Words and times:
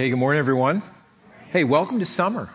Hey, 0.00 0.08
good 0.08 0.16
morning, 0.16 0.38
everyone. 0.38 0.82
Hey, 1.50 1.62
welcome 1.62 1.98
to 1.98 2.06
summer. 2.06 2.48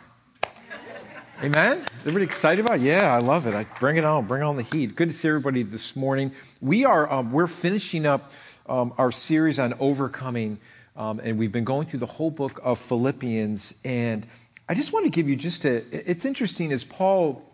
Amen. 1.44 1.86
Everybody 2.00 2.26
excited 2.26 2.66
about? 2.66 2.80
It? 2.80 2.86
Yeah, 2.86 3.14
I 3.14 3.20
love 3.20 3.46
it. 3.46 3.54
I 3.54 3.66
bring 3.80 3.98
it 3.98 4.04
on. 4.04 4.26
Bring 4.26 4.42
on 4.42 4.58
the 4.58 4.64
heat. 4.64 4.96
Good 4.96 5.10
to 5.10 5.14
see 5.14 5.28
everybody 5.28 5.62
this 5.62 5.96
morning. 5.96 6.32
We 6.60 6.86
are 6.86 7.08
um, 7.14 7.32
we're 7.32 7.46
finishing 7.46 8.08
up 8.08 8.32
um, 8.66 8.96
our 8.98 9.12
series 9.12 9.60
on 9.60 9.76
overcoming, 9.80 10.58
um, 10.96 11.20
and 11.20 11.38
we've 11.38 11.52
been 11.52 11.66
going 11.66 11.86
through 11.86 12.00
the 12.00 12.08
whole 12.08 12.32
book 12.32 12.60
of 12.64 12.80
Philippians. 12.80 13.76
And 13.86 14.26
I 14.68 14.74
just 14.74 14.92
want 14.92 15.06
to 15.06 15.12
give 15.12 15.30
you 15.30 15.36
just 15.36 15.66
a. 15.66 15.84
It's 15.92 16.26
interesting 16.26 16.72
as 16.72 16.84
Paul 16.84 17.48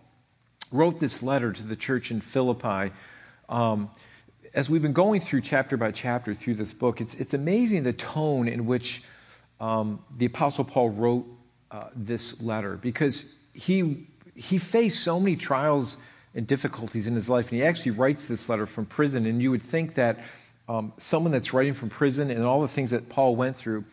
wrote 0.71 1.01
this 1.01 1.21
letter 1.21 1.51
to 1.51 1.63
the 1.63 1.75
church 1.75 2.11
in 2.11 2.21
Philippi. 2.21 2.93
Um, 3.49 3.89
as 4.53 4.69
we've 4.69 4.81
been 4.81 4.93
going 4.93 5.19
through 5.19 5.41
chapter 5.41 5.75
by 5.75 5.91
chapter 5.91 6.33
through 6.33 6.55
this 6.55 6.71
book, 6.71 7.01
it's 7.01 7.13
it's 7.15 7.33
amazing 7.33 7.83
the 7.83 7.91
tone 7.91 8.47
in 8.47 8.65
which 8.65 9.03
um, 9.61 10.03
the 10.17 10.25
Apostle 10.25 10.65
Paul 10.65 10.89
wrote 10.89 11.25
uh, 11.69 11.85
this 11.95 12.41
letter 12.41 12.75
because 12.75 13.35
he, 13.53 14.07
he 14.35 14.57
faced 14.57 15.03
so 15.03 15.19
many 15.19 15.35
trials 15.37 15.97
and 16.33 16.47
difficulties 16.47 17.07
in 17.07 17.13
his 17.13 17.29
life, 17.29 17.51
and 17.51 17.61
he 17.61 17.65
actually 17.65 17.91
writes 17.91 18.25
this 18.25 18.49
letter 18.49 18.65
from 18.65 18.85
prison. 18.85 19.25
And 19.25 19.41
you 19.41 19.51
would 19.51 19.61
think 19.61 19.93
that 19.93 20.19
um, 20.67 20.93
someone 20.97 21.31
that's 21.31 21.53
writing 21.53 21.73
from 21.73 21.89
prison 21.89 22.31
and 22.31 22.43
all 22.43 22.61
the 22.61 22.67
things 22.67 22.89
that 22.89 23.07
Paul 23.07 23.35
went 23.35 23.55
through, 23.55 23.85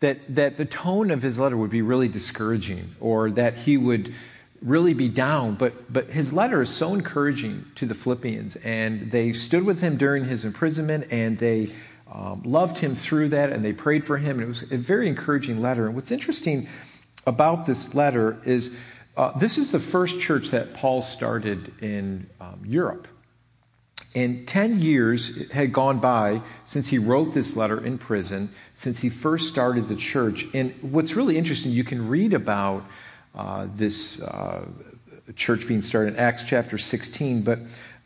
that, 0.00 0.18
that 0.34 0.56
the 0.56 0.66
tone 0.66 1.10
of 1.10 1.22
his 1.22 1.38
letter 1.38 1.56
would 1.56 1.70
be 1.70 1.82
really 1.82 2.08
discouraging 2.08 2.94
or 3.00 3.30
that 3.30 3.54
he 3.54 3.78
would 3.78 4.12
really 4.60 4.92
be 4.92 5.08
down. 5.08 5.54
But, 5.54 5.90
but 5.90 6.10
his 6.10 6.32
letter 6.32 6.60
is 6.60 6.68
so 6.68 6.92
encouraging 6.92 7.64
to 7.76 7.86
the 7.86 7.94
Philippians, 7.94 8.56
and 8.56 9.10
they 9.10 9.32
stood 9.32 9.64
with 9.64 9.80
him 9.80 9.96
during 9.96 10.26
his 10.26 10.44
imprisonment 10.44 11.10
and 11.10 11.38
they 11.38 11.70
um, 12.10 12.42
loved 12.44 12.78
him 12.78 12.94
through 12.94 13.30
that 13.30 13.50
and 13.52 13.64
they 13.64 13.72
prayed 13.72 14.04
for 14.04 14.16
him. 14.16 14.38
And 14.38 14.42
it 14.42 14.48
was 14.48 14.72
a 14.72 14.76
very 14.76 15.08
encouraging 15.08 15.60
letter. 15.60 15.86
And 15.86 15.94
what's 15.94 16.10
interesting 16.10 16.68
about 17.26 17.66
this 17.66 17.94
letter 17.94 18.38
is 18.44 18.72
uh, 19.16 19.36
this 19.38 19.58
is 19.58 19.70
the 19.70 19.80
first 19.80 20.20
church 20.20 20.50
that 20.50 20.74
Paul 20.74 21.02
started 21.02 21.72
in 21.82 22.28
um, 22.40 22.60
Europe. 22.64 23.08
And 24.14 24.48
10 24.48 24.80
years 24.80 25.50
had 25.50 25.72
gone 25.72 25.98
by 25.98 26.40
since 26.64 26.88
he 26.88 26.98
wrote 26.98 27.34
this 27.34 27.54
letter 27.56 27.84
in 27.84 27.98
prison, 27.98 28.50
since 28.74 29.00
he 29.00 29.10
first 29.10 29.48
started 29.48 29.88
the 29.88 29.96
church. 29.96 30.46
And 30.54 30.74
what's 30.80 31.14
really 31.14 31.36
interesting, 31.36 31.72
you 31.72 31.84
can 31.84 32.08
read 32.08 32.32
about 32.32 32.84
uh, 33.34 33.68
this 33.74 34.20
uh, 34.22 34.66
church 35.34 35.68
being 35.68 35.82
started 35.82 36.14
in 36.14 36.20
Acts 36.20 36.44
chapter 36.44 36.78
16, 36.78 37.42
but 37.42 37.58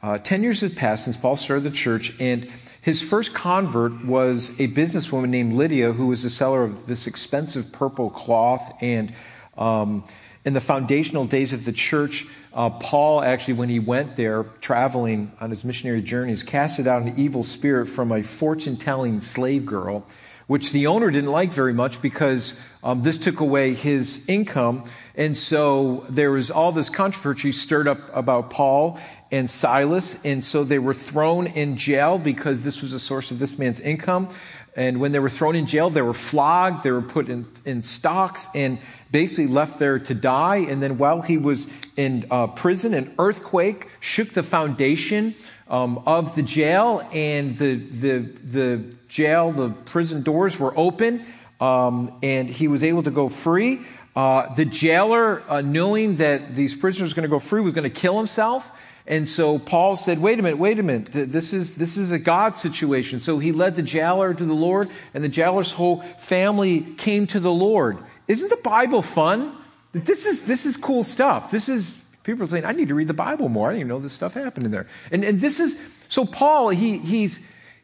uh, 0.03 0.19
10 0.19 0.43
years 0.43 0.63
had 0.63 0.77
passed 0.77 1.05
since 1.05 1.17
Paul 1.17 1.37
started 1.37 1.63
the 1.63 1.71
church, 1.71 2.15
and 2.19 2.51
his 2.83 3.03
first 3.03 3.35
convert 3.35 4.05
was 4.05 4.51
a 4.59 4.69
businesswoman 4.69 5.29
named 5.29 5.53
Lydia, 5.53 5.93
who 5.93 6.07
was 6.07 6.23
the 6.23 6.31
seller 6.31 6.65
of 6.65 6.87
this 6.87 7.07
expensive 7.07 7.73
purple 7.73 8.09
cloth. 8.09 8.73
And 8.81 9.13
um, 9.59 10.05
in 10.47 10.55
the 10.55 10.61
foundational 10.61 11.27
days 11.27 11.53
of 11.53 11.67
the 11.67 11.73
church, 11.73 12.27
uh, 12.55 12.71
Paul 12.71 13.23
actually, 13.23 13.55
when 13.55 13.69
he 13.69 13.79
went 13.79 14.17
there 14.17 14.45
traveling 14.61 15.31
on 15.41 15.51
his 15.51 15.63
missionary 15.65 16.01
journeys, 16.01 16.43
casted 16.43 16.87
out 16.87 17.03
an 17.03 17.15
evil 17.19 17.43
spirit 17.43 17.87
from 17.87 18.13
a 18.13 18.23
fortune 18.23 18.79
telling 18.79 19.21
slave 19.21 19.67
girl, 19.67 20.07
which 20.47 20.73
the 20.73 20.87
owner 20.87 21.11
didn't 21.11 21.31
like 21.31 21.53
very 21.53 21.75
much 21.75 22.01
because 22.01 22.55
um, 22.83 23.03
this 23.03 23.19
took 23.19 23.41
away 23.41 23.75
his 23.75 24.25
income. 24.27 24.85
And 25.21 25.37
so 25.37 26.07
there 26.09 26.31
was 26.31 26.51
all 26.51 26.73
this 26.73 26.89
controversy 26.89 27.53
stirred 27.53 27.87
up 27.87 27.99
about 28.15 28.49
Paul 28.49 28.99
and 29.31 29.51
Silas. 29.51 30.17
And 30.25 30.43
so 30.43 30.65
they 30.65 30.79
were 30.79 30.95
thrown 30.95 31.47
in 31.47 31.77
jail 31.77 32.17
because 32.17 32.63
this 32.63 32.81
was 32.81 32.95
a 32.95 32.99
source 32.99 33.31
of 33.31 33.39
this 33.39 33.59
man's 33.59 33.81
income. 33.81 34.31
And 34.75 34.99
when 34.99 35.13
they 35.13 35.19
were 35.19 35.29
thrown 35.29 35.57
in 35.57 35.67
jail, 35.67 35.91
they 35.91 36.01
were 36.01 36.15
flogged, 36.15 36.85
they 36.85 36.91
were 36.91 37.03
put 37.03 37.29
in, 37.29 37.45
in 37.67 37.83
stocks, 37.83 38.49
and 38.55 38.79
basically 39.13 39.49
left 39.49 39.79
there 39.79 39.99
to 39.99 40.15
die. 40.15 40.57
And 40.57 40.83
then 40.83 40.97
while 40.97 41.21
he 41.21 41.37
was 41.37 41.69
in 41.99 42.27
uh, 42.31 42.47
prison, 42.47 42.95
an 42.95 43.15
earthquake 43.19 43.89
shook 44.01 44.31
the 44.31 44.43
foundation 44.43 45.35
um, 45.69 46.03
of 46.07 46.35
the 46.35 46.43
jail, 46.43 47.07
and 47.13 47.59
the, 47.59 47.75
the, 47.75 48.19
the 48.43 48.85
jail, 49.09 49.53
the 49.53 49.69
prison 49.69 50.23
doors 50.23 50.59
were 50.59 50.73
open, 50.79 51.27
um, 51.61 52.19
and 52.23 52.49
he 52.49 52.69
was 52.69 52.83
able 52.83 53.03
to 53.03 53.11
go 53.11 53.29
free. 53.29 53.81
Uh, 54.17 54.53
the 54.55 54.65
jailer, 54.65 55.43
uh, 55.49 55.61
knowing 55.61 56.17
that 56.17 56.55
these 56.55 56.75
prisoners 56.75 57.11
were 57.11 57.17
going 57.17 57.29
to 57.29 57.31
go 57.31 57.39
free, 57.39 57.61
was 57.61 57.73
going 57.73 57.85
to 57.85 57.91
kill 57.91 58.17
himself. 58.19 58.71
And 59.07 59.29
so 59.29 59.59
Paul 59.59 59.97
said, 59.97 60.21
wait 60.21 60.39
a 60.39 60.43
minute, 60.43 60.59
wait 60.59 60.79
a 60.79 60.83
minute. 60.83 61.09
This 61.13 61.53
is, 61.53 61.77
this 61.77 61.97
is 61.97 62.13
a 62.13 62.19
God 62.19 62.57
situation. 62.57 63.19
So 63.21 63.39
he 63.39 63.51
led 63.51 63.75
the 63.77 63.83
jailer 63.83 64.35
to 64.35 64.45
the 64.45 64.55
Lord, 64.55 64.89
and 65.15 65.25
the 65.25 65.29
jailer's 65.29 65.73
whole 65.73 66.03
family 66.19 66.83
came 66.99 67.27
to 67.29 67.41
the 67.41 67.51
Lord. 67.53 67.99
Isn't 68.29 68.49
the 68.49 68.57
Bible 68.57 69.03
fun? 69.03 69.57
This 69.93 70.27
is, 70.27 70.45
this 70.45 70.67
is 70.67 70.77
cool 70.77 71.03
stuff. 71.03 71.51
This 71.51 71.69
is, 71.69 71.97
people 72.23 72.45
are 72.45 72.49
saying, 72.49 72.65
I 72.65 72.73
need 72.73 72.89
to 72.89 72.95
read 72.95 73.09
the 73.09 73.15
Bible 73.15 73.49
more. 73.49 73.69
I 73.69 73.73
didn't 73.73 73.81
even 73.81 73.89
know 73.89 73.99
this 73.99 74.13
stuff 74.13 74.35
happened 74.35 74.67
in 74.67 74.71
there. 74.71 74.87
And, 75.11 75.25
and 75.25 75.41
this 75.41 75.59
is, 75.59 75.77
so 76.09 76.25
Paul, 76.25 76.69
he, 76.69 76.99
he's, 76.99 77.41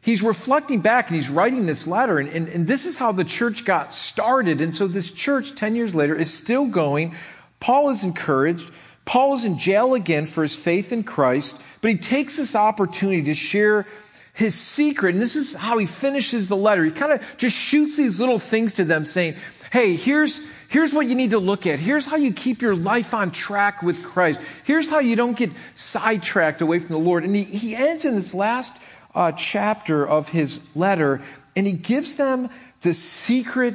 he's 0.07 0.23
reflecting 0.23 0.79
back 0.79 1.07
and 1.07 1.17
he's 1.17 1.29
writing 1.29 1.65
this 1.65 1.85
letter. 1.85 2.17
And, 2.17 2.29
and, 2.29 2.47
and 2.47 2.65
this 2.65 2.85
is 2.85 2.97
how 2.97 3.11
the 3.11 3.25
church 3.25 3.65
got 3.65 3.93
started. 3.93 4.61
And 4.61 4.73
so 4.73 4.87
this 4.87 5.11
church, 5.11 5.53
10 5.53 5.75
years 5.75 5.93
later, 5.93 6.15
is 6.15 6.33
still 6.33 6.65
going. 6.65 7.13
Paul 7.59 7.89
is 7.89 8.05
encouraged. 8.05 8.71
Paul 9.03 9.33
is 9.33 9.43
in 9.43 9.57
jail 9.57 9.95
again 9.95 10.25
for 10.25 10.43
his 10.43 10.55
faith 10.55 10.93
in 10.93 11.03
Christ, 11.03 11.61
but 11.81 11.91
he 11.91 11.97
takes 11.97 12.37
this 12.37 12.55
opportunity 12.55 13.23
to 13.23 13.33
share 13.33 13.85
his 14.33 14.55
secret. 14.55 15.13
And 15.13 15.21
this 15.21 15.35
is 15.35 15.53
how 15.53 15.77
he 15.77 15.85
finishes 15.85 16.47
the 16.47 16.55
letter. 16.55 16.85
He 16.85 16.91
kind 16.91 17.11
of 17.11 17.21
just 17.35 17.57
shoots 17.57 17.97
these 17.97 18.17
little 18.17 18.39
things 18.39 18.73
to 18.73 18.85
them 18.85 19.03
saying, 19.03 19.35
Hey, 19.73 19.97
here's, 19.97 20.39
here's 20.69 20.93
what 20.93 21.07
you 21.07 21.15
need 21.15 21.31
to 21.31 21.39
look 21.39 21.67
at. 21.67 21.79
Here's 21.79 22.05
how 22.05 22.15
you 22.15 22.31
keep 22.31 22.61
your 22.61 22.77
life 22.77 23.13
on 23.13 23.31
track 23.31 23.83
with 23.83 24.01
Christ. 24.01 24.39
Here's 24.63 24.89
how 24.89 24.99
you 24.99 25.17
don't 25.17 25.35
get 25.35 25.51
sidetracked 25.75 26.61
away 26.61 26.79
from 26.79 26.93
the 26.93 26.97
Lord. 26.97 27.25
And 27.25 27.35
he, 27.35 27.43
he 27.43 27.75
ends 27.75 28.05
in 28.05 28.15
this 28.15 28.33
last 28.33 28.73
uh, 29.17 29.31
chapter 29.31 30.07
of 30.07 30.29
his 30.29 30.61
letter, 30.75 31.21
and 31.55 31.65
he 31.65 31.73
gives 31.73 32.15
them 32.15 32.49
the 32.81 32.93
secret 32.93 33.73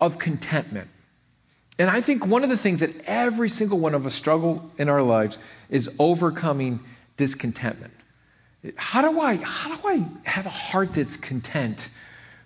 of 0.00 0.20
contentment. 0.20 0.88
And 1.80 1.90
I 1.90 2.00
think 2.00 2.24
one 2.24 2.44
of 2.44 2.50
the 2.50 2.56
things 2.56 2.78
that 2.78 2.94
every 3.04 3.48
single 3.48 3.80
one 3.80 3.94
of 3.94 4.06
us 4.06 4.14
struggle 4.14 4.70
in 4.78 4.88
our 4.88 5.02
lives 5.02 5.38
is 5.68 5.90
overcoming 5.98 6.78
discontentment. 7.16 7.92
How 8.76 9.02
do 9.02 9.20
I, 9.20 9.34
how 9.36 9.74
do 9.74 9.88
I 9.88 10.06
have 10.22 10.46
a 10.46 10.50
heart 10.50 10.94
that's 10.94 11.16
content 11.16 11.88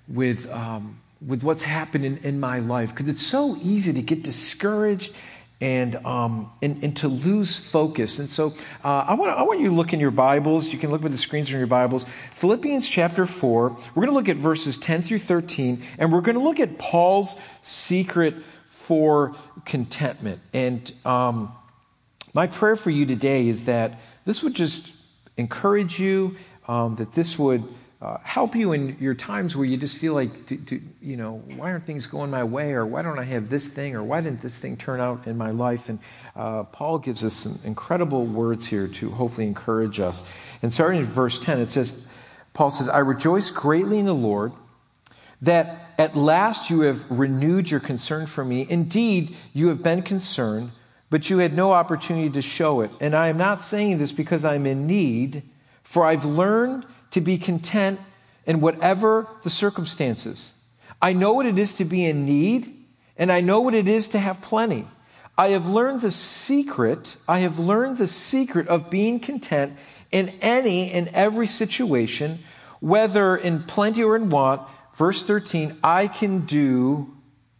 with, 0.08 0.50
um, 0.50 0.98
with 1.24 1.42
what's 1.42 1.62
happened 1.62 2.06
in, 2.06 2.16
in 2.18 2.40
my 2.40 2.60
life? 2.60 2.94
Because 2.94 3.10
it's 3.10 3.26
so 3.26 3.58
easy 3.60 3.92
to 3.92 4.00
get 4.00 4.22
discouraged 4.22 5.12
and, 5.60 5.96
um, 6.06 6.52
and, 6.62 6.82
and, 6.84 6.96
to 6.98 7.08
lose 7.08 7.58
focus. 7.58 8.20
And 8.20 8.30
so 8.30 8.54
uh, 8.84 9.04
I, 9.08 9.14
want, 9.14 9.36
I 9.36 9.42
want 9.42 9.60
you 9.60 9.68
to 9.68 9.74
look 9.74 9.92
in 9.92 9.98
your 9.98 10.12
Bibles. 10.12 10.72
You 10.72 10.78
can 10.78 10.90
look 10.92 11.04
at 11.04 11.10
the 11.10 11.18
screens 11.18 11.50
in 11.50 11.58
your 11.58 11.66
Bibles. 11.66 12.06
Philippians 12.34 12.88
chapter 12.88 13.26
4. 13.26 13.70
We're 13.70 13.76
going 13.94 14.06
to 14.08 14.12
look 14.12 14.28
at 14.28 14.36
verses 14.36 14.78
10 14.78 15.02
through 15.02 15.18
13, 15.18 15.82
and 15.98 16.12
we're 16.12 16.20
going 16.20 16.36
to 16.36 16.42
look 16.42 16.60
at 16.60 16.78
Paul's 16.78 17.34
secret 17.62 18.36
for 18.70 19.34
contentment. 19.64 20.40
And 20.52 20.92
um, 21.04 21.52
my 22.34 22.46
prayer 22.46 22.76
for 22.76 22.90
you 22.90 23.04
today 23.04 23.48
is 23.48 23.64
that 23.64 23.98
this 24.24 24.44
would 24.44 24.54
just 24.54 24.92
encourage 25.36 25.98
you, 25.98 26.36
um, 26.68 26.94
that 26.96 27.12
this 27.12 27.36
would 27.36 27.64
uh, 28.00 28.18
help 28.22 28.54
you 28.54 28.72
in 28.72 28.96
your 29.00 29.14
times 29.14 29.56
where 29.56 29.66
you 29.66 29.76
just 29.76 29.98
feel 29.98 30.14
like, 30.14 30.46
to, 30.46 30.56
to, 30.56 30.80
you 31.02 31.16
know, 31.16 31.42
why 31.56 31.72
aren't 31.72 31.84
things 31.84 32.06
going 32.06 32.30
my 32.30 32.44
way, 32.44 32.72
or 32.72 32.86
why 32.86 33.02
don't 33.02 33.18
I 33.18 33.24
have 33.24 33.48
this 33.48 33.66
thing, 33.66 33.96
or 33.96 34.04
why 34.04 34.20
didn't 34.20 34.40
this 34.40 34.56
thing 34.56 34.76
turn 34.76 35.00
out 35.00 35.26
in 35.26 35.36
my 35.36 35.50
life? 35.50 35.88
And 35.88 35.98
uh, 36.36 36.62
Paul 36.64 36.98
gives 36.98 37.24
us 37.24 37.34
some 37.34 37.58
incredible 37.64 38.24
words 38.24 38.66
here 38.66 38.86
to 38.86 39.10
hopefully 39.10 39.48
encourage 39.48 39.98
us. 39.98 40.24
And 40.62 40.72
starting 40.72 41.00
in 41.00 41.06
verse 41.06 41.40
10, 41.40 41.60
it 41.60 41.70
says, 41.70 42.06
Paul 42.54 42.70
says, 42.70 42.88
I 42.88 42.98
rejoice 42.98 43.50
greatly 43.50 43.98
in 43.98 44.06
the 44.06 44.14
Lord 44.14 44.52
that 45.42 45.92
at 45.98 46.16
last 46.16 46.70
you 46.70 46.80
have 46.80 47.08
renewed 47.10 47.70
your 47.70 47.80
concern 47.80 48.26
for 48.26 48.44
me. 48.44 48.66
Indeed, 48.68 49.36
you 49.52 49.68
have 49.68 49.82
been 49.82 50.02
concerned, 50.02 50.70
but 51.10 51.30
you 51.30 51.38
had 51.38 51.54
no 51.54 51.72
opportunity 51.72 52.30
to 52.30 52.42
show 52.42 52.80
it. 52.80 52.90
And 53.00 53.14
I 53.14 53.28
am 53.28 53.38
not 53.38 53.60
saying 53.60 53.98
this 53.98 54.12
because 54.12 54.44
I'm 54.44 54.66
in 54.66 54.86
need, 54.86 55.42
for 55.82 56.04
I've 56.04 56.24
learned 56.24 56.86
to 57.10 57.20
be 57.20 57.38
content 57.38 58.00
in 58.46 58.60
whatever 58.60 59.26
the 59.42 59.50
circumstances. 59.50 60.52
I 61.00 61.12
know 61.12 61.32
what 61.32 61.46
it 61.46 61.58
is 61.58 61.72
to 61.74 61.84
be 61.84 62.04
in 62.04 62.24
need, 62.24 62.74
and 63.16 63.30
I 63.30 63.40
know 63.40 63.60
what 63.60 63.74
it 63.74 63.88
is 63.88 64.08
to 64.08 64.18
have 64.18 64.40
plenty. 64.40 64.86
I 65.36 65.48
have 65.48 65.68
learned 65.68 66.00
the 66.00 66.10
secret, 66.10 67.16
I 67.28 67.40
have 67.40 67.58
learned 67.58 67.98
the 67.98 68.08
secret 68.08 68.66
of 68.66 68.90
being 68.90 69.20
content 69.20 69.76
in 70.10 70.30
any 70.40 70.90
and 70.90 71.08
every 71.08 71.46
situation, 71.46 72.40
whether 72.80 73.36
in 73.36 73.62
plenty 73.62 74.02
or 74.02 74.16
in 74.16 74.30
want. 74.30 74.62
Verse 74.94 75.22
13, 75.22 75.78
I 75.84 76.08
can 76.08 76.40
do 76.40 77.14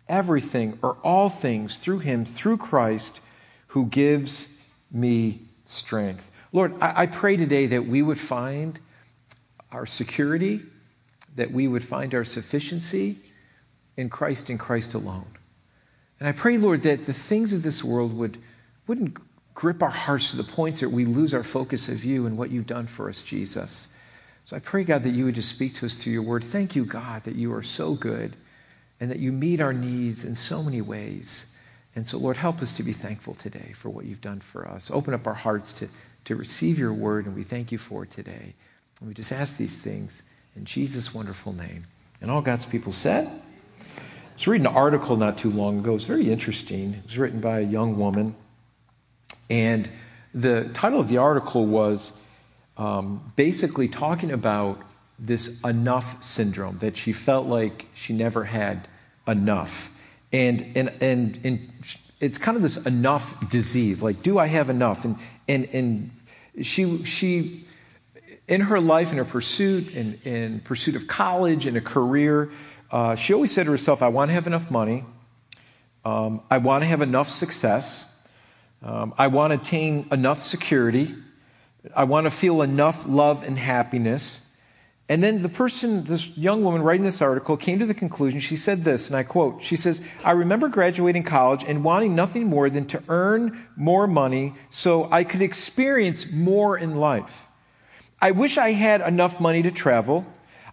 everything 0.09 0.79
or 0.83 0.97
all 1.05 1.29
things 1.29 1.77
through 1.77 2.01
him, 2.01 2.25
through 2.25 2.57
Christ, 2.57 3.21
who 3.69 3.87
gives 3.87 4.57
me 4.91 5.43
strength. 5.65 6.33
Lord, 6.53 6.75
I, 6.81 7.03
I 7.03 7.07
pray 7.07 7.37
today 7.37 7.67
that 7.67 7.87
we 7.87 8.03
would 8.03 8.19
find 8.19 8.81
our 9.73 9.87
security, 9.87 10.63
that 11.37 11.51
we 11.51 11.69
would 11.69 11.85
find 11.85 12.15
our 12.15 12.25
sufficiency 12.25 13.17
in 13.97 14.09
Christ 14.09 14.51
and 14.51 14.59
Christ 14.59 14.95
alone. 14.95 15.27
And 16.21 16.29
I 16.29 16.33
pray, 16.33 16.59
Lord, 16.59 16.83
that 16.83 17.07
the 17.07 17.13
things 17.13 17.53
of 17.53 17.63
this 17.63 17.85
world 17.85 18.17
would, 18.17 18.39
wouldn't 18.87 19.19
grip 19.55 19.83
our 19.83 19.91
hearts 19.91 20.31
to 20.31 20.37
the 20.37 20.45
point 20.45 20.81
that 20.81 20.91
we 20.91 21.05
lose 21.05 21.35
our 21.35 21.45
focus 21.45 21.89
of 21.89 22.05
you 22.05 22.27
and 22.27 22.37
what 22.37 22.51
you've 22.51 22.67
done 22.67 22.87
for 22.87 23.09
us, 23.09 23.23
Jesus. 23.23 23.89
So 24.45 24.57
I 24.57 24.61
pray, 24.61 24.85
God, 24.85 25.03
that 25.03 25.11
you 25.11 25.27
would 25.27 25.35
just 25.35 25.51
speak 25.51 25.75
to 25.77 25.87
us 25.87 25.95
through 25.95 26.13
your 26.13 26.23
word. 26.23 26.43
Thank 26.45 26.75
you, 26.75 26.85
God, 26.85 27.25
that 27.25 27.35
you 27.35 27.53
are 27.53 27.63
so 27.63 27.95
good 27.95 28.37
and 29.01 29.11
that 29.11 29.19
you 29.19 29.31
meet 29.31 29.61
our 29.61 29.73
needs 29.73 30.25
in 30.25 30.35
so 30.35 30.63
many 30.63 30.81
ways. 30.81 31.55
And 31.95 32.09
so, 32.09 32.19
Lord, 32.19 32.37
help 32.37 32.63
us 32.63 32.73
to 32.75 32.83
be 32.83 32.93
thankful 32.93 33.35
today 33.35 33.73
for 33.75 33.91
what 33.91 34.05
you've 34.05 34.21
done 34.21 34.41
for 34.41 34.67
us. 34.67 34.91
Open 34.91 35.15
up 35.15 35.27
our 35.27 35.35
hearts 35.35 35.73
to, 35.75 35.89
to 36.25 36.37
receive 36.37 36.79
your 36.79 36.93
word, 36.93 37.27
and 37.27 37.35
we 37.35 37.43
thank 37.43 37.73
you 37.73 37.79
for 37.79 38.05
it 38.05 38.11
today. 38.11 38.55
And 39.01 39.09
we 39.09 39.15
just 39.15 39.33
ask 39.33 39.57
these 39.57 39.77
things 39.77 40.23
in 40.57 40.65
Jesus' 40.65 41.15
wonderful 41.15 41.53
name. 41.53 41.87
And 42.21 42.31
all 42.31 42.41
God's 42.41 42.65
people 42.65 42.93
said, 42.93 43.27
I 43.29 43.93
was 44.35 44.47
reading 44.47 44.67
an 44.67 44.75
article 44.75 45.17
not 45.17 45.39
too 45.39 45.51
long 45.51 45.79
ago. 45.81 45.91
It 45.91 45.95
was 45.95 46.05
very 46.05 46.31
interesting. 46.31 46.95
It 46.95 47.05
was 47.05 47.19
written 47.19 47.41
by 47.41 47.61
a 47.61 47.63
young 47.63 47.99
woman. 47.99 48.35
And 49.51 49.89
the 50.35 50.71
title 50.75 51.01
of 51.01 51.09
the 51.09 51.19
article 51.19 51.67
was 51.67 52.13
um, 52.77 53.33
basically 53.37 53.89
talking 53.89 54.31
about 54.31 54.83
this 55.19 55.61
enough 55.63 56.23
syndrome, 56.23 56.79
that 56.79 56.97
she 56.97 57.13
felt 57.13 57.47
like 57.47 57.87
she 57.95 58.13
never 58.13 58.45
had 58.45 58.87
enough. 59.27 59.91
And, 60.33 60.77
and, 60.77 60.93
and, 61.01 61.41
and 61.45 61.73
it's 62.21 62.39
kind 62.39 62.57
of 62.57 62.63
this 62.63 62.77
enough 62.87 63.51
disease. 63.51 64.03
Like, 64.03 64.23
do 64.23 64.39
I 64.39 64.47
have 64.47 64.71
enough? 64.71 65.05
And, 65.05 65.17
and, 65.49 65.69
and 65.73 66.11
she, 66.63 67.05
she, 67.05 67.65
in 68.49 68.63
her 68.63 68.81
life, 68.81 69.13
in 69.13 69.19
her 69.19 69.25
pursuit, 69.25 69.93
in, 69.95 70.19
in 70.25 70.61
pursuit 70.61 70.97
of 70.97 71.07
college 71.07 71.67
and 71.67 71.77
a 71.77 71.81
career, 71.81 72.51
uh, 72.91 73.15
she 73.15 73.35
always 73.35 73.53
said 73.53 73.67
to 73.67 73.71
herself, 73.71 74.03
I 74.03 74.09
want 74.09 74.31
to 74.31 74.33
have 74.33 74.47
enough 74.47 74.71
money. 74.71 75.05
Um, 76.05 76.41
I 76.51 76.59
want 76.59 76.83
to 76.83 76.87
have 76.87 77.03
enough 77.03 77.29
success. 77.29 78.11
Um, 78.83 79.13
I 79.19 79.27
want 79.27 79.53
to 79.53 79.59
attain 79.59 80.09
enough 80.11 80.45
security. 80.45 81.15
I 81.95 82.05
want 82.05 82.25
to 82.25 82.31
feel 82.31 82.63
enough 82.63 83.05
love 83.07 83.43
and 83.43 83.59
happiness. 83.59 84.47
And 85.11 85.23
then 85.23 85.43
the 85.43 85.49
person, 85.49 86.05
this 86.05 86.37
young 86.37 86.63
woman 86.63 86.83
writing 86.83 87.05
this 87.05 87.21
article, 87.21 87.57
came 87.57 87.79
to 87.79 87.87
the 87.87 87.95
conclusion. 87.95 88.41
She 88.41 88.57
said 88.57 88.85
this, 88.85 89.09
and 89.09 89.17
I 89.17 89.23
quote 89.23 89.63
She 89.63 89.77
says, 89.77 90.03
I 90.25 90.33
remember 90.33 90.69
graduating 90.69 91.25
college 91.25 91.65
and 91.65 91.85
wanting 91.85 92.15
nothing 92.15 92.47
more 92.47 92.71
than 92.71 92.87
to 92.87 93.03
earn 93.09 93.67
more 93.77 94.07
money 94.07 94.55
so 94.71 95.11
I 95.11 95.25
could 95.25 95.43
experience 95.43 96.31
more 96.31 96.79
in 96.79 96.97
life. 96.97 97.48
I 98.21 98.33
wish 98.33 98.59
I 98.59 98.73
had 98.73 99.01
enough 99.01 99.41
money 99.41 99.63
to 99.63 99.71
travel. 99.71 100.27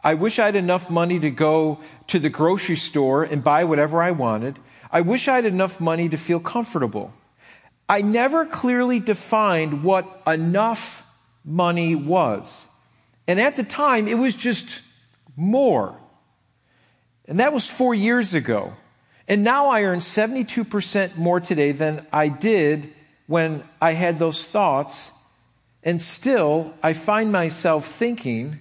I 0.03 0.15
wish 0.15 0.39
I 0.39 0.45
had 0.45 0.55
enough 0.55 0.89
money 0.89 1.19
to 1.19 1.29
go 1.29 1.79
to 2.07 2.19
the 2.19 2.29
grocery 2.29 2.75
store 2.75 3.23
and 3.23 3.43
buy 3.43 3.63
whatever 3.63 4.01
I 4.01 4.11
wanted. 4.11 4.59
I 4.91 5.01
wish 5.01 5.27
I 5.27 5.35
had 5.35 5.45
enough 5.45 5.79
money 5.79 6.09
to 6.09 6.17
feel 6.17 6.39
comfortable. 6.39 7.13
I 7.87 8.01
never 8.01 8.45
clearly 8.45 8.99
defined 8.99 9.83
what 9.83 10.21
enough 10.25 11.05
money 11.43 11.95
was. 11.95 12.67
And 13.27 13.39
at 13.39 13.55
the 13.55 13.63
time, 13.63 14.07
it 14.07 14.17
was 14.17 14.35
just 14.35 14.81
more. 15.35 15.95
And 17.27 17.39
that 17.39 17.53
was 17.53 17.69
four 17.69 17.93
years 17.93 18.33
ago. 18.33 18.73
And 19.27 19.43
now 19.43 19.67
I 19.67 19.83
earn 19.83 19.99
72% 19.99 21.17
more 21.17 21.39
today 21.39 21.71
than 21.71 22.05
I 22.13 22.29
did 22.29 22.93
when 23.27 23.63
I 23.81 23.93
had 23.93 24.19
those 24.19 24.45
thoughts. 24.45 25.11
And 25.85 26.01
still, 26.01 26.73
I 26.81 26.93
find 26.93 27.31
myself 27.31 27.85
thinking, 27.85 28.59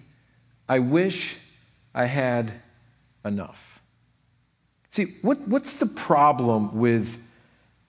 I 0.68 0.78
wish 0.78 1.36
I 1.94 2.04
had 2.04 2.52
enough. 3.24 3.80
See, 4.90 5.06
what, 5.22 5.40
what's 5.48 5.78
the 5.78 5.86
problem 5.86 6.78
with 6.78 7.18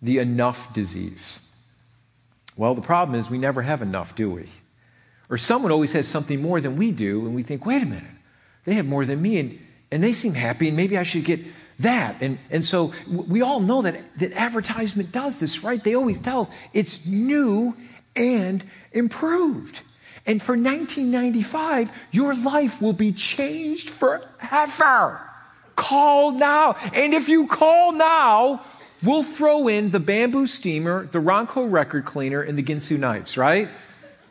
the 0.01 0.19
enough 0.19 0.73
disease? 0.73 1.53
Well, 2.55 2.73
the 2.73 2.81
problem 2.81 3.19
is 3.19 3.29
we 3.29 3.37
never 3.37 3.61
have 3.61 3.81
enough, 3.81 4.15
do 4.15 4.31
we? 4.31 4.49
Or 5.29 5.37
someone 5.37 5.71
always 5.71 5.91
has 5.91 6.07
something 6.07 6.41
more 6.41 6.61
than 6.61 6.77
we 6.77 6.91
do, 6.91 7.25
and 7.25 7.35
we 7.35 7.43
think, 7.43 7.65
wait 7.65 7.83
a 7.83 7.85
minute, 7.85 8.03
they 8.63 8.75
have 8.75 8.85
more 8.85 9.03
than 9.05 9.21
me, 9.21 9.37
and, 9.39 9.59
and 9.91 10.01
they 10.01 10.13
seem 10.13 10.33
happy, 10.33 10.69
and 10.69 10.77
maybe 10.77 10.97
I 10.97 11.03
should 11.03 11.25
get 11.25 11.41
that. 11.79 12.15
And, 12.21 12.39
and 12.49 12.63
so 12.63 12.93
we 13.07 13.41
all 13.41 13.59
know 13.59 13.81
that, 13.81 14.17
that 14.19 14.31
advertisement 14.31 15.11
does 15.11 15.39
this, 15.39 15.63
right? 15.63 15.83
They 15.83 15.95
always 15.95 16.19
tell 16.21 16.41
us 16.41 16.49
it's 16.73 17.05
new 17.05 17.75
and 18.15 18.63
improved. 18.91 19.81
And 20.25 20.41
for 20.41 20.53
1995, 20.53 21.91
your 22.11 22.35
life 22.35 22.81
will 22.81 22.93
be 22.93 23.11
changed 23.11 23.89
forever. 23.89 25.21
Call 25.75 26.31
now. 26.31 26.75
And 26.93 27.13
if 27.13 27.29
you 27.29 27.47
call 27.47 27.91
now, 27.91 28.63
we'll 29.03 29.23
throw 29.23 29.67
in 29.67 29.91
the 29.91 29.99
bamboo 29.99 30.47
steamer, 30.47 31.05
the 31.07 31.19
Ronco 31.19 31.69
record 31.69 32.05
cleaner, 32.05 32.41
and 32.41 32.57
the 32.57 32.63
Ginsu 32.63 32.97
knives, 32.97 33.37
right? 33.37 33.69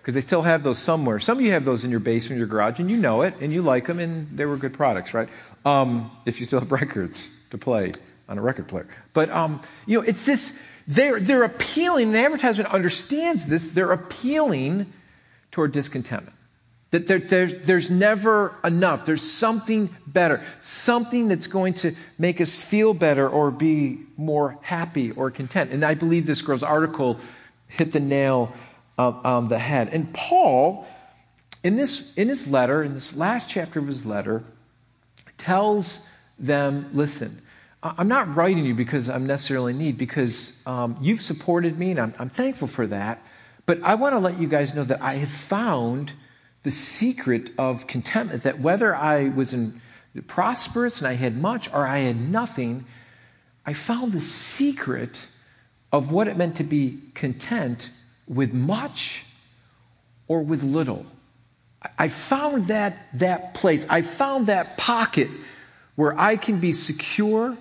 because 0.05 0.13
they 0.13 0.21
still 0.21 0.43
have 0.43 0.63
those 0.63 0.79
somewhere. 0.79 1.19
Some 1.19 1.39
of 1.39 1.45
you 1.47 1.53
have 1.53 1.65
those 1.65 1.83
in 1.83 1.91
your 1.91 1.99
basement, 1.99 2.37
your 2.39 2.47
garage, 2.47 2.79
and 2.79 2.91
you 2.91 2.99
know 2.99 3.23
it, 3.23 3.33
and 3.41 3.51
you 3.51 3.63
like 3.63 3.87
them, 3.87 3.99
and 3.99 4.29
they 4.37 4.45
were 4.45 4.59
good 4.59 4.75
products, 4.75 5.15
right? 5.15 5.31
Um, 5.65 6.11
if 6.27 6.41
you 6.41 6.47
still 6.47 6.61
have 6.61 6.71
records 6.83 7.31
to 7.49 7.57
play 7.57 7.93
on 8.29 8.37
a 8.37 8.43
record 8.43 8.69
player. 8.69 8.87
But, 9.15 9.31
um, 9.31 9.63
you 9.87 9.99
know, 9.99 10.05
it's 10.07 10.27
this, 10.27 10.59
they're, 10.87 11.21
they're 11.21 11.45
appealing, 11.45 12.13
the 12.13 12.19
advertisement 12.19 12.71
understands 12.71 13.47
this, 13.47 13.69
they're 13.69 13.93
appealing 13.93 14.93
toward 15.51 15.73
discontentment. 15.73 16.37
That 16.91 17.07
there, 17.07 17.19
there's, 17.19 17.59
there's 17.63 17.91
never 17.91 18.55
enough. 18.63 19.05
There's 19.05 19.29
something 19.29 19.95
better, 20.07 20.45
something 20.61 21.27
that's 21.27 21.49
going 21.49 21.75
to 21.75 21.97
make 22.19 22.41
us 22.41 22.61
feel 22.61 22.95
better 22.95 23.29
or 23.29 23.51
be 23.51 24.01
more 24.17 24.59
happy 24.63 25.11
or 25.11 25.31
content. 25.31 25.73
And 25.73 25.85
I 25.85 25.95
believe 25.95 26.27
this 26.27 26.41
girl's 26.41 26.63
article 26.63 27.19
hit 27.67 27.91
the 27.91 28.01
nail 28.01 28.53
on 28.97 29.49
the 29.49 29.59
head. 29.59 29.89
And 29.89 30.15
Paul, 30.15 30.87
in, 31.65 31.75
this, 31.75 32.13
in 32.15 32.29
his 32.29 32.47
letter, 32.47 32.85
in 32.85 32.95
this 32.95 33.17
last 33.17 33.49
chapter 33.49 33.81
of 33.81 33.89
his 33.89 34.07
letter, 34.07 34.45
tells 35.37 36.09
them 36.39 36.91
listen, 36.93 37.43
I'm 37.85 38.09
not 38.09 38.35
writing 38.35 38.65
you 38.65 38.75
because 38.75 39.11
I'm 39.11 39.27
necessarily 39.27 39.73
in 39.73 39.79
need, 39.79 39.99
because 39.99 40.59
um, 40.65 40.97
you've 41.03 41.21
supported 41.21 41.79
me, 41.79 41.91
and 41.91 42.01
I'm, 42.01 42.15
I'm 42.19 42.31
thankful 42.31 42.67
for 42.67 42.87
that. 42.87 43.23
But 43.67 43.83
I 43.83 43.95
want 43.95 44.15
to 44.15 44.19
let 44.19 44.41
you 44.41 44.49
guys 44.49 44.75
know 44.75 44.85
that 44.85 45.03
I 45.03 45.15
have 45.17 45.31
found 45.31 46.13
the 46.63 46.71
secret 46.71 47.51
of 47.59 47.87
contentment 47.87 48.43
that 48.43 48.59
whether 48.59 48.95
I 48.95 49.29
was 49.29 49.53
in 49.53 49.83
prosperous 50.27 50.99
and 50.99 51.09
I 51.09 51.13
had 51.13 51.37
much 51.37 51.71
or 51.73 51.87
I 51.87 51.99
had 52.01 52.17
nothing, 52.17 52.87
I 53.67 53.75
found 53.75 54.13
the 54.13 54.21
secret 54.21 55.27
of 55.93 56.11
what 56.11 56.27
it 56.27 56.37
meant 56.37 56.57
to 56.57 56.65
be 56.65 57.01
content 57.15 57.91
with 58.27 58.53
much 58.53 59.25
or 60.27 60.43
with 60.43 60.63
little. 60.63 61.05
I 61.99 62.09
found 62.09 62.67
that, 62.67 62.97
that 63.15 63.55
place. 63.55 63.87
I 63.91 64.01
found 64.03 64.47
that 64.47 64.79
pocket 64.79 65.29
where 65.97 66.19
I 66.19 66.37
can 66.37 66.61
be 66.61 66.73
secure, 66.73 67.57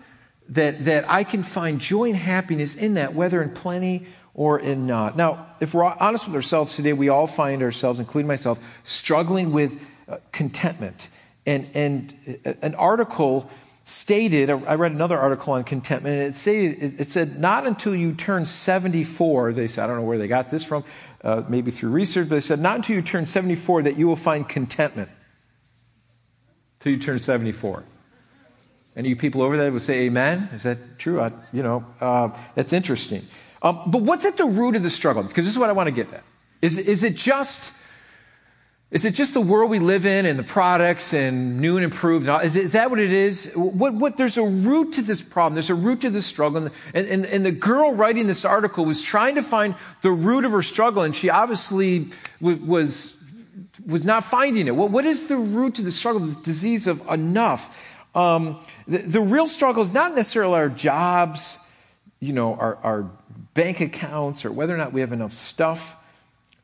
that, 0.50 0.86
that 0.86 1.10
I 1.10 1.24
can 1.24 1.44
find 1.44 1.80
joy 1.80 2.10
and 2.10 2.16
happiness 2.16 2.76
in 2.76 2.96
that, 2.96 3.14
whether 3.14 3.42
in 3.42 3.52
plenty 3.52 4.06
or 4.34 4.60
in 4.60 4.88
not. 4.88 5.16
Now, 5.16 5.48
if 5.60 5.74
we're 5.74 5.84
honest 5.84 6.26
with 6.26 6.36
ourselves 6.36 6.76
today, 6.76 6.94
we 6.94 7.10
all 7.10 7.28
find 7.28 7.62
ourselves, 7.62 8.00
including 8.00 8.28
myself, 8.28 8.60
struggling 8.84 9.52
with 9.52 9.80
uh, 10.08 10.18
contentment. 10.32 11.10
And, 11.46 11.70
and 11.76 12.40
uh, 12.46 12.54
an 12.62 12.76
article 12.76 13.50
stated, 13.86 14.50
I 14.50 14.76
read 14.76 14.94
another 14.94 15.18
article 15.18 15.54
on 15.54 15.64
contentment, 15.64 16.16
and 16.16 16.34
it, 16.34 16.36
stated, 16.36 17.00
it 17.00 17.12
said, 17.12 17.40
not 17.40 17.68
until 17.68 17.94
you 17.94 18.14
turn 18.14 18.46
74, 18.46 19.54
they 19.54 19.68
said, 19.68 19.84
I 19.84 19.88
don't 19.88 19.98
know 19.98 20.04
where 20.04 20.18
they 20.18 20.28
got 20.28 20.50
this 20.50 20.64
from, 20.64 20.84
uh, 21.24 21.44
maybe 21.50 21.70
through 21.70 21.90
research, 21.90 22.30
but 22.30 22.36
they 22.36 22.42
said, 22.42 22.60
not 22.60 22.78
until 22.78 22.96
you 22.96 23.02
turn 23.02 23.26
74 23.26 23.84
that 23.84 23.98
you 23.98 24.08
will 24.08 24.16
find 24.16 24.48
contentment. 24.48 25.10
Until 26.80 26.94
you 26.94 27.00
turn 27.00 27.20
74. 27.20 27.84
Any 28.96 29.10
you 29.10 29.16
people 29.16 29.42
over 29.42 29.58
there 29.58 29.72
would 29.72 29.82
say 29.82 30.02
amen? 30.02 30.50
Is 30.54 30.64
that 30.64 31.00
true? 31.00 31.20
I, 31.20 31.32
you 31.52 31.64
know, 31.64 31.86
uh, 32.00 32.30
that's 32.56 32.74
interesting. 32.74 33.26
Um, 33.62 33.82
but 33.88 34.02
what's 34.02 34.26
at 34.26 34.38
the 34.38 34.46
root 34.46 34.76
of 34.76 34.84
the 34.84 34.90
struggle? 34.90 35.24
Because 35.24 35.46
this 35.46 35.54
is 35.54 35.58
what 35.58 35.70
I 35.70 35.74
want 35.74 35.88
to 35.88 35.92
get 35.92 36.14
at. 36.14 36.24
Is, 36.62 36.78
is 36.78 37.04
it 37.04 37.16
just 37.16 37.72
is 38.94 39.06
it 39.06 39.16
just 39.16 39.34
the 39.34 39.42
world 39.42 39.72
we 39.72 39.80
live 39.80 40.06
in 40.06 40.28
and 40.28 40.38
the 40.38 40.44
products 40.44 41.16
and 41.16 41.60
new 41.60 41.78
and 41.78 41.84
improved? 41.84 42.28
Is, 42.44 42.56
is 42.56 42.74
that 42.74 42.92
what 42.92 43.00
it 43.00 43.12
is? 43.12 43.52
What, 43.56 43.96
what, 43.96 44.18
there's 44.18 44.38
a 44.38 44.44
root 44.44 44.94
to 44.94 45.02
this 45.02 45.20
problem. 45.20 45.56
There's 45.56 45.72
a 45.72 45.76
root 45.76 46.02
to 46.02 46.12
this 46.12 46.28
struggle. 46.28 46.70
And, 46.94 47.08
and, 47.08 47.26
and 47.26 47.44
the 47.44 47.52
girl 47.52 47.96
writing 47.96 48.28
this 48.28 48.46
article 48.46 48.86
was 48.86 49.02
trying 49.02 49.34
to 49.34 49.42
find 49.42 49.74
the 50.04 50.12
root 50.12 50.46
of 50.46 50.52
her 50.52 50.62
struggle, 50.62 51.02
and 51.02 51.16
she 51.16 51.32
obviously 51.32 52.12
was, 52.40 53.18
was 53.84 54.06
not 54.06 54.26
finding 54.26 54.68
it. 54.68 54.76
What, 54.76 54.92
what 54.92 55.06
is 55.06 55.26
the 55.26 55.38
root 55.38 55.74
to 55.76 55.82
the 55.82 55.90
struggle, 55.92 56.22
the 56.22 56.40
disease 56.44 56.86
of 56.86 57.02
enough? 57.10 57.76
Um, 58.16 58.60
the, 58.88 59.00
the 59.00 59.22
real 59.22 59.48
struggle 59.48 59.84
is 59.84 59.92
not 59.92 60.16
necessarily 60.16 60.56
our 60.56 60.70
jobs, 60.70 61.60
you 62.20 62.34
know, 62.34 62.56
our, 62.56 62.78
our 62.84 63.12
bank 63.54 63.82
accounts, 63.82 64.46
or 64.46 64.52
whether 64.52 64.74
or 64.74 64.78
not 64.78 64.94
we 64.94 65.02
have 65.02 65.14
enough 65.14 65.34
stuff. 65.34 65.96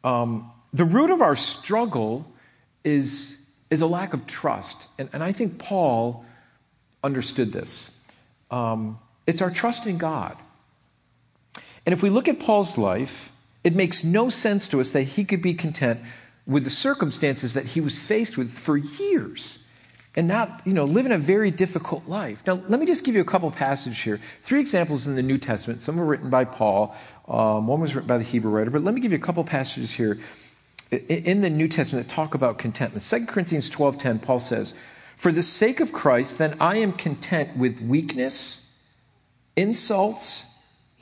Um, 0.03 0.51
the 0.73 0.85
root 0.85 1.09
of 1.09 1.21
our 1.21 1.35
struggle 1.35 2.31
is, 2.83 3.37
is 3.69 3.81
a 3.81 3.87
lack 3.87 4.13
of 4.13 4.27
trust. 4.27 4.87
And, 4.97 5.09
and 5.13 5.23
I 5.23 5.31
think 5.31 5.57
Paul 5.57 6.25
understood 7.03 7.51
this. 7.51 7.97
um, 8.51 8.99
it's 9.27 9.41
our 9.41 9.51
trust 9.51 9.85
in 9.85 9.97
God. 9.97 10.35
And 11.85 11.93
if 11.93 12.01
we 12.01 12.09
look 12.09 12.27
at 12.27 12.39
Paul's 12.39 12.77
life, 12.77 13.31
it 13.63 13.75
makes 13.75 14.03
no 14.03 14.29
sense 14.29 14.67
to 14.69 14.81
us 14.81 14.91
that 14.91 15.03
he 15.03 15.23
could 15.23 15.41
be 15.41 15.53
content 15.53 15.99
with 16.47 16.63
the 16.63 16.69
circumstances 16.69 17.53
that 17.53 17.67
he 17.67 17.81
was 17.81 17.99
faced 17.99 18.37
with 18.37 18.51
for 18.51 18.77
years 18.77 19.65
and 20.15 20.27
not, 20.27 20.61
you 20.65 20.73
know, 20.73 20.85
living 20.85 21.11
a 21.11 21.17
very 21.17 21.51
difficult 21.51 22.07
life. 22.07 22.41
Now, 22.45 22.61
let 22.67 22.79
me 22.79 22.85
just 22.85 23.03
give 23.03 23.15
you 23.15 23.21
a 23.21 23.25
couple 23.25 23.49
passages 23.51 23.99
here. 23.99 24.19
Three 24.41 24.59
examples 24.59 25.07
in 25.07 25.15
the 25.15 25.21
New 25.21 25.37
Testament. 25.37 25.81
Some 25.81 25.97
were 25.97 26.05
written 26.05 26.29
by 26.29 26.45
Paul, 26.45 26.95
um, 27.27 27.67
one 27.67 27.79
was 27.79 27.93
written 27.93 28.07
by 28.07 28.17
the 28.17 28.23
Hebrew 28.23 28.51
writer, 28.51 28.71
but 28.71 28.83
let 28.83 28.93
me 28.93 29.01
give 29.01 29.11
you 29.11 29.17
a 29.17 29.21
couple 29.21 29.43
passages 29.43 29.91
here 29.91 30.19
in 30.91 31.41
the 31.41 31.49
New 31.49 31.67
Testament 31.67 32.07
that 32.07 32.13
talk 32.13 32.33
about 32.33 32.57
contentment. 32.57 33.03
2 33.03 33.27
Corinthians 33.27 33.69
12:10, 33.69 34.19
Paul 34.19 34.39
says, 34.39 34.73
"For 35.15 35.31
the 35.31 35.43
sake 35.43 35.79
of 35.79 35.91
Christ, 35.91 36.39
then 36.39 36.55
I 36.59 36.77
am 36.77 36.93
content 36.93 37.55
with 37.55 37.79
weakness, 37.79 38.65
insults, 39.55 40.45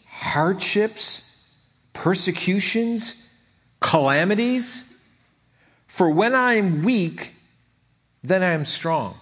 hardships, 0.05 1.23
persecutions, 1.93 3.27
calamities. 3.79 4.83
For 5.87 6.09
when 6.09 6.35
I 6.35 6.55
am 6.55 6.83
weak, 6.83 7.33
then 8.27 8.43
I 8.43 8.51
am 8.51 8.65
strong. 8.65 9.17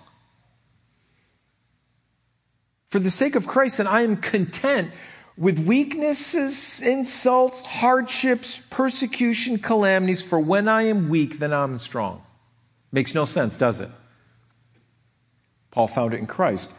For 2.89 2.99
the 2.99 3.11
sake 3.11 3.35
of 3.35 3.47
Christ, 3.47 3.77
then 3.77 3.87
I 3.87 4.01
am 4.01 4.17
content 4.17 4.91
with 5.37 5.59
weaknesses, 5.59 6.79
insults, 6.81 7.61
hardships, 7.61 8.61
persecution, 8.69 9.57
calamities. 9.57 10.21
For 10.21 10.39
when 10.39 10.69
I 10.69 10.83
am 10.83 11.09
weak, 11.09 11.39
then 11.39 11.51
I'm 11.51 11.79
strong. 11.79 12.23
Makes 12.91 13.13
no 13.13 13.25
sense, 13.25 13.57
does 13.57 13.81
it? 13.81 13.89
Paul 15.71 15.87
found 15.87 16.13
it 16.13 16.19
in 16.19 16.27
Christ. 16.27 16.71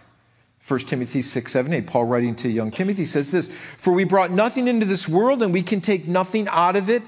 1 0.67 0.81
Timothy 0.81 1.21
6, 1.21 1.53
7, 1.53 1.73
8, 1.73 1.87
Paul 1.87 2.07
writing 2.07 2.35
to 2.37 2.49
young 2.49 2.71
Timothy 2.71 3.05
says 3.05 3.31
this 3.31 3.51
For 3.77 3.93
we 3.93 4.05
brought 4.05 4.31
nothing 4.31 4.69
into 4.69 4.87
this 4.87 5.07
world 5.07 5.43
and 5.43 5.53
we 5.53 5.63
can 5.63 5.81
take 5.81 6.09
nothing 6.09 6.49
out 6.49 6.77
of 6.77 6.89
it. 6.89 7.03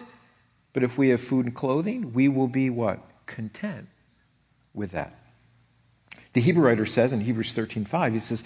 But 0.74 0.82
if 0.82 0.98
we 0.98 1.08
have 1.08 1.22
food 1.22 1.46
and 1.46 1.54
clothing, 1.54 2.12
we 2.12 2.28
will 2.28 2.46
be 2.46 2.68
what? 2.68 3.00
Content 3.26 3.88
with 4.78 4.92
that. 4.92 5.14
The 6.32 6.40
Hebrew 6.40 6.64
writer 6.64 6.86
says 6.86 7.12
in 7.12 7.20
Hebrews 7.20 7.52
13:5, 7.52 8.12
he 8.12 8.18
says, 8.18 8.44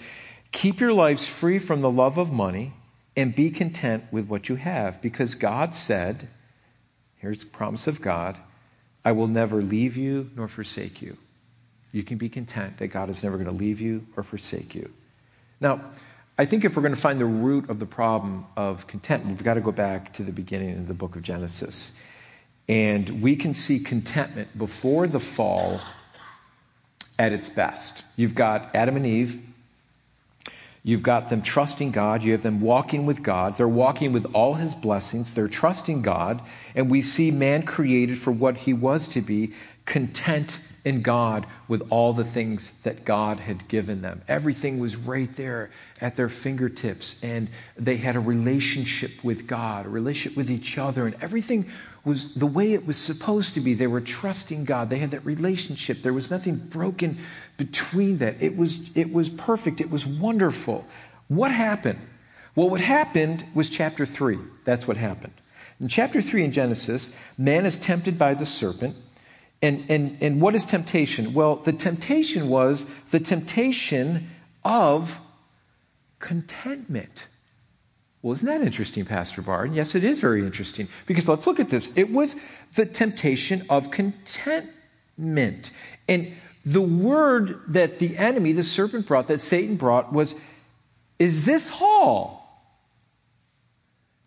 Keep 0.51 0.79
your 0.79 0.93
lives 0.93 1.27
free 1.27 1.59
from 1.59 1.81
the 1.81 1.89
love 1.89 2.17
of 2.17 2.31
money 2.31 2.73
and 3.15 3.35
be 3.35 3.49
content 3.49 4.05
with 4.11 4.27
what 4.27 4.49
you 4.49 4.55
have, 4.55 5.01
because 5.01 5.35
God 5.35 5.75
said, 5.75 6.27
here's 7.17 7.43
the 7.43 7.49
promise 7.49 7.87
of 7.87 8.01
God, 8.01 8.37
I 9.05 9.11
will 9.11 9.27
never 9.27 9.61
leave 9.61 9.97
you 9.97 10.29
nor 10.35 10.47
forsake 10.47 11.01
you. 11.01 11.17
You 11.91 12.03
can 12.03 12.17
be 12.17 12.29
content 12.29 12.77
that 12.77 12.87
God 12.87 13.09
is 13.09 13.23
never 13.23 13.37
going 13.37 13.49
to 13.49 13.55
leave 13.55 13.79
you 13.79 14.07
or 14.15 14.23
forsake 14.23 14.73
you. 14.73 14.89
Now, 15.59 15.81
I 16.37 16.45
think 16.45 16.65
if 16.65 16.75
we're 16.75 16.81
going 16.81 16.95
to 16.95 16.99
find 16.99 17.19
the 17.19 17.25
root 17.25 17.69
of 17.69 17.79
the 17.79 17.85
problem 17.85 18.47
of 18.57 18.87
contentment, 18.87 19.37
we've 19.37 19.45
got 19.45 19.53
to 19.55 19.61
go 19.61 19.71
back 19.71 20.13
to 20.13 20.23
the 20.23 20.31
beginning 20.31 20.77
of 20.77 20.87
the 20.87 20.95
book 20.95 21.15
of 21.15 21.21
Genesis. 21.21 21.95
And 22.67 23.21
we 23.21 23.35
can 23.35 23.53
see 23.53 23.79
contentment 23.79 24.57
before 24.57 25.05
the 25.05 25.19
fall 25.19 25.79
at 27.19 27.31
its 27.31 27.49
best. 27.49 28.05
You've 28.15 28.35
got 28.35 28.75
Adam 28.75 28.95
and 28.95 29.05
Eve. 29.05 29.41
You've 30.85 31.03
got 31.03 31.29
them 31.29 31.41
trusting 31.41 31.91
God. 31.91 32.23
You 32.23 32.33
have 32.33 32.43
them 32.43 32.59
walking 32.59 33.05
with 33.05 33.23
God. 33.23 33.57
They're 33.57 33.67
walking 33.67 34.11
with 34.11 34.25
all 34.33 34.55
his 34.55 34.75
blessings. 34.75 35.33
They're 35.33 35.47
trusting 35.47 36.01
God. 36.01 36.41
And 36.75 36.91
we 36.91 37.01
see 37.01 37.31
man 37.31 37.63
created 37.63 38.17
for 38.17 38.31
what 38.31 38.57
he 38.57 38.73
was 38.73 39.07
to 39.09 39.21
be 39.21 39.53
content 39.85 40.59
in 40.85 41.01
God 41.01 41.45
with 41.67 41.81
all 41.89 42.13
the 42.13 42.25
things 42.25 42.73
that 42.83 43.05
God 43.05 43.39
had 43.39 43.67
given 43.67 44.01
them. 44.01 44.21
Everything 44.27 44.79
was 44.79 44.95
right 44.95 45.33
there 45.35 45.71
at 46.01 46.15
their 46.15 46.29
fingertips, 46.29 47.17
and 47.23 47.47
they 47.77 47.97
had 47.97 48.15
a 48.15 48.19
relationship 48.19 49.23
with 49.23 49.47
God, 49.47 49.85
a 49.85 49.89
relationship 49.89 50.37
with 50.37 50.51
each 50.51 50.77
other, 50.77 51.05
and 51.05 51.15
everything 51.21 51.69
was 52.05 52.33
the 52.33 52.45
way 52.45 52.73
it 52.73 52.85
was 52.85 52.97
supposed 52.97 53.53
to 53.53 53.61
be. 53.61 53.73
They 53.73 53.87
were 53.87 54.01
trusting 54.01 54.65
God. 54.65 54.89
They 54.89 54.99
had 54.99 55.11
that 55.11 55.25
relationship. 55.25 56.01
There 56.01 56.13
was 56.13 56.29
nothing 56.29 56.57
broken 56.57 57.17
between 57.57 58.17
that. 58.17 58.41
It 58.41 58.57
was, 58.57 58.95
it 58.95 59.13
was 59.13 59.29
perfect. 59.29 59.79
It 59.79 59.89
was 59.89 60.05
wonderful. 60.05 60.85
What 61.29 61.51
happened? 61.51 61.99
Well, 62.55 62.69
what 62.69 62.81
happened 62.81 63.45
was 63.53 63.69
chapter 63.69 64.05
3. 64.05 64.37
That's 64.65 64.87
what 64.87 64.97
happened. 64.97 65.33
In 65.79 65.87
chapter 65.87 66.21
3 66.21 66.43
in 66.43 66.51
Genesis, 66.51 67.13
man 67.37 67.65
is 67.65 67.77
tempted 67.77 68.19
by 68.19 68.33
the 68.33 68.45
serpent. 68.45 68.95
And, 69.61 69.89
and, 69.89 70.17
and 70.21 70.41
what 70.41 70.55
is 70.55 70.65
temptation? 70.65 71.33
Well, 71.33 71.55
the 71.55 71.71
temptation 71.71 72.49
was 72.49 72.85
the 73.11 73.19
temptation 73.19 74.29
of 74.65 75.21
contentment. 76.19 77.27
Well, 78.23 78.33
isn't 78.33 78.47
that 78.47 78.61
interesting, 78.61 79.05
Pastor 79.05 79.43
Bard? 79.43 79.75
Yes, 79.75 79.93
it 79.93 80.03
is 80.03 80.19
very 80.19 80.39
interesting. 80.41 80.87
Because 81.05 81.29
let's 81.29 81.45
look 81.45 81.59
at 81.59 81.69
this. 81.69 81.95
It 81.95 82.11
was 82.11 82.35
the 82.73 82.87
temptation 82.87 83.63
of 83.69 83.91
contentment. 83.91 85.69
And 86.09 86.33
the 86.65 86.81
word 86.81 87.59
that 87.67 87.99
the 87.99 88.17
enemy, 88.17 88.53
the 88.53 88.63
serpent 88.63 89.05
brought, 89.05 89.27
that 89.27 89.41
Satan 89.41 89.75
brought, 89.75 90.11
was 90.11 90.33
Is 91.19 91.45
this 91.45 91.71
all? 91.79 92.41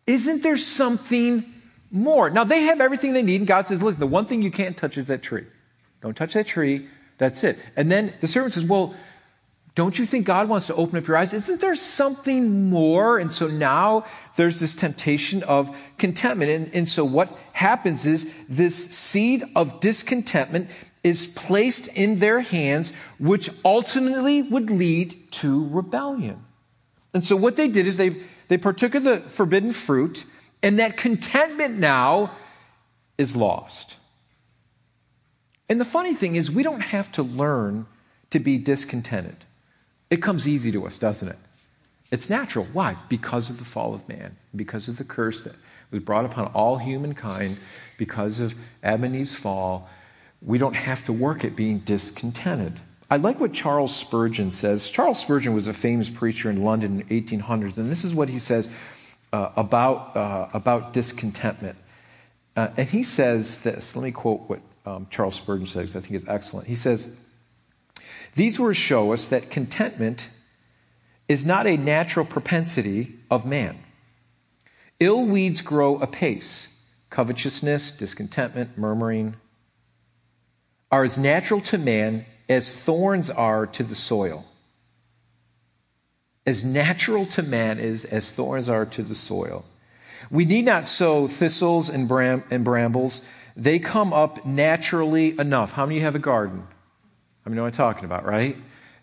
Isn't 0.06 0.44
there 0.44 0.56
something 0.56 1.54
more. 1.90 2.30
Now, 2.30 2.44
they 2.44 2.62
have 2.62 2.80
everything 2.80 3.12
they 3.12 3.22
need, 3.22 3.40
and 3.40 3.46
God 3.46 3.66
says, 3.66 3.82
Look, 3.82 3.96
the 3.96 4.06
one 4.06 4.26
thing 4.26 4.42
you 4.42 4.50
can't 4.50 4.76
touch 4.76 4.96
is 4.98 5.06
that 5.08 5.22
tree. 5.22 5.46
Don't 6.02 6.16
touch 6.16 6.34
that 6.34 6.46
tree. 6.46 6.88
That's 7.18 7.42
it. 7.44 7.58
And 7.76 7.90
then 7.90 8.12
the 8.20 8.28
servant 8.28 8.54
says, 8.54 8.64
Well, 8.64 8.94
don't 9.76 9.98
you 9.98 10.06
think 10.06 10.24
God 10.24 10.48
wants 10.48 10.66
to 10.68 10.74
open 10.74 10.98
up 10.98 11.06
your 11.06 11.18
eyes? 11.18 11.34
Isn't 11.34 11.60
there 11.60 11.74
something 11.74 12.70
more? 12.70 13.18
And 13.18 13.30
so 13.30 13.46
now 13.46 14.06
there's 14.34 14.58
this 14.58 14.74
temptation 14.74 15.42
of 15.42 15.76
contentment. 15.98 16.50
And, 16.50 16.74
and 16.74 16.88
so 16.88 17.04
what 17.04 17.28
happens 17.52 18.06
is 18.06 18.26
this 18.48 18.86
seed 18.86 19.44
of 19.54 19.78
discontentment 19.80 20.70
is 21.04 21.26
placed 21.26 21.88
in 21.88 22.20
their 22.20 22.40
hands, 22.40 22.94
which 23.18 23.50
ultimately 23.66 24.40
would 24.40 24.70
lead 24.70 25.30
to 25.32 25.68
rebellion. 25.68 26.42
And 27.12 27.22
so 27.22 27.36
what 27.36 27.56
they 27.56 27.68
did 27.68 27.86
is 27.86 27.98
they, 27.98 28.16
they 28.48 28.56
partook 28.56 28.94
of 28.94 29.04
the 29.04 29.20
forbidden 29.20 29.72
fruit 29.72 30.24
and 30.62 30.78
that 30.78 30.96
contentment 30.96 31.78
now 31.78 32.32
is 33.18 33.36
lost. 33.36 33.98
And 35.68 35.78
the 35.78 35.84
funny 35.84 36.14
thing 36.14 36.34
is, 36.34 36.50
we 36.50 36.62
don't 36.62 36.80
have 36.80 37.12
to 37.12 37.22
learn 37.22 37.86
to 38.30 38.38
be 38.38 38.56
discontented. 38.56 39.45
It 40.10 40.22
comes 40.22 40.46
easy 40.46 40.70
to 40.72 40.86
us, 40.86 40.98
doesn't 40.98 41.28
it? 41.28 41.38
It's 42.10 42.30
natural. 42.30 42.66
Why? 42.72 42.96
Because 43.08 43.50
of 43.50 43.58
the 43.58 43.64
fall 43.64 43.94
of 43.94 44.08
man, 44.08 44.36
because 44.54 44.88
of 44.88 44.96
the 44.96 45.04
curse 45.04 45.40
that 45.42 45.54
was 45.90 46.00
brought 46.00 46.24
upon 46.24 46.46
all 46.48 46.78
humankind, 46.78 47.58
because 47.98 48.40
of 48.40 48.54
Adam 48.82 49.04
and 49.04 49.16
Eve's 49.16 49.34
fall. 49.34 49.88
We 50.42 50.58
don't 50.58 50.74
have 50.74 51.04
to 51.06 51.12
work 51.12 51.44
at 51.44 51.56
being 51.56 51.80
discontented. 51.80 52.80
I 53.10 53.16
like 53.16 53.40
what 53.40 53.52
Charles 53.52 53.94
Spurgeon 53.94 54.52
says. 54.52 54.90
Charles 54.90 55.20
Spurgeon 55.20 55.54
was 55.54 55.68
a 55.68 55.72
famous 55.72 56.10
preacher 56.10 56.50
in 56.50 56.62
London 56.62 57.00
in 57.00 57.06
the 57.06 57.20
1800s, 57.20 57.78
and 57.78 57.90
this 57.90 58.04
is 58.04 58.14
what 58.14 58.28
he 58.28 58.38
says 58.38 58.68
uh, 59.32 59.50
about, 59.56 60.16
uh, 60.16 60.48
about 60.52 60.92
discontentment. 60.92 61.76
Uh, 62.56 62.68
and 62.76 62.88
he 62.88 63.02
says 63.02 63.58
this. 63.58 63.94
Let 63.94 64.02
me 64.02 64.12
quote 64.12 64.48
what 64.48 64.60
um, 64.86 65.06
Charles 65.10 65.36
Spurgeon 65.36 65.66
says. 65.66 65.94
I 65.94 66.00
think 66.00 66.14
is 66.14 66.24
excellent. 66.26 66.66
He 66.66 66.76
says, 66.76 67.08
These 68.36 68.60
words 68.60 68.78
show 68.78 69.12
us 69.12 69.28
that 69.28 69.50
contentment 69.50 70.30
is 71.28 71.44
not 71.44 71.66
a 71.66 71.76
natural 71.76 72.24
propensity 72.24 73.16
of 73.30 73.44
man. 73.44 73.78
Ill 75.00 75.24
weeds 75.24 75.62
grow 75.62 75.96
apace. 75.98 76.68
Covetousness, 77.10 77.90
discontentment, 77.92 78.78
murmuring 78.78 79.36
are 80.92 81.02
as 81.02 81.18
natural 81.18 81.60
to 81.62 81.78
man 81.78 82.24
as 82.48 82.72
thorns 82.72 83.28
are 83.28 83.66
to 83.66 83.82
the 83.82 83.94
soil 83.94 84.44
as 86.46 86.62
natural 86.62 87.26
to 87.26 87.42
man 87.42 87.78
is 87.78 88.04
as 88.04 88.30
thorns 88.30 88.68
are 88.68 88.86
to 88.86 89.02
the 89.02 89.14
soil. 89.14 89.64
We 90.30 90.44
need 90.44 90.64
not 90.64 90.88
sow 90.88 91.26
thistles 91.26 91.90
and, 91.90 92.08
bram- 92.08 92.44
and 92.50 92.64
brambles. 92.64 93.22
They 93.56 93.78
come 93.78 94.12
up 94.12 94.46
naturally 94.46 95.38
enough. 95.38 95.72
How 95.72 95.86
many 95.86 96.00
have 96.00 96.14
a 96.14 96.20
garden? 96.20 96.66
I 97.46 97.48
mean, 97.48 97.60
what 97.60 97.66
I'm 97.66 97.72
talking 97.72 98.04
about, 98.04 98.26
right? 98.26 98.56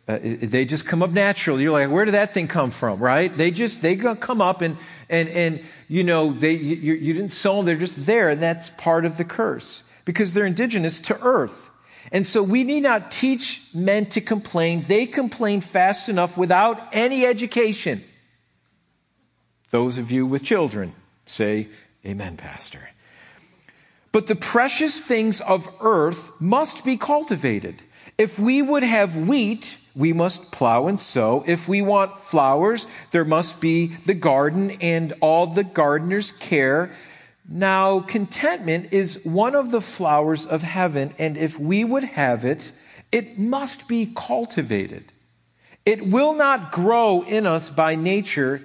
Uh, 0.06 0.20
they 0.22 0.66
just 0.66 0.86
come 0.86 1.02
up 1.02 1.12
naturally. 1.12 1.64
You're 1.64 1.72
like, 1.72 1.90
where 1.90 2.04
did 2.04 2.14
that 2.14 2.34
thing 2.34 2.50
come 2.50 2.72
from, 2.72 3.00
right? 3.00 3.36
They 3.36 3.52
just, 3.52 3.82
they 3.82 3.96
come 3.96 4.42
up 4.42 4.62
and, 4.62 4.78
and, 5.10 5.30
and, 5.30 5.64
you 5.88 6.04
know, 6.04 6.34
they, 6.34 6.52
you, 6.52 6.94
you 6.94 7.14
didn't 7.14 7.32
sow 7.32 7.56
them. 7.56 7.66
They're 7.66 7.78
just 7.78 8.06
there. 8.06 8.30
And 8.30 8.42
that's 8.42 8.70
part 8.72 9.06
of 9.06 9.16
the 9.16 9.24
curse 9.24 9.84
because 10.04 10.34
they're 10.34 10.46
indigenous 10.46 11.00
to 11.02 11.18
earth. 11.22 11.70
And 12.12 12.28
so 12.28 12.44
we 12.44 12.66
need 12.66 12.84
not 12.84 13.12
teach 13.12 13.62
men 13.74 14.08
to 14.08 14.20
complain. 14.20 14.84
They 14.86 15.06
complain 15.06 15.62
fast 15.62 16.10
enough 16.10 16.38
without 16.38 16.90
any 16.92 17.26
education. 17.26 18.04
Those 19.72 19.98
of 19.98 20.12
you 20.12 20.26
with 20.26 20.44
children 20.44 20.94
say, 21.26 21.70
Amen, 22.06 22.36
Pastor. 22.36 22.90
But 24.12 24.28
the 24.28 24.36
precious 24.36 25.00
things 25.00 25.40
of 25.40 25.70
earth 25.80 26.30
must 26.42 26.84
be 26.84 26.98
cultivated. 26.98 27.82
If 28.18 28.38
we 28.38 28.62
would 28.62 28.84
have 28.84 29.16
wheat, 29.16 29.78
we 29.96 30.14
must 30.14 30.52
plow 30.52 30.88
and 30.88 31.00
sow. 31.00 31.44
If 31.48 31.68
we 31.68 31.82
want 31.82 32.24
flowers, 32.24 32.88
there 33.12 33.26
must 33.26 33.60
be 33.60 33.96
the 34.06 34.14
garden 34.14 34.72
and 34.82 35.14
all 35.22 35.48
the 35.48 35.64
gardener's 35.64 36.32
care. 36.32 36.92
Now, 37.48 38.00
contentment 38.00 38.94
is 38.94 39.20
one 39.24 39.56
of 39.56 39.72
the 39.72 39.82
flowers 39.82 40.46
of 40.46 40.62
heaven, 40.62 41.14
and 41.20 41.38
if 41.38 41.60
we 41.60 41.84
would 41.84 42.04
have 42.04 42.46
it, 42.46 42.72
it 43.12 43.38
must 43.38 43.88
be 43.88 44.12
cultivated. 44.16 45.12
It 45.86 46.08
will 46.08 46.34
not 46.34 46.72
grow 46.72 47.22
in 47.22 47.46
us 47.46 47.70
by 47.70 47.96
nature. 47.96 48.62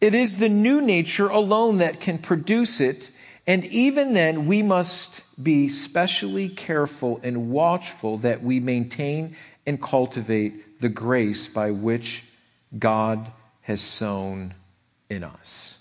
It 0.00 0.14
is 0.14 0.36
the 0.36 0.48
new 0.48 0.80
nature 0.80 1.28
alone 1.28 1.78
that 1.78 2.00
can 2.00 2.18
produce 2.18 2.80
it. 2.80 3.10
And 3.48 3.64
even 3.64 4.12
then, 4.12 4.46
we 4.46 4.62
must 4.62 5.22
be 5.42 5.70
specially 5.70 6.50
careful 6.50 7.18
and 7.22 7.48
watchful 7.48 8.18
that 8.18 8.42
we 8.42 8.60
maintain 8.60 9.36
and 9.66 9.80
cultivate 9.80 10.82
the 10.82 10.90
grace 10.90 11.48
by 11.48 11.70
which 11.70 12.24
God 12.78 13.32
has 13.62 13.80
sown 13.80 14.52
in 15.08 15.24
us. 15.24 15.78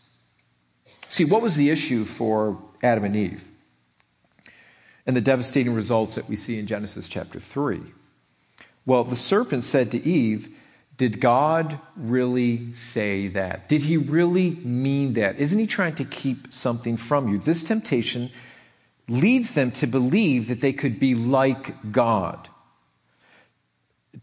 See, 1.09 1.25
what 1.25 1.41
was 1.41 1.57
the 1.57 1.69
issue 1.69 2.05
for 2.05 2.57
Adam 2.81 3.03
and 3.03 3.17
Eve? 3.17 3.45
And 5.05 5.13
the 5.13 5.21
devastating 5.21 5.73
results 5.73 6.15
that 6.15 6.29
we 6.29 6.37
see 6.37 6.57
in 6.57 6.67
Genesis 6.67 7.09
chapter 7.09 7.37
3. 7.37 7.81
Well, 8.85 9.03
the 9.03 9.17
serpent 9.17 9.65
said 9.65 9.91
to 9.91 10.07
Eve, 10.07 10.56
Did 10.97 11.21
God 11.21 11.79
really 11.95 12.73
say 12.73 13.27
that? 13.29 13.69
Did 13.69 13.83
he 13.83 13.97
really 13.97 14.51
mean 14.63 15.13
that? 15.13 15.37
Isn't 15.37 15.59
he 15.59 15.67
trying 15.67 15.95
to 15.95 16.03
keep 16.03 16.51
something 16.51 16.97
from 16.97 17.27
you? 17.27 17.37
This 17.37 17.61
temptation 17.61 18.31
leads 19.07 19.53
them 19.53 19.71
to 19.71 19.87
believe 19.87 20.47
that 20.47 20.59
they 20.59 20.73
could 20.73 20.99
be 20.99 21.13
like 21.13 21.91
God. 21.91 22.49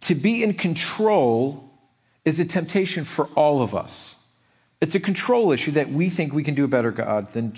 To 0.03 0.15
be 0.17 0.43
in 0.43 0.55
control 0.55 1.71
is 2.25 2.41
a 2.41 2.45
temptation 2.45 3.05
for 3.05 3.27
all 3.37 3.63
of 3.63 3.75
us. 3.75 4.17
It's 4.81 4.95
a 4.95 5.01
control 5.01 5.53
issue 5.53 5.71
that 5.73 5.91
we 5.91 6.11
think 6.11 6.33
we 6.33 6.45
can 6.45 6.55
do 6.55 6.65
a 6.65 6.69
better 6.69 6.91
God 6.91 7.31
than, 7.31 7.55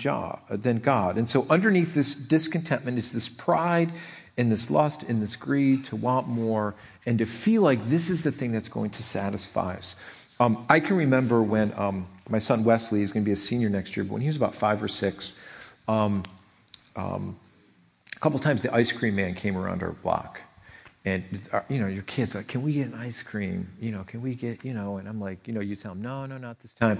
than 0.49 0.79
God. 0.79 1.17
And 1.17 1.27
so, 1.27 1.45
underneath 1.49 1.93
this 1.93 2.15
discontentment 2.15 2.97
is 2.97 3.11
this 3.11 3.27
pride 3.27 3.91
and 4.37 4.51
this 4.51 4.69
lust 4.69 5.03
in 5.03 5.19
this 5.19 5.35
greed 5.35 5.83
to 5.85 5.95
want 5.95 6.27
more 6.27 6.75
and 7.05 7.17
to 7.19 7.25
feel 7.25 7.61
like 7.61 7.83
this 7.89 8.09
is 8.09 8.23
the 8.23 8.31
thing 8.31 8.51
that's 8.51 8.69
going 8.69 8.91
to 8.91 9.03
satisfy 9.03 9.75
us. 9.75 9.95
Um, 10.39 10.65
I 10.69 10.79
can 10.79 10.95
remember 10.97 11.41
when 11.41 11.73
um, 11.75 12.07
my 12.29 12.39
son 12.39 12.63
Wesley 12.63 13.01
is 13.01 13.11
going 13.11 13.23
to 13.23 13.25
be 13.25 13.33
a 13.33 13.35
senior 13.35 13.69
next 13.69 13.97
year, 13.97 14.03
but 14.03 14.13
when 14.13 14.21
he 14.21 14.27
was 14.27 14.35
about 14.35 14.53
five 14.53 14.81
or 14.83 14.87
six, 14.87 15.33
um, 15.87 16.23
um 16.95 17.37
a 18.15 18.19
couple 18.19 18.39
times 18.39 18.63
the 18.63 18.73
ice 18.73 18.91
cream 18.91 19.15
man 19.15 19.35
came 19.35 19.55
around 19.55 19.83
our 19.83 19.91
block. 19.91 20.41
And 21.05 21.23
uh, 21.53 21.61
you 21.69 21.79
know 21.79 21.87
your 21.87 22.03
kids 22.03 22.35
like 22.35 22.47
can 22.47 22.63
we 22.63 22.73
get 22.73 22.87
an 22.87 22.95
ice 22.95 23.23
cream? 23.23 23.69
You 23.79 23.91
know 23.91 24.03
can 24.03 24.21
we 24.21 24.35
get 24.35 24.65
you 24.65 24.73
know? 24.73 24.97
And 24.97 25.07
i'm 25.07 25.21
like 25.21 25.47
you 25.47 25.53
know 25.53 25.61
you 25.61 25.75
tell 25.75 25.93
them 25.93 26.01
no 26.01 26.25
no 26.25 26.37
not 26.37 26.59
this 26.59 26.73
time 26.73 26.99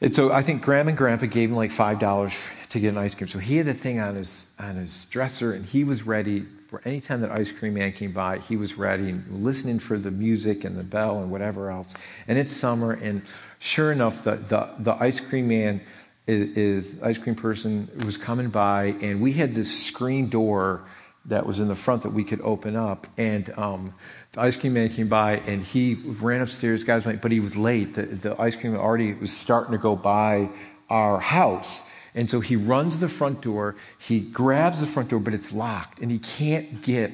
and 0.00 0.14
so 0.14 0.32
i 0.32 0.42
think 0.42 0.62
grandma 0.62 0.88
and 0.90 0.98
grandpa 0.98 1.26
gave 1.26 1.50
him 1.50 1.56
like 1.56 1.70
five 1.70 1.98
dollars 1.98 2.34
to 2.68 2.80
get 2.80 2.88
an 2.88 2.98
ice 2.98 3.14
cream 3.14 3.28
so 3.28 3.38
he 3.38 3.56
had 3.56 3.66
the 3.66 3.74
thing 3.74 4.00
on 4.00 4.14
his 4.14 4.46
on 4.58 4.76
his 4.76 5.06
dresser 5.06 5.52
and 5.52 5.66
he 5.66 5.84
was 5.84 6.02
ready 6.02 6.46
for 6.68 6.80
any 6.84 7.00
time 7.00 7.20
that 7.20 7.30
ice 7.30 7.50
cream 7.52 7.74
man 7.74 7.92
came 7.92 8.12
by 8.12 8.38
he 8.38 8.56
was 8.56 8.74
ready 8.74 9.10
and 9.10 9.42
listening 9.42 9.78
for 9.78 9.98
the 9.98 10.10
music 10.10 10.64
and 10.64 10.76
the 10.76 10.84
bell 10.84 11.20
and 11.20 11.30
whatever 11.30 11.70
else 11.70 11.94
and 12.28 12.38
it's 12.38 12.54
summer 12.54 12.92
and 12.92 13.22
sure 13.58 13.92
enough 13.92 14.24
the 14.24 14.36
the, 14.36 14.70
the 14.78 14.94
ice 15.02 15.20
cream 15.20 15.48
man 15.48 15.80
is, 16.26 16.56
is 16.56 16.94
ice 17.02 17.18
cream 17.18 17.34
person 17.34 17.90
was 18.04 18.16
coming 18.16 18.48
by 18.48 18.94
and 19.02 19.20
we 19.20 19.32
had 19.32 19.54
this 19.54 19.86
screen 19.86 20.28
door 20.28 20.82
that 21.26 21.44
was 21.44 21.60
in 21.60 21.68
the 21.68 21.76
front 21.76 22.02
that 22.02 22.12
we 22.12 22.24
could 22.24 22.40
open 22.40 22.76
up. 22.76 23.06
And 23.18 23.52
um, 23.56 23.94
ice 24.36 24.56
cream 24.56 24.74
man 24.74 24.88
came 24.88 25.08
by 25.08 25.38
and 25.38 25.64
he 25.64 25.94
ran 25.94 26.40
upstairs. 26.40 26.84
Guys 26.84 27.04
went, 27.04 27.20
but 27.20 27.32
he 27.32 27.40
was 27.40 27.56
late. 27.56 27.94
The, 27.94 28.02
the 28.02 28.40
ice 28.40 28.56
cream 28.56 28.76
already 28.76 29.12
was 29.14 29.36
starting 29.36 29.72
to 29.72 29.78
go 29.78 29.96
by 29.96 30.48
our 30.88 31.18
house. 31.18 31.82
And 32.14 32.28
so 32.28 32.40
he 32.40 32.56
runs 32.56 32.98
the 32.98 33.08
front 33.08 33.40
door. 33.40 33.76
He 33.98 34.20
grabs 34.20 34.80
the 34.80 34.86
front 34.86 35.08
door, 35.08 35.20
but 35.20 35.34
it's 35.34 35.52
locked 35.52 36.00
and 36.00 36.10
he 36.10 36.18
can't 36.18 36.82
get 36.82 37.12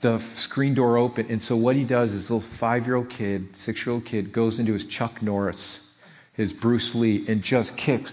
the 0.00 0.18
screen 0.18 0.74
door 0.74 0.98
open. 0.98 1.26
And 1.28 1.42
so 1.42 1.56
what 1.56 1.76
he 1.76 1.84
does 1.84 2.12
is 2.12 2.30
little 2.30 2.40
five 2.40 2.86
year 2.86 2.96
old 2.96 3.08
kid, 3.08 3.56
six 3.56 3.84
year 3.84 3.94
old 3.94 4.04
kid 4.04 4.32
goes 4.32 4.58
into 4.58 4.72
his 4.72 4.84
Chuck 4.84 5.22
Norris, 5.22 5.94
his 6.34 6.52
Bruce 6.52 6.94
Lee, 6.94 7.26
and 7.28 7.42
just 7.42 7.76
kicks 7.76 8.12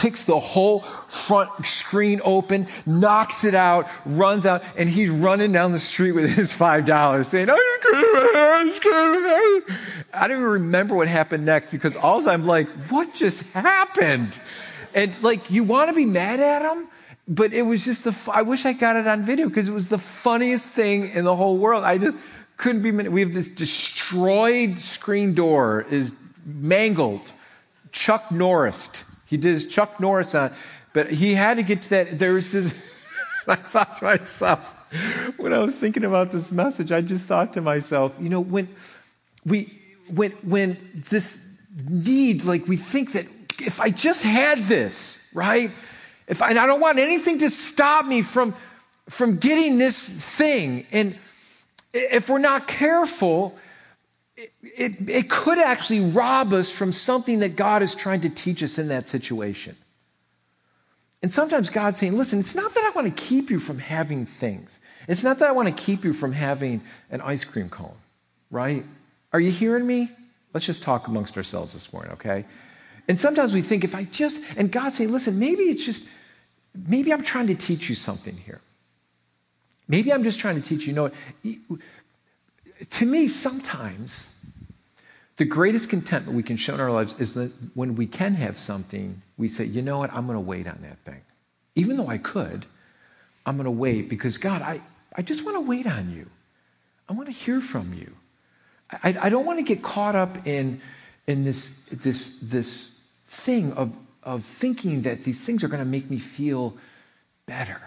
kicks 0.00 0.24
the 0.24 0.40
whole 0.40 0.80
front 1.08 1.66
screen 1.66 2.22
open, 2.24 2.66
knocks 2.86 3.44
it 3.44 3.54
out, 3.54 3.86
runs 4.06 4.46
out, 4.46 4.62
and 4.76 4.88
he's 4.88 5.10
running 5.10 5.52
down 5.52 5.72
the 5.72 5.78
street 5.78 6.12
with 6.12 6.30
his 6.30 6.50
$5 6.50 7.26
saying, 7.26 7.50
I 7.50 8.66
don't 10.26 10.30
even 10.30 10.42
remember 10.42 10.94
what 10.94 11.08
happened 11.08 11.44
next 11.44 11.70
because 11.70 11.96
all 11.96 12.26
I'm 12.28 12.46
like, 12.46 12.68
what 12.88 13.14
just 13.14 13.42
happened? 13.52 14.40
And 14.94 15.12
like, 15.22 15.50
you 15.50 15.64
want 15.64 15.90
to 15.90 15.94
be 15.94 16.06
mad 16.06 16.40
at 16.40 16.62
him? 16.62 16.88
But 17.28 17.52
it 17.52 17.62
was 17.62 17.84
just 17.84 18.04
the, 18.04 18.16
I 18.32 18.42
wish 18.42 18.64
I 18.64 18.72
got 18.72 18.96
it 18.96 19.06
on 19.06 19.22
video 19.22 19.48
because 19.48 19.68
it 19.68 19.72
was 19.72 19.88
the 19.88 19.98
funniest 19.98 20.66
thing 20.66 21.10
in 21.10 21.24
the 21.24 21.36
whole 21.36 21.58
world. 21.58 21.84
I 21.84 21.98
just 21.98 22.16
couldn't 22.56 22.82
be, 22.82 22.90
we 22.90 23.20
have 23.20 23.34
this 23.34 23.48
destroyed 23.48 24.80
screen 24.80 25.34
door 25.34 25.86
is 25.90 26.12
mangled, 26.44 27.32
Chuck 27.92 28.32
Norris 28.32 29.04
he 29.30 29.36
did 29.36 29.54
his 29.54 29.66
Chuck 29.66 30.00
Norris 30.00 30.34
on, 30.34 30.52
but 30.92 31.08
he 31.08 31.34
had 31.34 31.54
to 31.58 31.62
get 31.62 31.82
to 31.82 31.90
that. 31.90 32.18
There 32.18 32.32
was 32.32 32.50
this, 32.50 32.74
I 33.46 33.54
thought 33.54 33.98
to 33.98 34.04
myself, 34.04 34.74
when 35.36 35.52
I 35.52 35.60
was 35.60 35.72
thinking 35.72 36.04
about 36.04 36.32
this 36.32 36.50
message, 36.50 36.90
I 36.90 37.00
just 37.00 37.26
thought 37.26 37.52
to 37.52 37.60
myself, 37.60 38.12
you 38.18 38.28
know, 38.28 38.40
when 38.40 38.68
we, 39.46 39.72
when, 40.12 40.32
when 40.42 41.04
this 41.10 41.38
need, 41.88 42.44
like 42.44 42.66
we 42.66 42.76
think 42.76 43.12
that 43.12 43.26
if 43.60 43.80
I 43.80 43.90
just 43.90 44.24
had 44.24 44.64
this, 44.64 45.24
right? 45.32 45.70
If 46.26 46.42
I, 46.42 46.48
I 46.48 46.66
don't 46.66 46.80
want 46.80 46.98
anything 46.98 47.38
to 47.38 47.50
stop 47.50 48.06
me 48.06 48.22
from, 48.22 48.56
from 49.08 49.36
getting 49.36 49.78
this 49.78 50.08
thing. 50.08 50.88
And 50.90 51.16
if 51.92 52.28
we're 52.28 52.38
not 52.38 52.66
careful, 52.66 53.56
it, 54.62 55.08
it, 55.08 55.30
could 55.30 55.58
actually 55.58 56.00
rob 56.00 56.52
us 56.52 56.70
from 56.70 56.92
something 56.92 57.40
that 57.40 57.56
God 57.56 57.82
is 57.82 57.94
trying 57.94 58.20
to 58.22 58.28
teach 58.28 58.62
us 58.62 58.78
in 58.78 58.88
that 58.88 59.08
situation. 59.08 59.76
And 61.22 61.32
sometimes 61.32 61.68
God's 61.68 61.98
saying, 61.98 62.16
listen, 62.16 62.40
it's 62.40 62.54
not 62.54 62.74
that 62.74 62.84
I 62.84 62.90
want 62.90 63.14
to 63.14 63.22
keep 63.22 63.50
you 63.50 63.58
from 63.58 63.78
having 63.78 64.24
things. 64.24 64.80
It's 65.06 65.22
not 65.22 65.38
that 65.40 65.48
I 65.48 65.52
want 65.52 65.68
to 65.68 65.82
keep 65.82 66.04
you 66.04 66.12
from 66.12 66.32
having 66.32 66.80
an 67.10 67.20
ice 67.20 67.44
cream 67.44 67.68
cone, 67.68 67.96
right? 68.50 68.84
Are 69.32 69.40
you 69.40 69.50
hearing 69.50 69.86
me? 69.86 70.10
Let's 70.54 70.66
just 70.66 70.82
talk 70.82 71.08
amongst 71.08 71.36
ourselves 71.36 71.74
this 71.74 71.92
morning, 71.92 72.12
okay? 72.12 72.46
And 73.06 73.20
sometimes 73.20 73.52
we 73.52 73.60
think 73.60 73.84
if 73.84 73.94
I 73.94 74.04
just, 74.04 74.40
and 74.56 74.72
God's 74.72 74.96
saying, 74.96 75.12
listen, 75.12 75.38
maybe 75.38 75.64
it's 75.64 75.84
just, 75.84 76.04
maybe 76.86 77.12
I'm 77.12 77.22
trying 77.22 77.48
to 77.48 77.54
teach 77.54 77.88
you 77.88 77.94
something 77.94 78.36
here. 78.36 78.60
Maybe 79.88 80.12
I'm 80.12 80.24
just 80.24 80.38
trying 80.38 80.60
to 80.60 80.66
teach 80.66 80.86
you, 80.86 80.88
you 80.88 81.58
know, 81.72 81.78
to 82.88 83.06
me, 83.06 83.28
sometimes 83.28 84.29
the 85.40 85.46
greatest 85.46 85.88
contentment 85.88 86.36
we 86.36 86.42
can 86.42 86.58
show 86.58 86.74
in 86.74 86.80
our 86.80 86.92
lives 86.92 87.14
is 87.18 87.32
that 87.32 87.50
when 87.72 87.96
we 87.96 88.06
can 88.06 88.34
have 88.34 88.58
something, 88.58 89.22
we 89.38 89.48
say, 89.48 89.64
you 89.64 89.80
know 89.80 90.00
what, 90.00 90.12
I'm 90.12 90.26
going 90.26 90.36
to 90.36 90.40
wait 90.40 90.68
on 90.68 90.78
that 90.82 90.98
thing. 90.98 91.22
Even 91.74 91.96
though 91.96 92.08
I 92.08 92.18
could, 92.18 92.66
I'm 93.46 93.56
going 93.56 93.64
to 93.64 93.70
wait 93.70 94.10
because, 94.10 94.36
God, 94.36 94.60
I, 94.60 94.82
I 95.16 95.22
just 95.22 95.42
want 95.42 95.56
to 95.56 95.62
wait 95.62 95.86
on 95.86 96.12
you. 96.12 96.26
I 97.08 97.14
want 97.14 97.28
to 97.28 97.32
hear 97.32 97.62
from 97.62 97.94
you. 97.94 98.12
I, 98.92 99.16
I 99.18 99.28
don't 99.30 99.46
want 99.46 99.58
to 99.58 99.62
get 99.62 99.82
caught 99.82 100.14
up 100.14 100.46
in, 100.46 100.82
in 101.26 101.44
this, 101.44 101.84
this, 101.90 102.36
this 102.42 102.90
thing 103.26 103.72
of, 103.72 103.94
of 104.22 104.44
thinking 104.44 105.00
that 105.02 105.24
these 105.24 105.40
things 105.40 105.64
are 105.64 105.68
going 105.68 105.82
to 105.82 105.88
make 105.88 106.10
me 106.10 106.18
feel 106.18 106.76
better 107.46 107.80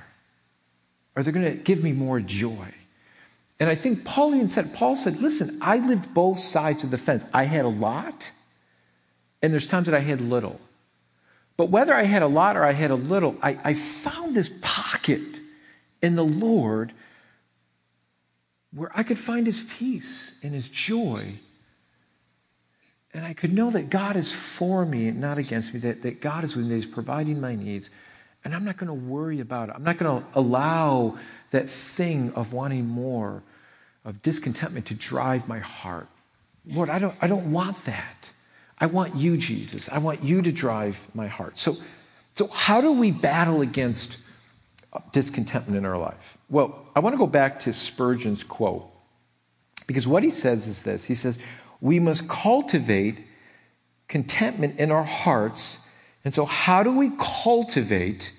or 1.15 1.21
they're 1.21 1.31
going 1.31 1.45
to 1.45 1.63
give 1.63 1.83
me 1.83 1.91
more 1.91 2.19
joy. 2.19 2.73
And 3.59 3.69
I 3.69 3.75
think 3.75 4.03
Paul 4.03 4.35
even 4.35 4.49
said, 4.49 4.73
Paul 4.73 4.95
said, 4.95 5.19
listen, 5.21 5.57
I 5.61 5.77
lived 5.77 6.13
both 6.13 6.39
sides 6.39 6.83
of 6.83 6.91
the 6.91 6.97
fence. 6.97 7.23
I 7.33 7.43
had 7.43 7.65
a 7.65 7.69
lot, 7.69 8.31
and 9.41 9.53
there's 9.53 9.67
times 9.67 9.85
that 9.85 9.95
I 9.95 9.99
had 9.99 10.21
little. 10.21 10.59
But 11.55 11.69
whether 11.69 11.93
I 11.93 12.03
had 12.03 12.23
a 12.23 12.27
lot 12.27 12.57
or 12.57 12.63
I 12.63 12.71
had 12.71 12.91
a 12.91 12.95
little, 12.95 13.35
I, 13.41 13.57
I 13.63 13.73
found 13.75 14.33
this 14.35 14.51
pocket 14.61 15.21
in 16.01 16.15
the 16.15 16.25
Lord 16.25 16.93
where 18.73 18.91
I 18.95 19.03
could 19.03 19.19
find 19.19 19.45
his 19.45 19.63
peace 19.63 20.39
and 20.41 20.53
his 20.53 20.67
joy. 20.67 21.39
And 23.13 23.23
I 23.23 23.33
could 23.33 23.53
know 23.53 23.69
that 23.69 23.91
God 23.91 24.15
is 24.15 24.31
for 24.31 24.85
me 24.85 25.07
and 25.07 25.21
not 25.21 25.37
against 25.37 25.73
me, 25.73 25.79
that, 25.81 26.01
that 26.01 26.19
God 26.19 26.43
is 26.43 26.55
with 26.55 26.65
me, 26.65 26.75
He's 26.75 26.87
providing 26.87 27.39
my 27.39 27.55
needs. 27.55 27.91
And 28.43 28.53
I'm 28.53 28.65
not 28.65 28.77
going 28.77 28.87
to 28.87 28.93
worry 28.93 29.39
about 29.39 29.69
it. 29.69 29.75
I'm 29.75 29.83
not 29.83 29.97
going 29.97 30.21
to 30.21 30.27
allow 30.37 31.17
that 31.51 31.69
thing 31.69 32.33
of 32.33 32.51
wanting 32.51 32.87
more 32.87 33.41
of 34.03 34.21
discontentment 34.21 34.87
to 34.87 34.93
drive 34.93 35.47
my 35.47 35.59
heart. 35.59 36.07
Lord, 36.65 36.89
I 36.89 36.99
don't, 36.99 37.15
I 37.21 37.27
don't 37.27 37.51
want 37.51 37.85
that. 37.85 38.31
I 38.79 38.87
want 38.87 39.15
you, 39.15 39.37
Jesus. 39.37 39.87
I 39.89 39.99
want 39.99 40.23
you 40.23 40.41
to 40.41 40.51
drive 40.51 41.07
my 41.13 41.27
heart. 41.27 41.57
So, 41.57 41.75
so 42.35 42.47
how 42.47 42.81
do 42.81 42.91
we 42.91 43.11
battle 43.11 43.61
against 43.61 44.17
uh, 44.91 44.99
discontentment 45.11 45.77
in 45.77 45.85
our 45.85 45.97
life? 45.97 46.37
Well, 46.49 46.89
I 46.95 46.99
want 46.99 47.13
to 47.13 47.17
go 47.17 47.27
back 47.27 47.61
to 47.61 47.71
Spurgeon's 47.71 48.43
quote. 48.43 48.89
Because 49.87 50.07
what 50.07 50.23
he 50.23 50.29
says 50.29 50.67
is 50.67 50.81
this 50.83 51.05
He 51.05 51.15
says, 51.15 51.39
we 51.81 51.99
must 51.99 52.27
cultivate 52.29 53.17
contentment 54.07 54.79
in 54.79 54.91
our 54.91 55.03
hearts. 55.03 55.82
And 56.25 56.33
so, 56.33 56.45
how 56.45 56.83
do 56.83 56.97
we 56.97 57.11
cultivate 57.17 58.31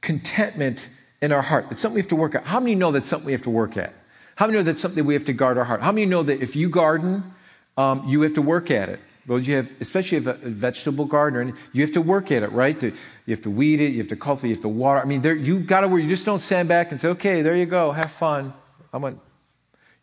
contentment 0.00 0.90
in 1.22 1.32
our 1.32 1.42
heart? 1.42 1.66
It's 1.70 1.80
something 1.80 1.94
we 1.94 2.00
have 2.02 2.08
to 2.10 2.16
work 2.16 2.34
at. 2.34 2.44
How 2.44 2.60
many 2.60 2.74
know 2.74 2.92
that's 2.92 3.06
something 3.06 3.26
we 3.26 3.32
have 3.32 3.42
to 3.42 3.50
work 3.50 3.76
at? 3.76 3.92
How 4.36 4.46
many 4.46 4.58
know 4.58 4.62
that's 4.62 4.80
something 4.80 5.04
we 5.04 5.14
have 5.14 5.24
to 5.26 5.32
guard 5.32 5.56
our 5.56 5.64
heart? 5.64 5.80
How 5.80 5.92
many 5.92 6.06
know 6.06 6.22
that 6.22 6.42
if 6.42 6.54
you 6.54 6.68
garden, 6.68 7.34
um, 7.78 8.06
you 8.06 8.20
have 8.20 8.34
to 8.34 8.42
work 8.42 8.70
at 8.70 8.90
it? 8.90 9.00
Well, 9.26 9.40
you 9.40 9.56
have, 9.56 9.72
especially 9.80 10.18
if 10.18 10.26
a 10.26 10.34
vegetable 10.34 11.06
gardener, 11.06 11.52
you 11.72 11.82
have 11.82 11.92
to 11.92 12.02
work 12.02 12.30
at 12.30 12.42
it, 12.44 12.52
right? 12.52 12.80
You 12.80 12.92
have 13.28 13.40
to 13.42 13.50
weed 13.50 13.80
it, 13.80 13.92
you 13.92 13.98
have 13.98 14.08
to 14.08 14.16
cultivate, 14.16 14.50
you 14.50 14.54
have 14.54 14.62
to 14.62 14.68
water. 14.68 15.00
I 15.00 15.04
mean, 15.04 15.22
there, 15.22 15.34
you 15.34 15.58
got 15.58 15.80
to 15.80 15.88
work. 15.88 16.02
You 16.02 16.08
just 16.08 16.26
don't 16.26 16.38
stand 16.38 16.68
back 16.68 16.92
and 16.92 17.00
say, 17.00 17.08
"Okay, 17.08 17.42
there 17.42 17.56
you 17.56 17.66
go, 17.66 17.90
have 17.90 18.12
fun." 18.12 18.52
I 18.92 18.98
want, 18.98 19.18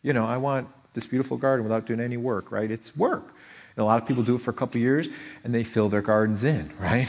you 0.02 0.12
know, 0.12 0.26
I 0.26 0.36
want 0.36 0.68
this 0.92 1.06
beautiful 1.06 1.36
garden 1.38 1.64
without 1.64 1.86
doing 1.86 2.00
any 2.00 2.16
work, 2.18 2.52
right? 2.52 2.70
It's 2.70 2.94
work. 2.96 3.34
And 3.76 3.82
a 3.82 3.84
lot 3.84 4.00
of 4.00 4.06
people 4.06 4.22
do 4.22 4.36
it 4.36 4.40
for 4.40 4.50
a 4.50 4.54
couple 4.54 4.80
years 4.80 5.08
and 5.42 5.54
they 5.54 5.64
fill 5.64 5.88
their 5.88 6.02
gardens 6.02 6.44
in, 6.44 6.70
right? 6.80 7.08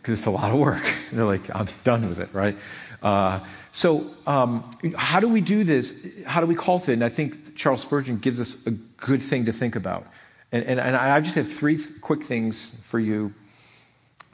Because 0.00 0.18
it's 0.18 0.26
a 0.26 0.30
lot 0.30 0.50
of 0.50 0.58
work. 0.58 0.84
And 1.10 1.18
they're 1.18 1.26
like, 1.26 1.54
I'm 1.54 1.68
done 1.84 2.08
with 2.08 2.18
it, 2.18 2.30
right? 2.32 2.56
Uh, 3.02 3.40
so, 3.72 4.04
um, 4.26 4.70
how 4.96 5.20
do 5.20 5.28
we 5.28 5.40
do 5.40 5.64
this? 5.64 5.94
How 6.26 6.40
do 6.40 6.46
we 6.46 6.54
cultivate? 6.54 6.92
It? 6.92 6.94
And 6.94 7.04
I 7.04 7.08
think 7.08 7.56
Charles 7.56 7.82
Spurgeon 7.82 8.18
gives 8.18 8.40
us 8.40 8.66
a 8.66 8.72
good 8.72 9.22
thing 9.22 9.46
to 9.46 9.52
think 9.52 9.76
about. 9.76 10.06
And, 10.52 10.64
and, 10.64 10.80
and 10.80 10.96
I 10.96 11.20
just 11.20 11.36
have 11.36 11.50
three 11.50 11.78
quick 12.00 12.24
things 12.24 12.80
for 12.82 12.98
you 12.98 13.32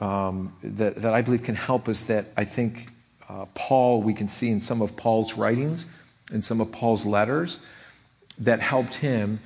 um, 0.01 0.53
that, 0.63 0.95
that 0.95 1.13
I 1.13 1.21
believe 1.21 1.43
can 1.43 1.55
help 1.55 1.87
us 1.87 2.03
that 2.03 2.25
I 2.35 2.45
think 2.45 2.89
uh, 3.29 3.45
Paul, 3.53 4.01
we 4.01 4.13
can 4.13 4.27
see 4.27 4.49
in 4.49 4.59
some 4.59 4.81
of 4.81 4.95
Paul's 4.95 5.33
writings, 5.33 5.85
in 6.31 6.41
some 6.41 6.61
of 6.61 6.71
Paul's 6.71 7.05
letters, 7.05 7.59
that 8.39 8.59
helped 8.59 8.95
him, 8.95 9.39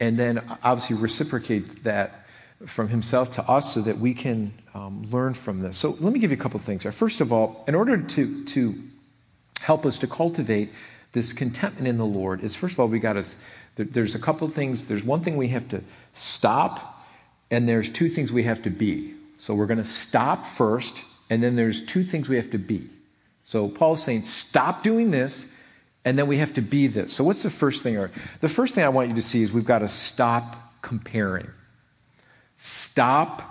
and 0.00 0.18
then 0.18 0.42
obviously 0.62 0.96
reciprocate 0.96 1.84
that 1.84 2.26
from 2.66 2.88
himself 2.88 3.32
to 3.32 3.42
us 3.48 3.74
so 3.74 3.82
that 3.82 3.98
we 3.98 4.14
can 4.14 4.52
um, 4.74 5.06
learn 5.10 5.34
from 5.34 5.60
this. 5.60 5.76
So 5.76 5.90
let 6.00 6.12
me 6.12 6.18
give 6.18 6.30
you 6.30 6.36
a 6.36 6.40
couple 6.40 6.58
things. 6.60 6.84
First 6.94 7.20
of 7.20 7.32
all, 7.32 7.64
in 7.68 7.74
order 7.74 7.98
to, 7.98 8.44
to 8.44 8.74
help 9.60 9.84
us 9.84 9.98
to 9.98 10.06
cultivate 10.06 10.70
this 11.12 11.32
contentment 11.32 11.86
in 11.86 11.98
the 11.98 12.06
Lord, 12.06 12.42
is 12.42 12.56
first 12.56 12.74
of 12.74 12.80
all, 12.80 12.88
we 12.88 12.98
got 12.98 13.14
to, 13.14 13.24
there's 13.76 14.14
a 14.14 14.18
couple 14.18 14.46
of 14.46 14.54
things. 14.54 14.86
There's 14.86 15.04
one 15.04 15.22
thing 15.22 15.36
we 15.36 15.48
have 15.48 15.68
to 15.68 15.82
stop, 16.12 17.06
and 17.50 17.68
there's 17.68 17.90
two 17.90 18.08
things 18.08 18.32
we 18.32 18.44
have 18.44 18.62
to 18.62 18.70
be. 18.70 19.14
So 19.38 19.54
we're 19.54 19.66
going 19.66 19.78
to 19.78 19.84
stop 19.84 20.46
first, 20.46 21.04
and 21.28 21.42
then 21.42 21.56
there's 21.56 21.84
two 21.84 22.02
things 22.02 22.28
we 22.28 22.36
have 22.36 22.50
to 22.52 22.58
be. 22.58 22.88
So 23.44 23.68
Paul's 23.68 24.02
saying, 24.02 24.24
stop 24.24 24.82
doing 24.82 25.10
this, 25.10 25.46
and 26.06 26.16
then 26.16 26.28
we 26.28 26.38
have 26.38 26.54
to 26.54 26.62
be 26.62 26.86
this. 26.86 27.12
So, 27.12 27.24
what's 27.24 27.42
the 27.42 27.50
first 27.50 27.82
thing? 27.82 28.08
The 28.40 28.48
first 28.48 28.74
thing 28.74 28.84
I 28.84 28.88
want 28.88 29.08
you 29.08 29.16
to 29.16 29.22
see 29.22 29.42
is 29.42 29.52
we've 29.52 29.64
got 29.64 29.80
to 29.80 29.88
stop 29.88 30.56
comparing. 30.80 31.48
Stop 32.56 33.42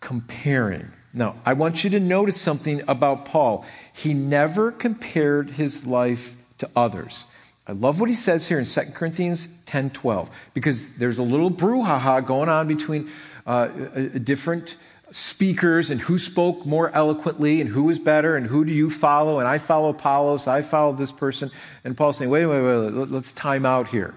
comparing. 0.00 0.86
Now, 1.12 1.34
I 1.44 1.54
want 1.54 1.82
you 1.82 1.90
to 1.90 2.00
notice 2.00 2.40
something 2.40 2.82
about 2.86 3.26
Paul. 3.26 3.66
He 3.92 4.14
never 4.14 4.70
compared 4.70 5.50
his 5.50 5.84
life 5.84 6.36
to 6.58 6.70
others. 6.76 7.24
I 7.66 7.72
love 7.72 7.98
what 7.98 8.08
he 8.08 8.14
says 8.14 8.46
here 8.46 8.60
in 8.60 8.64
2 8.64 8.80
Corinthians 8.94 9.48
10 9.66 9.90
12, 9.90 10.30
because 10.54 10.94
there's 10.94 11.18
a 11.18 11.24
little 11.24 11.50
brouhaha 11.50 12.24
going 12.24 12.48
on 12.48 12.68
between 12.68 13.10
uh, 13.44 13.66
different 13.66 14.76
speakers 15.12 15.90
and 15.90 16.00
who 16.00 16.18
spoke 16.18 16.66
more 16.66 16.90
eloquently 16.90 17.60
and 17.60 17.70
who 17.70 17.84
was 17.84 17.98
better 17.98 18.34
and 18.34 18.46
who 18.46 18.64
do 18.64 18.72
you 18.72 18.90
follow 18.90 19.38
and 19.38 19.46
I 19.46 19.58
follow 19.58 19.90
Apollos, 19.90 20.48
I 20.48 20.62
follow 20.62 20.94
this 20.94 21.12
person. 21.12 21.50
And 21.84 21.96
Paul's 21.96 22.16
saying, 22.16 22.30
wait, 22.30 22.46
wait, 22.46 22.62
wait, 22.62 23.10
let's 23.10 23.32
time 23.32 23.66
out 23.66 23.88
here. 23.88 24.14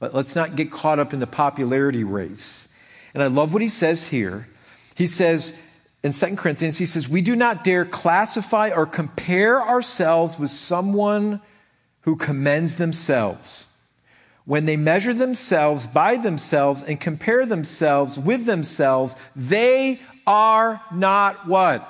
Let's 0.00 0.34
not 0.34 0.56
get 0.56 0.72
caught 0.72 0.98
up 0.98 1.12
in 1.12 1.20
the 1.20 1.26
popularity 1.26 2.04
race. 2.04 2.68
And 3.12 3.22
I 3.22 3.26
love 3.26 3.52
what 3.52 3.60
he 3.60 3.68
says 3.68 4.06
here. 4.08 4.48
He 4.94 5.06
says 5.06 5.52
in 6.02 6.12
2 6.12 6.36
Corinthians, 6.36 6.78
he 6.78 6.86
says, 6.86 7.08
we 7.08 7.20
do 7.20 7.36
not 7.36 7.62
dare 7.62 7.84
classify 7.84 8.70
or 8.70 8.86
compare 8.86 9.60
ourselves 9.62 10.38
with 10.38 10.50
someone 10.50 11.42
who 12.02 12.16
commends 12.16 12.76
themselves. 12.76 13.66
When 14.46 14.64
they 14.64 14.78
measure 14.78 15.12
themselves 15.12 15.86
by 15.86 16.16
themselves 16.16 16.82
and 16.82 16.98
compare 16.98 17.44
themselves 17.44 18.18
with 18.18 18.46
themselves, 18.46 19.16
they 19.36 20.00
are 20.30 20.80
not 20.92 21.48
what? 21.48 21.86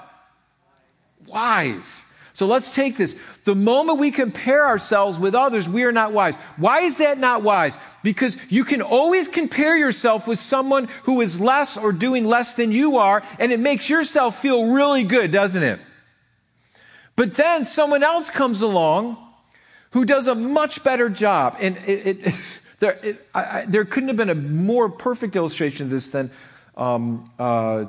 Wise. 1.27 2.05
So 2.33 2.47
let's 2.47 2.75
take 2.75 2.97
this. 2.97 3.15
The 3.45 3.55
moment 3.55 3.99
we 3.99 4.11
compare 4.11 4.67
ourselves 4.67 5.19
with 5.19 5.35
others, 5.35 5.69
we 5.69 5.85
are 5.85 5.93
not 5.93 6.15
wise. 6.15 6.37
Why 6.57 6.81
is 6.81 6.97
that 6.97 7.19
not 7.19 7.43
wise? 7.43 7.77
Because 8.03 8.39
you 8.49 8.65
can 8.65 8.81
always 8.81 9.29
compare 9.29 9.77
yourself 9.77 10.27
with 10.27 10.39
someone 10.39 10.89
who 11.03 11.21
is 11.21 11.39
less 11.39 11.77
or 11.77 11.93
doing 11.93 12.25
less 12.25 12.55
than 12.55 12.73
you 12.73 12.97
are, 12.97 13.23
and 13.39 13.53
it 13.53 13.61
makes 13.61 13.91
yourself 13.91 14.41
feel 14.41 14.73
really 14.73 15.05
good, 15.05 15.33
doesn't 15.33 15.63
it? 15.63 15.81
But 17.15 17.35
then 17.35 17.67
someone 17.67 18.03
else 18.03 18.31
comes 18.31 18.63
along 18.63 19.19
who 19.91 20.07
does 20.07 20.27
a 20.27 20.35
much 20.35 20.83
better 20.83 21.11
job. 21.11 21.59
And 21.61 21.77
it, 21.87 22.07
it, 22.07 22.35
there, 22.79 22.99
it, 23.03 23.29
I, 23.35 23.67
there 23.69 23.85
couldn't 23.85 24.09
have 24.09 24.17
been 24.17 24.31
a 24.31 24.35
more 24.35 24.89
perfect 24.89 25.37
illustration 25.37 25.85
of 25.85 25.91
this 25.91 26.07
than 26.07 26.31
um, 26.75 27.31
uh, 27.39 27.85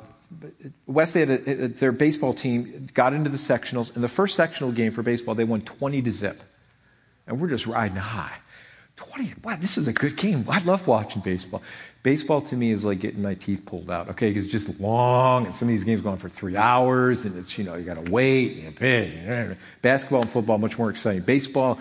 Wesley 0.86 1.20
had 1.20 1.30
a, 1.30 1.68
their 1.68 1.92
baseball 1.92 2.34
team 2.34 2.88
got 2.94 3.12
into 3.12 3.30
the 3.30 3.36
sectionals. 3.36 3.94
and 3.94 4.02
the 4.02 4.08
first 4.08 4.34
sectional 4.36 4.72
game 4.72 4.92
for 4.92 5.02
baseball, 5.02 5.34
they 5.34 5.44
won 5.44 5.62
20 5.62 6.02
to 6.02 6.10
zip. 6.10 6.40
And 7.26 7.40
we're 7.40 7.48
just 7.48 7.66
riding 7.66 7.96
high. 7.96 8.36
20, 8.96 9.34
wow, 9.42 9.56
this 9.56 9.78
is 9.78 9.88
a 9.88 9.92
good 9.92 10.16
game. 10.16 10.44
I 10.48 10.62
love 10.62 10.86
watching 10.86 11.22
baseball. 11.22 11.62
Baseball 12.02 12.40
to 12.42 12.56
me 12.56 12.70
is 12.70 12.84
like 12.84 13.00
getting 13.00 13.22
my 13.22 13.34
teeth 13.34 13.64
pulled 13.64 13.90
out, 13.90 14.10
okay? 14.10 14.28
Because 14.28 14.44
it's 14.44 14.52
just 14.52 14.80
long, 14.80 15.46
and 15.46 15.54
some 15.54 15.68
of 15.68 15.72
these 15.72 15.84
games 15.84 16.00
go 16.00 16.10
on 16.10 16.18
for 16.18 16.28
three 16.28 16.56
hours, 16.56 17.24
and 17.24 17.36
it's, 17.38 17.56
you 17.56 17.64
know, 17.64 17.74
you 17.74 17.84
got 17.84 18.04
to 18.04 18.10
wait, 18.10 18.76
and. 18.80 19.56
Basketball 19.80 20.22
and 20.22 20.30
football, 20.30 20.58
much 20.58 20.78
more 20.78 20.90
exciting. 20.90 21.22
Baseball 21.22 21.78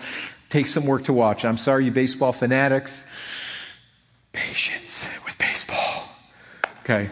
takes 0.50 0.72
some 0.72 0.86
work 0.86 1.04
to 1.06 1.14
watch. 1.14 1.44
I'm 1.44 1.58
sorry, 1.58 1.86
you 1.86 1.92
baseball 1.92 2.34
fanatics. 2.34 3.04
Patience 4.32 5.10
with 5.26 5.38
baseball, 5.38 6.04
okay? 6.82 7.10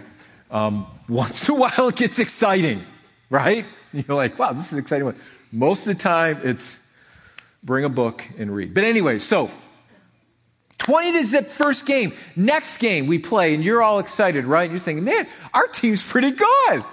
Um, 0.49 0.87
once 1.07 1.47
in 1.47 1.55
a 1.55 1.57
while, 1.57 1.89
it 1.89 1.95
gets 1.95 2.19
exciting, 2.19 2.83
right? 3.29 3.65
You're 3.93 4.15
like, 4.15 4.37
wow, 4.39 4.53
this 4.53 4.67
is 4.67 4.73
an 4.73 4.79
exciting 4.79 5.05
one. 5.05 5.15
Most 5.51 5.87
of 5.87 5.97
the 5.97 6.01
time, 6.01 6.39
it's 6.43 6.79
bring 7.63 7.85
a 7.85 7.89
book 7.89 8.23
and 8.37 8.53
read. 8.53 8.73
But 8.73 8.83
anyway, 8.83 9.19
so 9.19 9.51
20 10.79 11.11
to 11.13 11.23
zip 11.25 11.49
first 11.49 11.85
game. 11.85 12.13
Next 12.35 12.77
game 12.77 13.07
we 13.07 13.19
play, 13.19 13.53
and 13.53 13.63
you're 13.63 13.81
all 13.81 13.99
excited, 13.99 14.45
right? 14.45 14.69
You're 14.69 14.79
thinking, 14.79 15.03
man, 15.03 15.27
our 15.53 15.67
team's 15.67 16.03
pretty 16.03 16.31
good. 16.31 16.83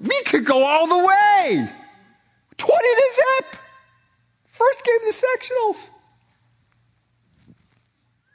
We 0.00 0.22
could 0.24 0.44
go 0.44 0.64
all 0.64 0.86
the 0.86 0.98
way. 0.98 1.68
20 2.56 2.82
to 2.82 3.10
zip. 3.14 3.56
First 4.46 4.84
game 4.84 4.96
of 4.96 5.14
the 5.14 5.26
sectionals. 5.26 5.90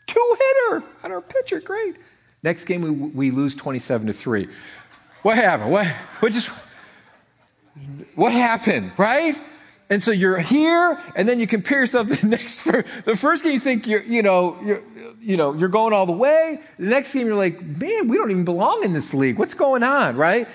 Two 0.08 0.38
hitter 0.38 0.84
on 1.04 1.12
our 1.12 1.22
pitcher, 1.22 1.60
great. 1.60 1.96
Next 2.42 2.66
game, 2.66 2.82
we, 2.82 2.90
we 2.92 3.32
lose 3.32 3.56
27 3.56 4.08
to 4.08 4.14
3. 4.14 4.48
What 5.24 5.36
happened? 5.36 5.72
What, 5.72 5.88
what 6.20 6.32
just, 6.32 6.50
what 8.16 8.32
happened, 8.32 8.92
right? 8.98 9.38
And 9.90 10.04
so 10.04 10.12
you're 10.12 10.38
here, 10.38 11.02
and 11.16 11.28
then 11.28 11.40
you 11.40 11.48
compare 11.48 11.80
yourself 11.80 12.10
to 12.10 12.16
the 12.16 12.28
next, 12.38 12.64
the 12.64 13.18
first 13.18 13.44
game 13.44 13.54
you 13.54 13.60
think 13.60 13.88
you're, 13.88 14.04
you 14.04 14.22
know, 14.22 14.58
you're, 14.64 14.84
you 15.20 15.36
know, 15.36 15.54
you're 15.54 15.70
going 15.70 15.94
all 15.94 16.06
the 16.06 16.12
way. 16.12 16.62
The 16.78 16.86
next 16.86 17.12
game 17.14 17.26
you're 17.28 17.36
like, 17.36 17.62
man, 17.62 18.08
we 18.08 18.16
don't 18.18 18.30
even 18.32 18.46
belong 18.46 18.84
in 18.84 18.94
this 18.94 19.14
league. 19.14 19.38
What's 19.38 19.56
going 19.56 19.84
on, 19.84 20.16
right? 20.16 20.48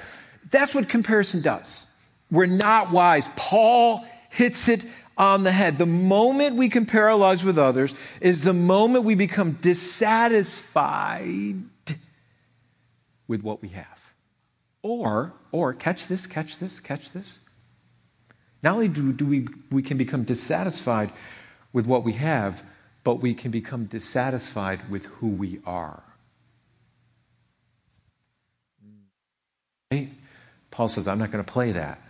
That's 0.51 0.75
what 0.75 0.89
comparison 0.89 1.43
does. 1.43 1.85
We're 2.31 2.47
not 2.47 2.93
wise. 2.93 3.29
Paul 3.37 4.07
hits 4.31 4.69
it 4.69 4.85
on 5.19 5.43
the 5.43 5.53
head. 5.53 5.79
The 5.79 5.87
moment 5.87 6.57
we 6.57 6.69
compare 6.69 7.09
our 7.09 7.17
lives 7.17 7.45
with 7.45 7.59
others 7.59 7.95
is 8.21 8.45
the 8.45 8.53
moment 8.53 9.05
we 9.05 9.15
become 9.15 9.59
dissatisfied 9.61 11.57
with 13.27 13.43
what 13.43 13.63
we 13.63 13.69
have. 13.69 13.87
Or, 14.83 15.33
or, 15.51 15.73
catch 15.73 16.07
this, 16.09 16.27
catch 16.27 16.59
this, 16.59 16.79
catch 16.81 17.13
this. 17.13 17.41
Not 18.63 18.75
only 18.75 18.89
do, 18.89 19.13
do 19.13 19.27
we, 19.27 19.49
we 19.71 19.83
can 19.83 19.97
become 19.97 20.25
dissatisfied 20.25 21.11
with 21.73 21.87
what 21.87 22.05
we 22.05 22.13
have, 22.15 22.63
but 23.03 23.17
we 23.17 23.35
can 23.35 23.51
become 23.51 23.85
dissatisfied 23.85 24.91
with 24.91 25.07
who 25.07 25.29
we 25.29 25.61
are. 25.67 26.03
Paul 30.71 30.89
says, 30.89 31.07
I'm 31.07 31.19
not 31.19 31.31
going 31.31 31.45
to 31.45 31.53
play 31.53 31.73
that. 31.73 32.01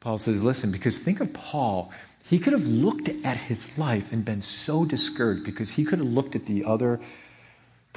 Paul 0.00 0.18
says, 0.18 0.42
listen, 0.42 0.70
because 0.70 0.98
think 0.98 1.20
of 1.20 1.32
Paul. 1.32 1.92
He 2.24 2.38
could 2.38 2.52
have 2.52 2.66
looked 2.66 3.08
at 3.08 3.36
his 3.36 3.76
life 3.76 4.12
and 4.12 4.24
been 4.24 4.42
so 4.42 4.84
discouraged 4.84 5.44
because 5.44 5.72
he 5.72 5.84
could 5.84 5.98
have 5.98 6.08
looked 6.08 6.36
at 6.36 6.46
the 6.46 6.64
other 6.64 7.00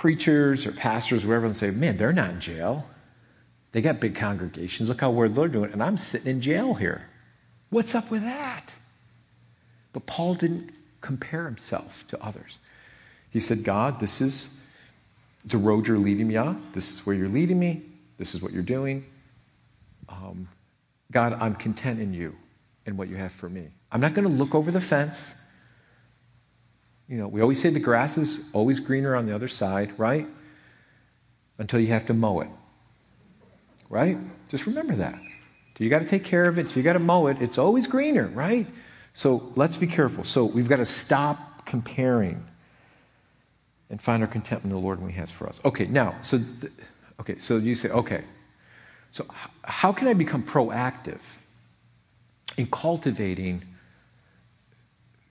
preachers 0.01 0.65
or 0.65 0.71
pastors, 0.71 1.23
wherever, 1.23 1.45
and 1.45 1.55
say, 1.55 1.69
man, 1.69 1.95
they're 1.95 2.11
not 2.11 2.31
in 2.31 2.39
jail. 2.39 2.87
They 3.71 3.83
got 3.83 3.99
big 3.99 4.15
congregations. 4.15 4.89
Look 4.89 5.01
how 5.01 5.11
well 5.11 5.29
they're 5.29 5.47
doing. 5.47 5.71
And 5.71 5.83
I'm 5.83 5.99
sitting 5.99 6.27
in 6.27 6.41
jail 6.41 6.73
here. 6.73 7.07
What's 7.69 7.93
up 7.93 8.09
with 8.09 8.23
that? 8.23 8.73
But 9.93 10.07
Paul 10.07 10.33
didn't 10.33 10.71
compare 11.01 11.45
himself 11.45 12.03
to 12.07 12.19
others. 12.19 12.57
He 13.29 13.39
said, 13.39 13.63
God, 13.63 13.99
this 13.99 14.21
is 14.21 14.59
the 15.45 15.59
road 15.59 15.85
you're 15.85 15.99
leading 15.99 16.27
me 16.29 16.35
on. 16.35 16.63
This 16.73 16.91
is 16.91 17.05
where 17.05 17.15
you're 17.15 17.29
leading 17.29 17.59
me. 17.59 17.83
This 18.17 18.33
is 18.33 18.41
what 18.41 18.53
you're 18.53 18.63
doing. 18.63 19.05
Um, 20.09 20.47
God, 21.11 21.33
I'm 21.33 21.53
content 21.53 21.99
in 21.99 22.11
you 22.11 22.35
and 22.87 22.97
what 22.97 23.07
you 23.07 23.17
have 23.17 23.33
for 23.33 23.49
me. 23.49 23.67
I'm 23.91 24.01
not 24.01 24.15
going 24.15 24.27
to 24.27 24.33
look 24.33 24.55
over 24.55 24.71
the 24.71 24.81
fence. 24.81 25.35
You 27.11 27.17
know, 27.17 27.27
we 27.27 27.41
always 27.41 27.61
say 27.61 27.69
the 27.69 27.79
grass 27.81 28.17
is 28.17 28.39
always 28.53 28.79
greener 28.79 29.17
on 29.17 29.25
the 29.25 29.35
other 29.35 29.49
side, 29.49 29.91
right? 29.99 30.25
Until 31.57 31.81
you 31.81 31.87
have 31.87 32.05
to 32.05 32.13
mow 32.13 32.39
it. 32.39 32.47
Right? 33.89 34.17
Just 34.47 34.65
remember 34.65 34.95
that. 34.95 35.19
You 35.77 35.89
got 35.89 35.99
to 35.99 36.07
take 36.07 36.23
care 36.23 36.45
of 36.45 36.57
it. 36.57 36.73
You 36.73 36.83
got 36.83 36.93
to 36.93 36.99
mow 36.99 37.27
it. 37.27 37.41
It's 37.41 37.57
always 37.57 37.85
greener, 37.85 38.27
right? 38.27 38.65
So 39.13 39.51
let's 39.55 39.75
be 39.75 39.87
careful. 39.87 40.23
So 40.23 40.45
we've 40.45 40.69
got 40.69 40.77
to 40.77 40.85
stop 40.85 41.65
comparing 41.65 42.45
and 43.89 44.01
find 44.01 44.23
our 44.23 44.27
contentment 44.27 44.73
in 44.73 44.79
the 44.79 44.85
Lord 44.85 45.01
when 45.01 45.09
He 45.09 45.17
has 45.17 45.31
for 45.31 45.49
us. 45.49 45.59
Okay, 45.65 45.87
now, 45.87 46.15
so, 46.21 46.37
th- 46.37 46.71
okay, 47.19 47.39
so 47.39 47.57
you 47.57 47.75
say, 47.75 47.89
okay, 47.89 48.23
so 49.11 49.25
h- 49.25 49.49
how 49.63 49.91
can 49.91 50.07
I 50.07 50.13
become 50.13 50.43
proactive 50.43 51.19
in 52.55 52.67
cultivating 52.67 53.63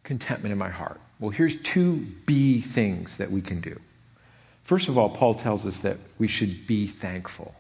contentment 0.02 0.52
in 0.52 0.58
my 0.58 0.68
heart? 0.68 1.00
Well, 1.20 1.30
here's 1.30 1.56
two 1.56 2.06
B 2.24 2.62
things 2.62 3.18
that 3.18 3.30
we 3.30 3.42
can 3.42 3.60
do. 3.60 3.78
First 4.64 4.88
of 4.88 4.96
all, 4.96 5.10
Paul 5.10 5.34
tells 5.34 5.66
us 5.66 5.80
that 5.80 5.98
we 6.18 6.26
should 6.28 6.66
be 6.66 6.86
thankful. 6.86 7.54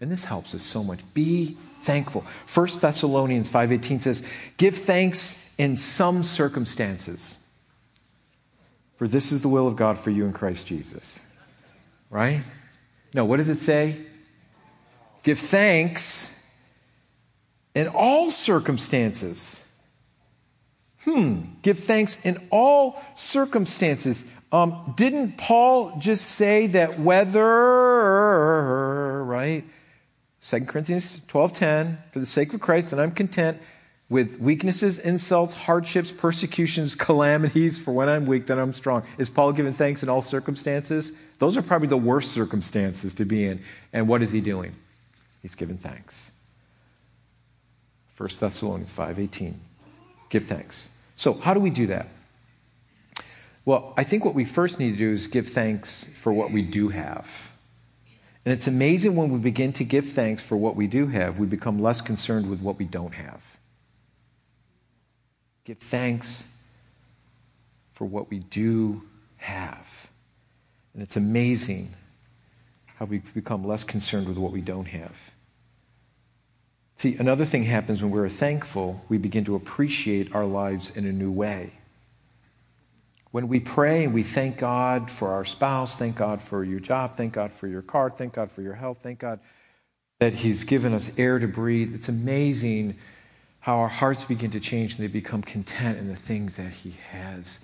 And 0.00 0.10
this 0.10 0.24
helps 0.24 0.54
us 0.54 0.62
so 0.62 0.82
much. 0.82 1.00
Be 1.12 1.58
thankful. 1.82 2.24
1 2.46 2.80
Thessalonians 2.80 3.48
5:18 3.48 3.98
says, 3.98 4.22
"Give 4.56 4.74
thanks 4.74 5.36
in 5.58 5.76
some 5.76 6.22
circumstances, 6.22 7.38
for 8.96 9.06
this 9.06 9.30
is 9.30 9.42
the 9.42 9.48
will 9.48 9.66
of 9.66 9.76
God 9.76 9.98
for 9.98 10.10
you 10.10 10.24
in 10.24 10.32
Christ 10.32 10.66
Jesus." 10.66 11.20
Right? 12.08 12.42
No, 13.12 13.24
what 13.24 13.36
does 13.36 13.48
it 13.48 13.58
say? 13.58 13.96
Give 15.22 15.38
thanks 15.38 16.30
in 17.74 17.88
all 17.88 18.30
circumstances. 18.30 19.64
Hmm, 21.04 21.40
give 21.62 21.78
thanks 21.78 22.18
in 22.24 22.46
all 22.50 23.00
circumstances. 23.14 24.24
Um, 24.52 24.94
didn't 24.96 25.38
Paul 25.38 25.96
just 25.98 26.26
say 26.26 26.66
that 26.68 26.98
whether, 26.98 27.44
right? 29.24 29.64
2 30.42 30.66
Corinthians 30.66 31.20
12:10, 31.28 31.98
for 32.12 32.18
the 32.18 32.26
sake 32.26 32.52
of 32.52 32.60
Christ, 32.60 32.92
and 32.92 33.00
I'm 33.00 33.12
content 33.12 33.58
with 34.10 34.40
weaknesses, 34.40 34.98
insults, 34.98 35.54
hardships, 35.54 36.10
persecutions, 36.10 36.94
calamities, 36.96 37.78
for 37.78 37.92
when 37.92 38.08
I'm 38.08 38.26
weak, 38.26 38.46
then 38.46 38.58
I'm 38.58 38.72
strong. 38.72 39.04
Is 39.18 39.30
Paul 39.30 39.52
giving 39.52 39.72
thanks 39.72 40.02
in 40.02 40.08
all 40.08 40.20
circumstances? 40.20 41.12
Those 41.38 41.56
are 41.56 41.62
probably 41.62 41.88
the 41.88 41.96
worst 41.96 42.32
circumstances 42.32 43.14
to 43.14 43.24
be 43.24 43.46
in. 43.46 43.62
And 43.92 44.08
what 44.08 44.20
is 44.20 44.32
he 44.32 44.40
doing? 44.40 44.74
He's 45.42 45.54
giving 45.54 45.78
thanks. 45.78 46.32
1 48.16 48.28
Thessalonians 48.40 48.92
5:18. 48.92 49.69
Give 50.30 50.44
thanks. 50.44 50.88
So, 51.16 51.34
how 51.34 51.52
do 51.52 51.60
we 51.60 51.70
do 51.70 51.86
that? 51.88 52.06
Well, 53.66 53.92
I 53.96 54.04
think 54.04 54.24
what 54.24 54.34
we 54.34 54.44
first 54.44 54.78
need 54.78 54.92
to 54.92 54.96
do 54.96 55.12
is 55.12 55.26
give 55.26 55.48
thanks 55.48 56.08
for 56.16 56.32
what 56.32 56.50
we 56.50 56.62
do 56.62 56.88
have. 56.88 57.52
And 58.44 58.54
it's 58.54 58.66
amazing 58.66 59.16
when 59.16 59.30
we 59.30 59.38
begin 59.38 59.72
to 59.74 59.84
give 59.84 60.08
thanks 60.08 60.42
for 60.42 60.56
what 60.56 60.76
we 60.76 60.86
do 60.86 61.08
have, 61.08 61.38
we 61.38 61.46
become 61.46 61.78
less 61.78 62.00
concerned 62.00 62.48
with 62.48 62.62
what 62.62 62.78
we 62.78 62.86
don't 62.86 63.12
have. 63.12 63.58
Give 65.64 65.78
thanks 65.78 66.48
for 67.92 68.06
what 68.06 68.30
we 68.30 68.38
do 68.38 69.02
have. 69.36 70.08
And 70.94 71.02
it's 71.02 71.16
amazing 71.16 71.94
how 72.86 73.04
we 73.04 73.18
become 73.18 73.64
less 73.64 73.84
concerned 73.84 74.26
with 74.26 74.38
what 74.38 74.52
we 74.52 74.62
don't 74.62 74.86
have. 74.86 75.32
See, 77.00 77.16
another 77.16 77.46
thing 77.46 77.62
happens 77.62 78.02
when 78.02 78.10
we're 78.10 78.28
thankful, 78.28 79.02
we 79.08 79.16
begin 79.16 79.46
to 79.46 79.54
appreciate 79.54 80.34
our 80.34 80.44
lives 80.44 80.90
in 80.90 81.06
a 81.06 81.12
new 81.12 81.32
way. 81.32 81.72
When 83.30 83.48
we 83.48 83.58
pray 83.58 84.04
and 84.04 84.12
we 84.12 84.22
thank 84.22 84.58
God 84.58 85.10
for 85.10 85.30
our 85.30 85.46
spouse, 85.46 85.96
thank 85.96 86.16
God 86.16 86.42
for 86.42 86.62
your 86.62 86.78
job, 86.78 87.16
thank 87.16 87.32
God 87.32 87.54
for 87.54 87.68
your 87.68 87.80
car, 87.80 88.10
thank 88.10 88.34
God 88.34 88.52
for 88.52 88.60
your 88.60 88.74
health, 88.74 88.98
thank 89.02 89.20
God 89.20 89.40
that 90.18 90.34
He's 90.34 90.64
given 90.64 90.92
us 90.92 91.10
air 91.18 91.38
to 91.38 91.48
breathe, 91.48 91.94
it's 91.94 92.10
amazing 92.10 92.98
how 93.60 93.78
our 93.78 93.88
hearts 93.88 94.24
begin 94.24 94.50
to 94.50 94.60
change 94.60 94.96
and 94.96 95.02
they 95.02 95.10
become 95.10 95.40
content 95.40 95.96
in 95.96 96.06
the 96.06 96.16
things 96.16 96.56
that 96.56 96.70
He 96.70 96.96
has 97.12 97.60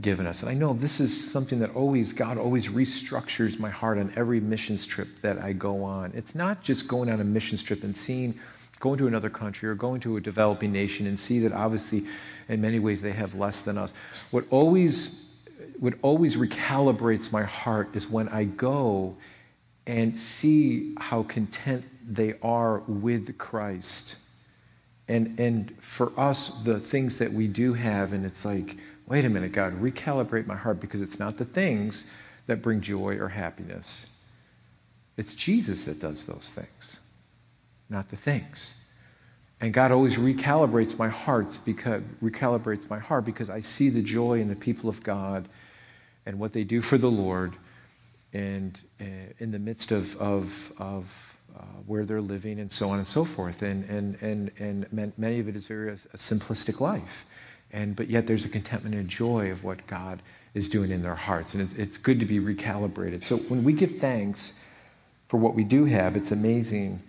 given 0.00 0.24
us. 0.24 0.42
And 0.42 0.50
I 0.52 0.54
know 0.54 0.72
this 0.72 1.00
is 1.00 1.32
something 1.32 1.58
that 1.58 1.74
always, 1.74 2.12
God 2.12 2.38
always 2.38 2.68
restructures 2.68 3.58
my 3.58 3.70
heart 3.70 3.98
on 3.98 4.12
every 4.14 4.38
missions 4.38 4.86
trip 4.86 5.08
that 5.22 5.40
I 5.40 5.52
go 5.52 5.82
on. 5.82 6.12
It's 6.14 6.36
not 6.36 6.62
just 6.62 6.86
going 6.86 7.10
on 7.10 7.20
a 7.20 7.24
missions 7.24 7.60
trip 7.60 7.82
and 7.82 7.96
seeing, 7.96 8.38
going 8.78 8.98
to 8.98 9.06
another 9.06 9.30
country 9.30 9.68
or 9.68 9.74
going 9.74 10.00
to 10.00 10.16
a 10.16 10.20
developing 10.20 10.72
nation 10.72 11.06
and 11.06 11.18
see 11.18 11.40
that 11.40 11.52
obviously 11.52 12.04
in 12.48 12.60
many 12.60 12.78
ways 12.78 13.02
they 13.02 13.12
have 13.12 13.34
less 13.34 13.60
than 13.62 13.78
us. 13.78 13.92
What 14.30 14.44
always 14.50 15.24
what 15.78 15.94
always 16.02 16.36
recalibrates 16.36 17.30
my 17.30 17.44
heart 17.44 17.90
is 17.94 18.08
when 18.08 18.28
I 18.28 18.44
go 18.44 19.16
and 19.86 20.18
see 20.18 20.94
how 20.98 21.22
content 21.22 21.84
they 22.06 22.34
are 22.42 22.80
with 22.80 23.38
Christ. 23.38 24.16
And, 25.08 25.38
and 25.40 25.74
for 25.80 26.12
us, 26.20 26.62
the 26.64 26.78
things 26.78 27.18
that 27.18 27.32
we 27.32 27.46
do 27.46 27.72
have, 27.72 28.12
and 28.12 28.26
it's 28.26 28.44
like, 28.44 28.76
wait 29.06 29.24
a 29.24 29.28
minute, 29.28 29.52
God, 29.52 29.80
recalibrate 29.80 30.46
my 30.46 30.56
heart 30.56 30.80
because 30.80 31.00
it's 31.00 31.18
not 31.18 31.38
the 31.38 31.46
things 31.46 32.04
that 32.46 32.60
bring 32.60 32.80
joy 32.80 33.16
or 33.16 33.28
happiness. 33.28 34.14
It's 35.16 35.34
Jesus 35.34 35.84
that 35.84 36.00
does 36.00 36.26
those 36.26 36.52
things, 36.54 36.97
not 37.90 38.08
the 38.08 38.16
things. 38.16 38.74
And 39.60 39.74
God 39.74 39.90
always 39.90 40.16
recalibrates 40.16 40.96
my 40.98 41.08
heart 41.08 41.58
because 41.64 42.02
recalibrates 42.22 42.88
my 42.88 42.98
heart 42.98 43.24
because 43.24 43.50
I 43.50 43.60
see 43.60 43.88
the 43.88 44.02
joy 44.02 44.40
in 44.40 44.48
the 44.48 44.56
people 44.56 44.88
of 44.88 45.02
God 45.02 45.48
and 46.26 46.38
what 46.38 46.52
they 46.52 46.62
do 46.62 46.80
for 46.80 46.96
the 46.98 47.10
Lord, 47.10 47.56
and 48.32 48.78
uh, 49.00 49.04
in 49.38 49.50
the 49.50 49.58
midst 49.58 49.90
of 49.90 50.16
of, 50.18 50.72
of 50.78 51.36
uh, 51.56 51.62
where 51.86 52.04
they're 52.04 52.20
living 52.20 52.60
and 52.60 52.70
so 52.70 52.90
on 52.90 52.98
and 52.98 53.06
so 53.06 53.24
forth. 53.24 53.62
And 53.62 53.84
and 53.90 54.16
and 54.22 54.50
and 54.60 55.12
many 55.18 55.40
of 55.40 55.48
it 55.48 55.56
is 55.56 55.66
very 55.66 55.90
a, 55.90 55.94
a 55.94 56.18
simplistic 56.18 56.78
life, 56.78 57.26
and 57.72 57.96
but 57.96 58.08
yet 58.08 58.28
there's 58.28 58.44
a 58.44 58.48
contentment 58.48 58.94
and 58.94 59.08
joy 59.08 59.50
of 59.50 59.64
what 59.64 59.84
God 59.88 60.22
is 60.54 60.68
doing 60.68 60.92
in 60.92 61.02
their 61.02 61.16
hearts, 61.16 61.54
and 61.54 61.62
it's, 61.62 61.72
it's 61.72 61.96
good 61.96 62.20
to 62.20 62.26
be 62.26 62.38
recalibrated. 62.38 63.24
So 63.24 63.38
when 63.38 63.64
we 63.64 63.72
give 63.72 63.98
thanks 63.98 64.60
for 65.26 65.36
what 65.36 65.54
we 65.54 65.64
do 65.64 65.84
have, 65.84 66.14
it's 66.14 66.30
amazing 66.30 67.02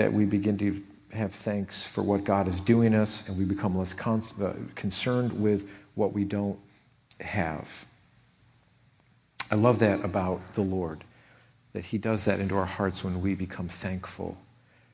that 0.00 0.10
we 0.10 0.24
begin 0.24 0.56
to 0.56 0.82
have 1.12 1.30
thanks 1.30 1.86
for 1.86 2.00
what 2.00 2.24
God 2.24 2.48
is 2.48 2.58
doing 2.58 2.94
us, 2.94 3.28
and 3.28 3.36
we 3.36 3.44
become 3.44 3.76
less 3.76 3.92
con- 3.92 4.22
uh, 4.42 4.54
concerned 4.74 5.30
with 5.38 5.68
what 5.94 6.14
we 6.14 6.24
don't 6.24 6.58
have. 7.20 7.68
I 9.50 9.56
love 9.56 9.78
that 9.80 10.02
about 10.02 10.40
the 10.54 10.62
Lord, 10.62 11.04
that 11.74 11.84
He 11.84 11.98
does 11.98 12.24
that 12.24 12.40
into 12.40 12.56
our 12.56 12.64
hearts 12.64 13.04
when 13.04 13.20
we 13.20 13.34
become 13.34 13.68
thankful. 13.68 14.38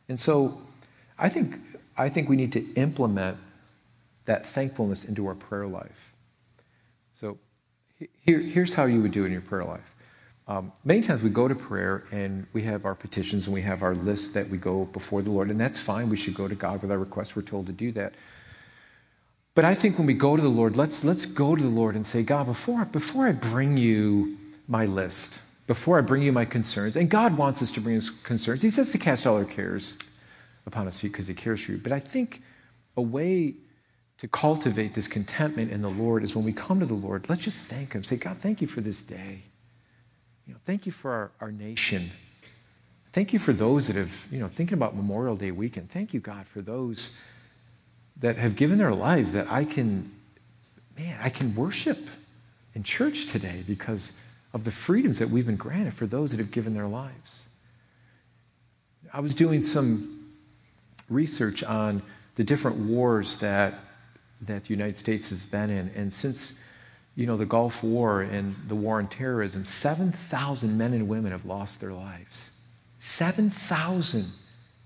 And 0.09 0.19
so 0.19 0.59
I 1.21 1.29
think, 1.29 1.61
I 1.97 2.09
think 2.09 2.29
we 2.29 2.35
need 2.35 2.51
to 2.55 2.73
implement 2.75 3.37
that 4.25 4.45
thankfulness 4.45 5.05
into 5.05 5.29
our 5.29 5.37
prayer 5.37 5.69
life. 5.69 6.13
So 7.13 7.39
here, 8.25 8.41
here's 8.41 8.75
how 8.75 8.87
you 8.87 9.03
would 9.03 9.13
do 9.13 9.25
in 9.25 9.31
your 9.31 9.41
prayer 9.41 9.63
life. 9.63 9.95
Um, 10.49 10.73
many 10.85 11.01
times 11.01 11.23
we 11.23 11.31
go 11.31 11.49
to 11.49 11.55
prayer 11.55 12.05
and 12.13 12.47
we 12.53 12.63
have 12.63 12.85
our 12.85 12.95
petitions 12.95 13.47
and 13.47 13.55
we 13.55 13.63
have 13.63 13.83
our 13.83 13.95
list 13.95 14.33
that 14.35 14.49
we 14.49 14.59
go 14.59 14.85
before 14.85 15.23
the 15.23 15.31
Lord, 15.31 15.51
and 15.51 15.61
that's 15.61 15.79
fine. 15.79 16.09
We 16.09 16.17
should 16.17 16.35
go 16.35 16.47
to 16.47 16.55
God 16.55 16.83
with 16.83 16.93
our 16.93 16.99
requests. 16.99 17.35
We're 17.35 17.43
told 17.43 17.67
to 17.67 17.73
do 17.73 17.91
that. 17.93 18.15
But 19.57 19.65
I 19.65 19.75
think 19.75 19.99
when 19.99 20.07
we 20.07 20.15
go 20.15 20.37
to 20.37 20.43
the 20.43 20.49
Lord, 20.49 20.77
let's, 20.77 21.03
let's 21.03 21.27
go 21.27 21.57
to 21.57 21.63
the 21.63 21.69
Lord 21.69 21.97
and 21.97 22.05
say, 22.05 22.23
God, 22.23 22.47
before, 22.47 22.85
before 22.85 23.27
I 23.27 23.33
bring 23.33 23.77
you 23.77 24.37
my 24.69 24.85
list, 24.85 25.41
before 25.67 25.99
I 25.99 26.03
bring 26.03 26.23
you 26.23 26.31
my 26.31 26.45
concerns, 26.45 26.95
and 26.95 27.11
God 27.11 27.37
wants 27.37 27.61
us 27.63 27.73
to 27.73 27.81
bring 27.81 27.97
his 27.97 28.11
concerns, 28.11 28.63
He 28.63 28.71
says 28.71 28.93
to 28.93 28.99
cast 28.99 29.27
all 29.27 29.37
our 29.37 29.45
cares 29.45 29.97
upon 30.67 30.87
His 30.87 30.99
feet 30.99 31.13
because 31.13 31.27
He 31.27 31.35
cares 31.35 31.63
for 31.63 31.73
you. 31.73 31.79
But 31.79 31.93
I 31.93 31.99
think 31.99 32.43
a 32.97 33.03
way 33.03 33.55
to 34.19 34.29
cultivate 34.29 34.95
this 34.95 35.09
contentment 35.09 35.73
in 35.73 35.83
the 35.83 35.91
Lord 35.91 36.23
is 36.23 36.37
when 36.37 36.45
we 36.45 36.53
come 36.53 36.79
to 36.81 36.87
the 36.87 36.95
Lord, 36.95 37.29
let's 37.29 37.43
just 37.43 37.65
thank 37.65 37.95
Him. 37.95 38.05
Say, 38.05 38.17
God, 38.17 38.37
thank 38.39 38.61
you 38.61 38.69
for 38.69 38.81
this 38.81 39.03
day. 39.03 39.43
You 40.47 40.55
know, 40.55 40.61
thank 40.65 40.87
you 40.87 40.93
for 40.93 41.13
our, 41.13 41.31
our 41.41 41.53
nation. 41.53 42.11
Thank 43.13 43.33
you 43.33 43.39
for 43.39 43.53
those 43.53 43.89
that 43.89 43.97
have, 43.97 44.27
you 44.31 44.39
know, 44.39 44.49
thinking 44.49 44.75
about 44.75 44.95
Memorial 44.95 45.37
Day 45.37 45.51
weekend. 45.51 45.91
Thank 45.91 46.15
you, 46.15 46.21
God, 46.21 46.47
for 46.47 46.61
those 46.61 47.11
that 48.19 48.37
have 48.37 48.57
given 48.57 48.79
their 48.79 48.95
lives 48.95 49.33
that 49.33 49.51
I 49.51 49.65
can, 49.65 50.11
man, 50.97 51.19
I 51.23 51.31
can 51.31 51.55
worship 51.55 52.09
in 52.75 52.83
church 52.83 53.27
today 53.27 53.65
because 53.67 54.13
of 54.53 54.65
the 54.65 54.71
freedoms 54.71 55.19
that 55.19 55.29
we've 55.29 55.47
been 55.47 55.57
granted 55.57 55.95
for 55.95 56.07
those 56.07 56.31
that 56.31 56.39
have 56.39 56.51
given 56.51 56.75
their 56.75 56.87
lives. 56.87 57.47
I 59.13 59.21
was 59.21 59.35
doing 59.35 59.63
some 59.63 60.35
research 61.09 61.63
on 61.63 62.03
the 62.37 62.45
different 62.45 62.77
wars 62.77 63.37
that, 63.39 63.75
that 64.43 64.65
the 64.65 64.71
United 64.71 64.97
States 64.97 65.31
has 65.31 65.47
been 65.47 65.71
in, 65.71 65.91
and 65.97 66.13
since 66.13 66.63
you 67.17 67.27
know, 67.27 67.39
the 67.39 67.47
Gulf 67.47 67.83
War 67.83 68.21
and 68.21 68.55
the 68.69 68.75
war 68.75 68.99
on 68.99 69.09
terrorism, 69.09 69.65
7,000 69.65 70.77
men 70.77 70.93
and 70.93 71.09
women 71.09 71.33
have 71.33 71.47
lost 71.47 71.81
their 71.81 71.93
lives. 71.93 72.51
7,000 73.01 74.31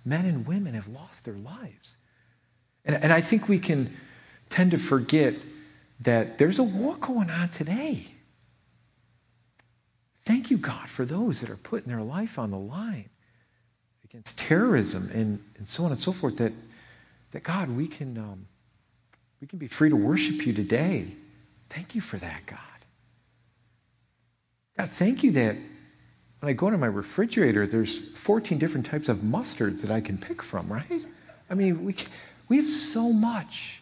men 0.04 0.24
and 0.24 0.46
women 0.46 0.74
have 0.74 0.86
lost 0.86 1.24
their 1.24 1.34
lives. 1.34 1.96
And, 2.84 2.94
and 2.94 3.12
I 3.12 3.20
think 3.20 3.48
we 3.48 3.58
can 3.58 3.94
tend 4.48 4.70
to 4.70 4.78
forget 4.78 5.34
that 6.00 6.38
there's 6.38 6.60
a 6.60 6.62
war 6.62 6.96
going 6.96 7.30
on 7.30 7.48
today. 7.48 8.06
Thank 10.24 10.50
you, 10.50 10.56
God, 10.56 10.88
for 10.88 11.04
those 11.04 11.40
that 11.40 11.50
are 11.50 11.56
putting 11.56 11.88
their 11.88 12.02
life 12.02 12.38
on 12.38 12.52
the 12.52 12.58
line 12.58 13.10
against 14.04 14.38
terrorism 14.38 15.10
and, 15.12 15.42
and 15.58 15.68
so 15.68 15.84
on 15.84 15.90
and 15.90 16.00
so 16.00 16.12
forth. 16.12 16.36
That, 16.36 16.52
that 17.32 17.42
God, 17.42 17.70
we 17.70 17.88
can, 17.88 18.16
um, 18.16 18.46
we 19.40 19.48
can 19.48 19.58
be 19.58 19.66
free 19.66 19.90
to 19.90 19.96
worship 19.96 20.46
you 20.46 20.52
today. 20.52 21.08
Thank 21.70 21.94
you 21.94 22.00
for 22.00 22.18
that, 22.18 22.46
God. 22.46 22.58
God, 24.76 24.88
thank 24.88 25.22
you 25.22 25.32
that 25.32 25.56
when 26.40 26.50
I 26.50 26.52
go 26.52 26.66
into 26.66 26.78
my 26.78 26.86
refrigerator, 26.86 27.66
there's 27.66 28.10
14 28.16 28.58
different 28.58 28.86
types 28.86 29.08
of 29.08 29.18
mustards 29.18 29.82
that 29.82 29.90
I 29.90 30.00
can 30.00 30.18
pick 30.18 30.42
from, 30.42 30.70
right? 30.72 31.04
I 31.48 31.54
mean, 31.54 31.84
we, 31.84 31.94
we 32.48 32.56
have 32.56 32.68
so 32.68 33.12
much. 33.12 33.80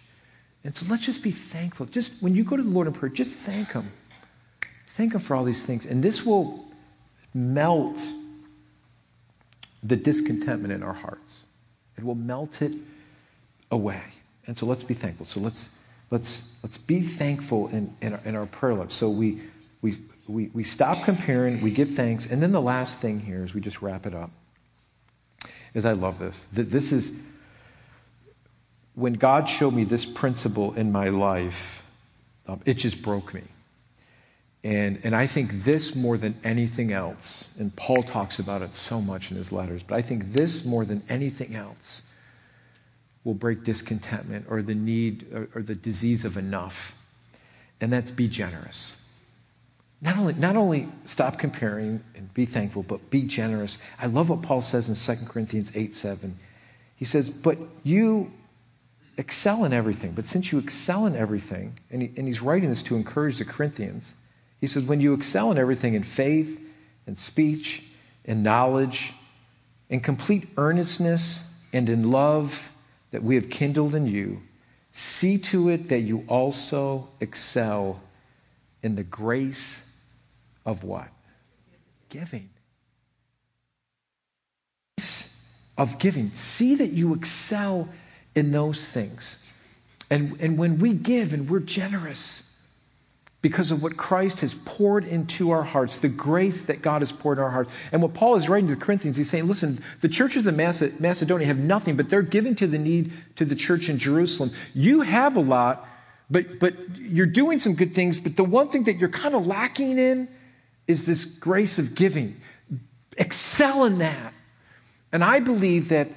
And 0.64 0.74
so 0.74 0.86
let's 0.88 1.04
just 1.04 1.22
be 1.22 1.30
thankful. 1.30 1.86
Just 1.86 2.12
when 2.20 2.34
you 2.34 2.44
go 2.44 2.56
to 2.56 2.62
the 2.62 2.68
Lord 2.68 2.86
in 2.86 2.92
prayer, 2.92 3.10
just 3.10 3.38
thank 3.38 3.72
Him. 3.72 3.90
Thank 4.90 5.14
Him 5.14 5.20
for 5.20 5.36
all 5.36 5.44
these 5.44 5.62
things. 5.62 5.86
And 5.86 6.02
this 6.02 6.26
will 6.26 6.64
melt 7.32 8.04
the 9.82 9.96
discontentment 9.96 10.72
in 10.72 10.82
our 10.82 10.92
hearts. 10.92 11.44
It 11.96 12.04
will 12.04 12.16
melt 12.16 12.60
it 12.60 12.72
away. 13.70 14.02
And 14.46 14.58
so 14.58 14.66
let's 14.66 14.82
be 14.82 14.94
thankful. 14.94 15.26
So 15.26 15.40
let's, 15.40 15.68
let's, 16.10 16.54
let's 16.62 16.78
be 16.78 17.00
thankful 17.00 17.68
in, 17.68 17.94
in, 18.00 18.14
our, 18.14 18.20
in 18.24 18.36
our 18.36 18.46
prayer 18.46 18.74
life. 18.74 18.92
So 18.92 19.10
we, 19.10 19.42
we, 19.82 19.96
we, 20.26 20.50
we 20.52 20.64
stop 20.64 21.04
comparing, 21.04 21.60
we 21.60 21.70
give 21.70 21.90
thanks. 21.90 22.26
And 22.26 22.42
then 22.42 22.52
the 22.52 22.60
last 22.60 22.98
thing 22.98 23.20
here 23.20 23.44
is 23.44 23.54
we 23.54 23.60
just 23.60 23.82
wrap 23.82 24.06
it 24.06 24.14
up, 24.14 24.30
is 25.74 25.84
I 25.84 25.92
love 25.92 26.18
this. 26.18 26.46
This 26.52 26.92
is 26.92 27.12
when 28.94 29.12
God 29.12 29.48
showed 29.48 29.74
me 29.74 29.84
this 29.84 30.04
principle 30.04 30.74
in 30.74 30.90
my 30.90 31.08
life, 31.08 31.84
um, 32.48 32.60
it 32.64 32.74
just 32.74 33.00
broke 33.02 33.32
me. 33.32 33.42
And, 34.64 34.98
and 35.04 35.14
I 35.14 35.28
think 35.28 35.62
this 35.62 35.94
more 35.94 36.18
than 36.18 36.36
anything 36.42 36.92
else, 36.92 37.54
and 37.60 37.74
Paul 37.76 38.02
talks 38.02 38.40
about 38.40 38.60
it 38.60 38.74
so 38.74 39.00
much 39.00 39.30
in 39.30 39.36
his 39.36 39.52
letters, 39.52 39.84
but 39.84 39.94
I 39.94 40.02
think 40.02 40.32
this 40.32 40.64
more 40.64 40.84
than 40.84 41.04
anything 41.08 41.54
else 41.54 42.02
will 43.28 43.34
break 43.34 43.62
discontentment 43.62 44.46
or 44.48 44.62
the 44.62 44.74
need 44.74 45.26
or, 45.34 45.50
or 45.54 45.62
the 45.62 45.74
disease 45.74 46.24
of 46.24 46.38
enough. 46.38 46.94
And 47.78 47.92
that's 47.92 48.10
be 48.10 48.26
generous. 48.26 48.96
Not 50.00 50.16
only, 50.16 50.32
not 50.32 50.56
only 50.56 50.88
stop 51.04 51.38
comparing 51.38 52.02
and 52.14 52.32
be 52.32 52.46
thankful, 52.46 52.84
but 52.84 53.10
be 53.10 53.24
generous. 53.24 53.76
I 54.00 54.06
love 54.06 54.30
what 54.30 54.40
Paul 54.40 54.62
says 54.62 54.88
in 54.88 55.16
2 55.16 55.26
Corinthians 55.26 55.70
8 55.74 55.94
7. 55.94 56.38
He 56.96 57.04
says, 57.04 57.28
But 57.28 57.58
you 57.84 58.32
excel 59.18 59.66
in 59.66 59.74
everything. 59.74 60.12
But 60.12 60.24
since 60.24 60.50
you 60.50 60.58
excel 60.58 61.04
in 61.04 61.14
everything, 61.14 61.78
and, 61.90 62.00
he, 62.00 62.10
and 62.16 62.26
he's 62.26 62.40
writing 62.40 62.70
this 62.70 62.82
to 62.84 62.96
encourage 62.96 63.36
the 63.36 63.44
Corinthians, 63.44 64.14
he 64.58 64.66
says, 64.66 64.84
when 64.84 65.02
you 65.02 65.12
excel 65.12 65.52
in 65.52 65.58
everything 65.58 65.92
in 65.92 66.02
faith, 66.02 66.58
in 67.06 67.14
speech, 67.14 67.84
in 68.24 68.42
knowledge, 68.42 69.12
in 69.90 70.00
complete 70.00 70.48
earnestness, 70.56 71.54
and 71.74 71.90
in 71.90 72.10
love 72.10 72.72
that 73.10 73.22
we 73.22 73.34
have 73.34 73.50
kindled 73.50 73.94
in 73.94 74.06
you, 74.06 74.42
see 74.92 75.38
to 75.38 75.68
it 75.68 75.88
that 75.88 76.00
you 76.00 76.24
also 76.28 77.08
excel 77.20 78.02
in 78.82 78.94
the 78.94 79.02
grace 79.02 79.82
of 80.64 80.84
what? 80.84 81.08
Giving. 82.08 82.50
Of 85.76 85.98
giving. 85.98 86.32
See 86.34 86.74
that 86.74 86.90
you 86.90 87.14
excel 87.14 87.88
in 88.34 88.52
those 88.52 88.88
things. 88.88 89.42
And, 90.10 90.40
and 90.40 90.58
when 90.58 90.78
we 90.78 90.92
give 90.94 91.32
and 91.32 91.48
we're 91.48 91.60
generous, 91.60 92.47
because 93.40 93.70
of 93.70 93.82
what 93.82 93.96
Christ 93.96 94.40
has 94.40 94.54
poured 94.64 95.04
into 95.04 95.52
our 95.52 95.62
hearts, 95.62 95.98
the 95.98 96.08
grace 96.08 96.62
that 96.62 96.82
God 96.82 97.02
has 97.02 97.12
poured 97.12 97.38
in 97.38 97.44
our 97.44 97.50
hearts. 97.50 97.70
And 97.92 98.02
what 98.02 98.12
Paul 98.12 98.34
is 98.34 98.48
writing 98.48 98.68
to 98.68 98.74
the 98.74 98.80
Corinthians, 98.80 99.16
he's 99.16 99.30
saying, 99.30 99.46
listen, 99.46 99.82
the 100.00 100.08
churches 100.08 100.46
in 100.46 100.56
Macedonia 100.56 101.46
have 101.46 101.58
nothing, 101.58 101.96
but 101.96 102.08
they're 102.08 102.22
giving 102.22 102.56
to 102.56 102.66
the 102.66 102.78
need 102.78 103.12
to 103.36 103.44
the 103.44 103.54
church 103.54 103.88
in 103.88 103.98
Jerusalem. 103.98 104.50
You 104.74 105.02
have 105.02 105.36
a 105.36 105.40
lot, 105.40 105.86
but, 106.28 106.58
but 106.58 106.74
you're 106.98 107.26
doing 107.26 107.60
some 107.60 107.74
good 107.74 107.94
things, 107.94 108.18
but 108.18 108.34
the 108.34 108.44
one 108.44 108.70
thing 108.70 108.84
that 108.84 108.98
you're 108.98 109.08
kind 109.08 109.36
of 109.36 109.46
lacking 109.46 109.98
in 109.98 110.28
is 110.88 111.06
this 111.06 111.24
grace 111.24 111.78
of 111.78 111.94
giving. 111.94 112.40
Excel 113.16 113.84
in 113.84 113.98
that. 113.98 114.32
And 115.12 115.22
I 115.22 115.38
believe 115.38 115.90
that 115.90 116.08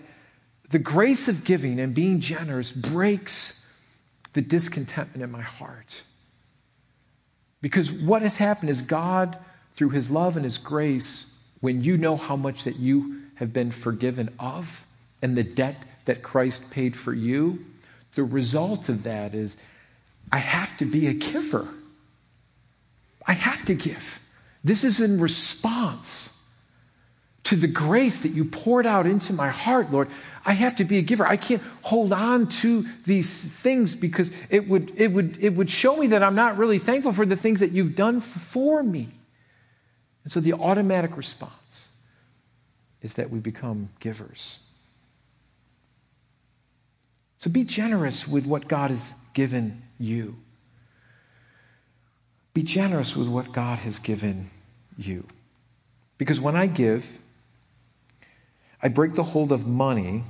the 0.70 0.80
grace 0.80 1.28
of 1.28 1.44
giving 1.44 1.80
and 1.80 1.94
being 1.94 2.20
generous 2.20 2.72
breaks 2.72 3.64
the 4.34 4.42
discontentment 4.42 5.24
in 5.24 5.30
my 5.30 5.42
heart. 5.42 6.04
Because 7.62 7.92
what 7.92 8.22
has 8.22 8.38
happened 8.38 8.70
is 8.70 8.82
God, 8.82 9.38
through 9.76 9.90
his 9.90 10.10
love 10.10 10.36
and 10.36 10.44
his 10.44 10.58
grace, 10.58 11.38
when 11.62 11.84
you 11.84 11.98
know 11.98 12.18
how 12.18 12.36
much 12.36 12.64
that 12.64 12.78
you 12.78 13.22
have 13.36 13.54
been 13.54 13.72
forgiven 13.72 14.34
of 14.40 14.86
and 15.22 15.38
the 15.38 15.44
debt 15.44 15.84
that 16.06 16.24
Christ 16.24 16.70
paid 16.72 16.96
for 16.96 17.14
you, 17.14 17.66
the 18.16 18.24
result 18.24 18.90
of 18.90 19.04
that 19.04 19.34
is 19.34 19.56
I 20.32 20.40
have 20.40 20.76
to 20.78 20.86
be 20.86 21.08
a 21.08 21.14
giver. 21.14 21.68
I 23.26 23.34
have 23.34 23.64
to 23.66 23.76
give. 23.76 24.20
This 24.64 24.84
is 24.84 25.00
in 25.00 25.20
response 25.22 26.41
to 27.52 27.58
the 27.58 27.68
grace 27.68 28.22
that 28.22 28.30
you 28.30 28.46
poured 28.46 28.86
out 28.86 29.06
into 29.06 29.34
my 29.34 29.50
heart, 29.50 29.92
Lord. 29.92 30.08
I 30.46 30.54
have 30.54 30.78
to 30.78 30.86
be 30.86 31.00
a 31.00 31.02
giver. 31.02 31.28
I 31.28 31.36
can't 31.36 31.62
hold 31.82 32.14
on 32.14 32.48
to 32.48 32.86
these 33.04 33.44
things 33.44 33.94
because 33.94 34.32
it 34.50 34.70
would, 34.70 34.94
it 34.96 35.10
would, 35.10 35.38
it 35.44 35.50
would 35.50 35.70
show 35.70 35.98
me 35.98 36.08
that 36.08 36.24
I'm 36.24 36.34
not 36.34 36.58
really 36.58 36.80
thankful 36.80 37.12
for 37.12 37.26
the 37.26 37.36
things 37.36 37.60
that 37.60 37.74
you've 37.74 37.94
done 37.94 38.22
for 38.22 38.82
me. 38.82 39.10
And 40.24 40.32
so 40.32 40.40
the 40.40 40.54
automatic 40.54 41.18
response 41.18 41.90
is 43.02 43.16
that 43.16 43.30
we 43.30 43.40
become 43.40 43.90
givers. 44.00 44.60
So 47.38 47.50
be 47.50 47.66
generous 47.66 48.26
with 48.26 48.46
what 48.46 48.70
God 48.70 48.92
has 48.92 49.14
given 49.34 49.82
you. 50.00 50.38
Be 52.54 52.64
generous 52.64 53.14
with 53.14 53.28
what 53.28 53.52
God 53.52 53.80
has 53.80 54.00
given 54.00 54.52
you. 54.98 55.28
Because 56.18 56.40
when 56.40 56.56
I 56.56 56.68
give, 56.68 57.21
I 58.82 58.88
break 58.88 59.14
the 59.14 59.24
hold 59.24 59.52
of 59.52 59.68
money 59.68 60.24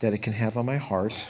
that 0.00 0.12
it 0.12 0.18
can 0.18 0.32
have 0.32 0.56
on 0.56 0.66
my 0.66 0.76
heart. 0.76 1.26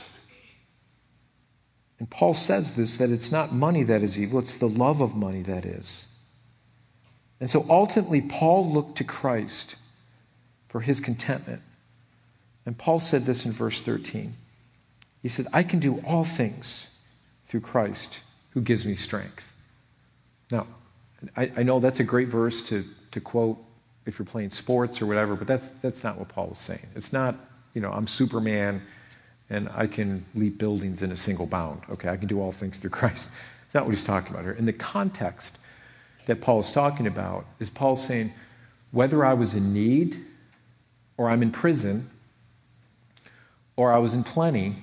And 1.99 2.11
Paul 2.11 2.35
says 2.35 2.75
this 2.75 2.97
that 2.99 3.11
it's 3.11 3.33
not 3.33 3.55
money 3.55 3.83
that 3.85 4.03
is 4.03 4.19
evil, 4.19 4.39
it's 4.39 4.55
the 4.55 4.69
love 4.69 5.01
of 5.01 5.15
money 5.15 5.43
that 5.43 5.65
is. 5.65 6.09
And 7.41 7.51
so 7.51 7.65
ultimately, 7.69 8.21
Paul 8.23 8.73
looked 8.73 8.97
to 8.99 9.05
Christ 9.05 9.77
for 10.69 10.81
his 10.81 11.01
contentment. 11.01 11.63
And 12.65 12.77
Paul 12.77 12.99
said 12.99 13.25
this 13.25 13.47
in 13.47 13.53
verse 13.53 13.81
13. 13.83 14.35
He 15.23 15.29
said, 15.29 15.47
I 15.53 15.63
can 15.63 15.79
do 15.79 16.01
all 16.07 16.25
things 16.25 16.99
through 17.47 17.61
Christ 17.61 18.23
who 18.51 18.61
gives 18.61 18.85
me 18.85 18.95
strength. 18.95 19.53
Now, 20.51 20.67
I, 21.37 21.53
I 21.57 21.63
know 21.63 21.81
that's 21.81 22.01
a 22.01 22.05
great 22.05 22.29
verse 22.29 22.63
to, 22.69 22.85
to 23.13 23.21
quote 23.21 23.59
if 24.07 24.19
you're 24.19 24.27
playing 24.27 24.51
sports 24.51 25.03
or 25.03 25.07
whatever, 25.07 25.35
but 25.35 25.47
that's, 25.47 25.69
that's 25.83 26.05
not 26.05 26.17
what 26.19 26.29
Paul 26.29 26.49
was 26.49 26.59
saying. 26.59 26.87
It's 26.95 27.13
not, 27.13 27.35
you 27.75 27.81
know, 27.81 27.91
I'm 27.91 28.07
Superman 28.07 28.81
and 29.51 29.69
I 29.75 29.87
can 29.87 30.25
leap 30.35 30.59
buildings 30.59 31.03
in 31.03 31.13
a 31.13 31.17
single 31.17 31.47
bound. 31.47 31.83
Okay, 31.91 32.09
I 32.09 32.17
can 32.17 32.29
do 32.29 32.41
all 32.41 32.53
things 32.53 32.79
through 32.79 32.91
Christ. 32.91 33.29
That's 33.65 33.75
not 33.75 33.85
what 33.85 33.91
he's 33.91 34.05
talking 34.05 34.31
about 34.31 34.45
here. 34.45 34.53
In 34.53 34.65
the 34.65 34.73
context 34.73 35.59
that 36.27 36.41
Paul 36.41 36.61
is 36.61 36.73
talking 36.73 37.07
about, 37.07 37.47
is 37.59 37.69
Paul 37.69 37.97
saying, 37.97 38.33
whether 38.93 39.25
I 39.25 39.35
was 39.35 39.55
in 39.55 39.75
need 39.75 40.25
or 41.17 41.29
I'm 41.29 41.43
in 41.43 41.51
prison 41.51 42.11
or 43.77 43.93
I 43.93 43.99
was 43.99 44.15
in 44.15 44.25
plenty, 44.25 44.77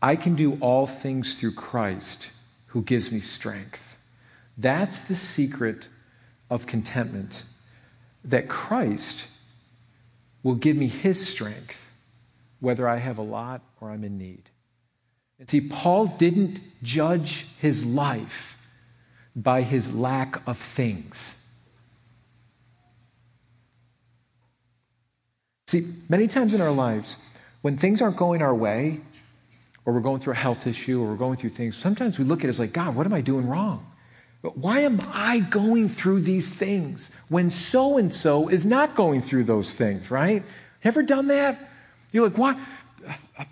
I 0.00 0.16
can 0.16 0.34
do 0.34 0.58
all 0.60 0.86
things 0.86 1.34
through 1.34 1.54
Christ 1.54 2.30
who 2.68 2.82
gives 2.82 3.10
me 3.12 3.20
strength. 3.20 3.98
That's 4.56 5.02
the 5.02 5.16
secret 5.16 5.88
of 6.50 6.66
contentment 6.66 7.44
that 8.24 8.48
Christ 8.48 9.28
will 10.42 10.54
give 10.54 10.76
me 10.76 10.88
his 10.88 11.26
strength, 11.26 11.90
whether 12.60 12.88
I 12.88 12.96
have 12.96 13.18
a 13.18 13.22
lot 13.22 13.62
or 13.80 13.90
I'm 13.90 14.04
in 14.04 14.18
need. 14.18 14.50
And 15.38 15.48
see, 15.48 15.60
Paul 15.60 16.06
didn't 16.06 16.60
judge 16.82 17.46
his 17.58 17.84
life 17.84 18.56
by 19.34 19.62
his 19.62 19.92
lack 19.92 20.46
of 20.46 20.58
things. 20.58 21.46
See, 25.66 25.86
many 26.08 26.28
times 26.28 26.52
in 26.54 26.60
our 26.60 26.70
lives, 26.70 27.16
when 27.62 27.78
things 27.78 28.02
aren't 28.02 28.16
going 28.16 28.42
our 28.42 28.54
way, 28.54 29.00
or 29.84 29.94
we're 29.94 30.00
going 30.00 30.20
through 30.20 30.34
a 30.34 30.36
health 30.36 30.66
issue, 30.66 31.02
or 31.02 31.08
we're 31.08 31.16
going 31.16 31.38
through 31.38 31.50
things, 31.50 31.76
sometimes 31.76 32.18
we 32.18 32.24
look 32.24 32.40
at 32.40 32.44
it 32.44 32.50
as 32.50 32.60
like, 32.60 32.72
God, 32.72 32.94
what 32.94 33.06
am 33.06 33.14
I 33.14 33.20
doing 33.20 33.48
wrong? 33.48 33.86
But 34.42 34.58
why 34.58 34.80
am 34.80 35.00
I 35.12 35.38
going 35.38 35.88
through 35.88 36.22
these 36.22 36.48
things 36.48 37.10
when 37.28 37.50
so 37.50 37.96
and 37.96 38.12
so 38.12 38.48
is 38.48 38.66
not 38.66 38.96
going 38.96 39.22
through 39.22 39.44
those 39.44 39.72
things, 39.72 40.10
right? 40.10 40.42
Ever 40.82 41.04
done 41.04 41.28
that? 41.28 41.70
You're 42.10 42.28
like, 42.28 42.36
why? 42.36 42.60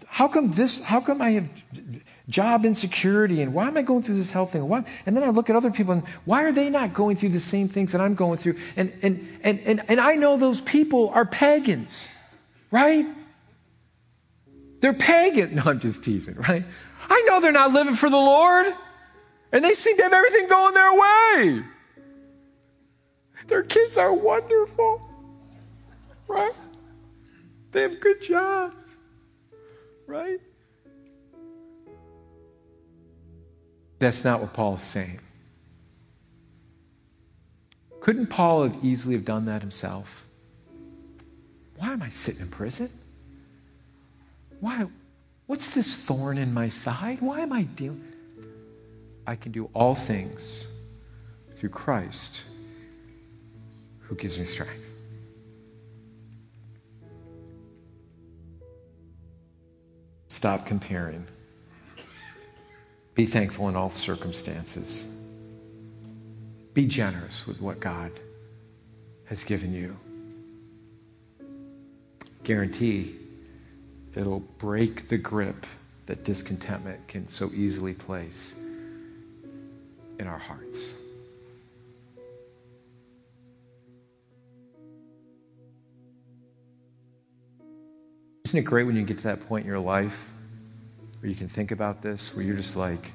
How 0.07 0.27
come 0.29 0.51
this? 0.51 0.81
How 0.81 1.01
come 1.01 1.23
I 1.23 1.31
have 1.31 1.49
job 2.29 2.65
insecurity 2.65 3.43
and 3.43 3.55
why 3.55 3.67
am 3.67 3.77
I 3.77 3.83
going 3.83 4.03
through 4.03 4.17
this 4.17 4.31
health 4.31 4.53
thing? 4.53 4.69
Why? 4.69 4.85
And 5.07 5.17
then 5.17 5.25
I 5.25 5.31
look 5.31 5.49
at 5.49 5.57
other 5.57 5.71
people 5.71 5.93
and 5.93 6.07
why 6.25 6.43
are 6.43 6.53
they 6.53 6.71
not 6.71 6.93
going 6.93 7.17
through 7.17 7.31
the 7.31 7.41
same 7.41 7.69
things 7.69 7.93
that 7.93 8.01
I'm 8.01 8.15
going 8.15 8.39
through? 8.39 8.57
And, 8.77 8.93
and, 9.03 9.39
and, 9.43 9.61
and, 9.61 9.83
and 9.89 10.01
I 10.01 10.15
know 10.17 10.37
those 10.37 10.61
people 10.61 11.11
are 11.11 11.25
pagans, 11.25 12.09
right? 12.71 13.07
They're 14.81 14.93
pagan. 14.93 15.55
No, 15.57 15.63
I'm 15.67 15.81
just 15.81 16.03
teasing, 16.03 16.35
right? 16.35 16.65
I 17.09 17.23
know 17.29 17.41
they're 17.41 17.53
not 17.53 17.73
living 17.73 17.95
for 17.95 18.11
the 18.11 18.17
Lord. 18.17 18.67
And 19.53 19.65
they 19.65 19.75
seem 19.75 19.97
to 19.97 20.03
have 20.03 20.13
everything 20.13 20.49
going 20.49 20.75
their 20.75 20.95
way. 20.95 21.65
Their 23.47 23.63
kids 23.63 23.97
are 23.97 24.13
wonderful, 24.13 25.09
right? 26.29 26.53
They 27.73 27.83
have 27.83 28.01
good 28.01 28.23
jobs, 28.23 28.97
right? 30.07 30.41
That's 33.99 34.25
not 34.25 34.41
what 34.41 34.55
Paul 34.55 34.75
is 34.75 34.83
saying. 34.83 35.21
Couldn't 38.01 38.29
Paul 38.29 38.63
have 38.63 38.85
easily 38.85 39.15
have 39.15 39.25
done 39.25 39.45
that 39.47 39.61
himself? 39.61 40.25
Why 41.77 41.93
am 41.93 42.03
I 42.03 42.11
sitting 42.11 42.43
in 42.43 42.49
prison? 42.49 42.91
Why? 44.61 44.87
What's 45.47 45.71
this 45.71 45.97
thorn 45.97 46.39
in 46.39 46.55
my 46.55 46.69
side? 46.69 47.21
Why 47.21 47.41
am 47.41 47.53
I 47.53 47.63
dealing? 47.63 48.10
I 49.27 49.37
can 49.37 49.53
do 49.53 49.71
all 49.75 49.95
things 49.95 50.67
through 51.57 51.69
Christ 51.71 52.43
who 54.01 54.15
gives 54.17 54.39
me 54.39 54.45
strength. 54.45 54.85
Stop 60.29 60.65
comparing. 60.65 61.27
Be 63.15 63.27
thankful 63.27 63.69
in 63.69 63.77
all 63.77 63.91
circumstances. 63.91 65.17
Be 66.73 66.87
generous 66.87 67.47
with 67.47 67.61
what 67.61 67.79
God 67.79 68.13
has 69.27 69.45
given 69.45 69.75
you. 69.75 69.97
Guarantee 72.43 73.17
it'll 74.15 74.41
break 74.41 75.09
the 75.09 75.19
grip 75.19 75.67
that 76.07 76.25
discontentment 76.25 77.07
can 77.07 77.29
so 77.29 77.51
easily 77.55 77.93
place 77.93 78.55
in 80.21 80.27
our 80.27 80.39
hearts. 80.39 80.95
Isn't 88.45 88.59
it 88.59 88.63
great 88.63 88.85
when 88.85 88.97
you 88.97 89.03
get 89.03 89.17
to 89.19 89.25
that 89.25 89.49
point 89.49 89.65
in 89.65 89.71
your 89.71 89.81
life 89.81 90.29
where 91.21 91.31
you 91.31 91.37
can 91.37 91.49
think 91.49 91.71
about 91.71 92.03
this, 92.03 92.35
where 92.35 92.45
you're 92.45 92.57
just 92.57 92.77
like, 92.77 93.13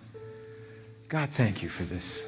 God, 1.07 1.29
thank 1.29 1.61
you 1.61 1.69
for 1.69 1.83
this. 1.83 2.27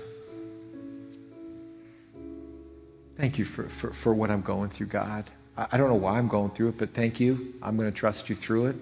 Thank 3.17 3.39
you 3.39 3.45
for, 3.45 3.67
for, 3.67 3.91
for 3.91 4.13
what 4.13 4.29
I'm 4.29 4.41
going 4.41 4.69
through, 4.69 4.87
God. 4.87 5.29
I, 5.57 5.67
I 5.71 5.77
don't 5.77 5.89
know 5.89 5.95
why 5.95 6.19
I'm 6.19 6.27
going 6.27 6.51
through 6.51 6.69
it, 6.69 6.77
but 6.77 6.93
thank 6.93 7.19
you. 7.19 7.55
I'm 7.63 7.77
going 7.77 7.89
to 7.91 7.97
trust 7.97 8.29
you 8.29 8.35
through 8.35 8.67
it. 8.67 8.75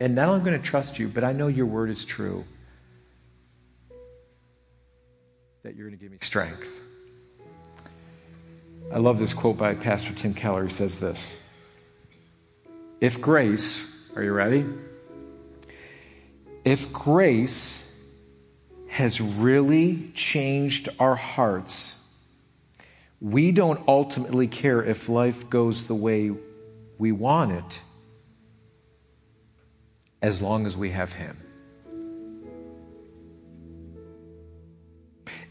And 0.00 0.14
not 0.14 0.28
only 0.28 0.40
I'm 0.40 0.44
going 0.44 0.60
to 0.60 0.66
trust 0.66 0.98
you, 0.98 1.08
but 1.08 1.24
I 1.24 1.32
know 1.32 1.46
your 1.46 1.66
word 1.66 1.88
is 1.88 2.04
true 2.04 2.44
that 5.62 5.76
you're 5.76 5.86
going 5.86 5.98
to 5.98 6.02
give 6.02 6.12
me 6.12 6.18
strength. 6.20 6.68
I 8.92 8.98
love 8.98 9.18
this 9.18 9.34
quote 9.34 9.56
by 9.56 9.74
Pastor 9.74 10.12
Tim 10.14 10.34
Keller. 10.34 10.64
He 10.64 10.70
says 10.70 10.98
this 10.98 11.38
If 13.00 13.20
grace, 13.20 14.10
are 14.16 14.22
you 14.22 14.32
ready? 14.32 14.64
If 16.64 16.92
grace 16.92 17.86
has 18.88 19.20
really 19.20 20.08
changed 20.14 20.88
our 20.98 21.14
hearts, 21.14 21.96
we 23.20 23.52
don't 23.52 23.80
ultimately 23.86 24.48
care 24.48 24.82
if 24.82 25.08
life 25.08 25.48
goes 25.48 25.84
the 25.84 25.94
way 25.94 26.32
we 26.98 27.12
want 27.12 27.52
it 27.52 27.80
as 30.22 30.42
long 30.42 30.66
as 30.66 30.76
we 30.76 30.90
have 30.90 31.12
Him. 31.12 31.38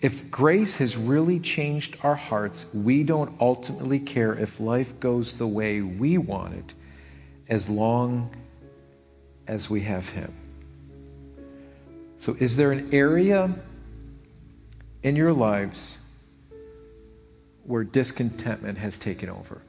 If 0.02 0.32
grace 0.32 0.78
has 0.78 0.96
really 0.96 1.40
changed 1.40 1.98
our 2.04 2.16
hearts, 2.16 2.68
we 2.74 3.04
don't 3.04 3.36
ultimately 3.42 4.00
care 4.00 4.34
if 4.34 4.60
life 4.60 4.98
goes 5.00 5.34
the 5.34 5.48
way 5.48 5.82
we 5.82 6.18
want 6.18 6.54
it 6.54 6.74
as 7.50 7.68
long 7.68 8.34
as 9.46 9.70
we 9.70 9.82
have 9.82 10.08
Him. 10.08 10.34
So, 12.18 12.36
is 12.40 12.56
there 12.56 12.72
an 12.72 12.90
area 12.94 13.54
in 15.04 15.16
your 15.18 15.34
lives 15.34 16.00
where 17.64 17.84
discontentment 17.84 18.78
has 18.78 18.98
taken 18.98 19.30
over? 19.30 19.62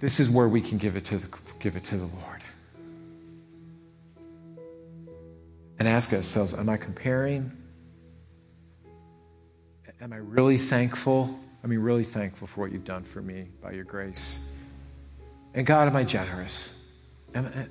This 0.00 0.18
is 0.18 0.28
where 0.28 0.48
we 0.48 0.60
can 0.60 0.78
give 0.78 0.96
it 0.96 1.04
to 1.06 1.18
the, 1.18 1.28
give 1.60 1.76
it 1.76 1.84
to 1.84 1.96
the 1.96 2.06
Lord. 2.06 2.42
And 5.78 5.86
ask 5.86 6.12
ourselves 6.12 6.52
Am 6.52 6.68
I 6.68 6.76
comparing? 6.76 7.52
Am 10.00 10.14
I 10.14 10.16
really 10.16 10.56
thankful? 10.56 11.38
I 11.62 11.66
mean, 11.66 11.80
really 11.80 12.04
thankful 12.04 12.46
for 12.46 12.62
what 12.62 12.72
you've 12.72 12.86
done 12.86 13.02
for 13.02 13.20
me 13.20 13.48
by 13.62 13.72
your 13.72 13.84
grace. 13.84 14.52
And 15.52 15.66
God, 15.66 15.88
am 15.88 15.96
I 15.96 16.04
generous? 16.04 16.86
Am 17.34 17.46
I, 17.46 17.66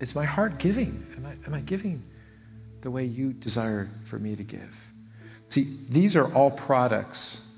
is 0.00 0.14
my 0.14 0.24
heart 0.24 0.58
giving? 0.58 1.06
Am 1.16 1.26
I, 1.26 1.32
am 1.46 1.52
I 1.52 1.60
giving 1.60 2.02
the 2.80 2.90
way 2.90 3.04
you 3.04 3.34
desire 3.34 3.90
for 4.06 4.18
me 4.18 4.34
to 4.36 4.42
give? 4.42 4.74
See, 5.50 5.76
these 5.88 6.16
are 6.16 6.32
all 6.34 6.50
products 6.50 7.52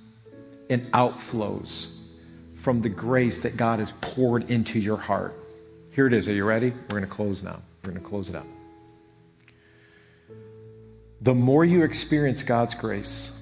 and 0.69 0.83
outflows 0.93 2.01
from 2.57 2.83
the 2.83 2.89
grace 2.89 3.39
that 3.39 3.57
God 3.57 3.79
has 3.79 3.93
poured 4.01 4.51
into 4.51 4.81
your 4.81 4.97
heart. 4.97 5.39
Here 5.93 6.09
it 6.09 6.13
is. 6.13 6.29
Are 6.29 6.33
you 6.33 6.45
ready? 6.45 6.71
We're 6.71 6.99
going 6.99 7.03
to 7.03 7.09
close 7.09 7.43
now. 7.43 7.63
We're 7.85 7.93
going 7.93 8.03
to 8.03 8.09
close 8.09 8.29
it 8.29 8.35
up. 8.35 8.47
The 11.21 11.35
more 11.35 11.65
you 11.65 11.83
experience 11.83 12.43
God's 12.43 12.75
grace, 12.75 13.38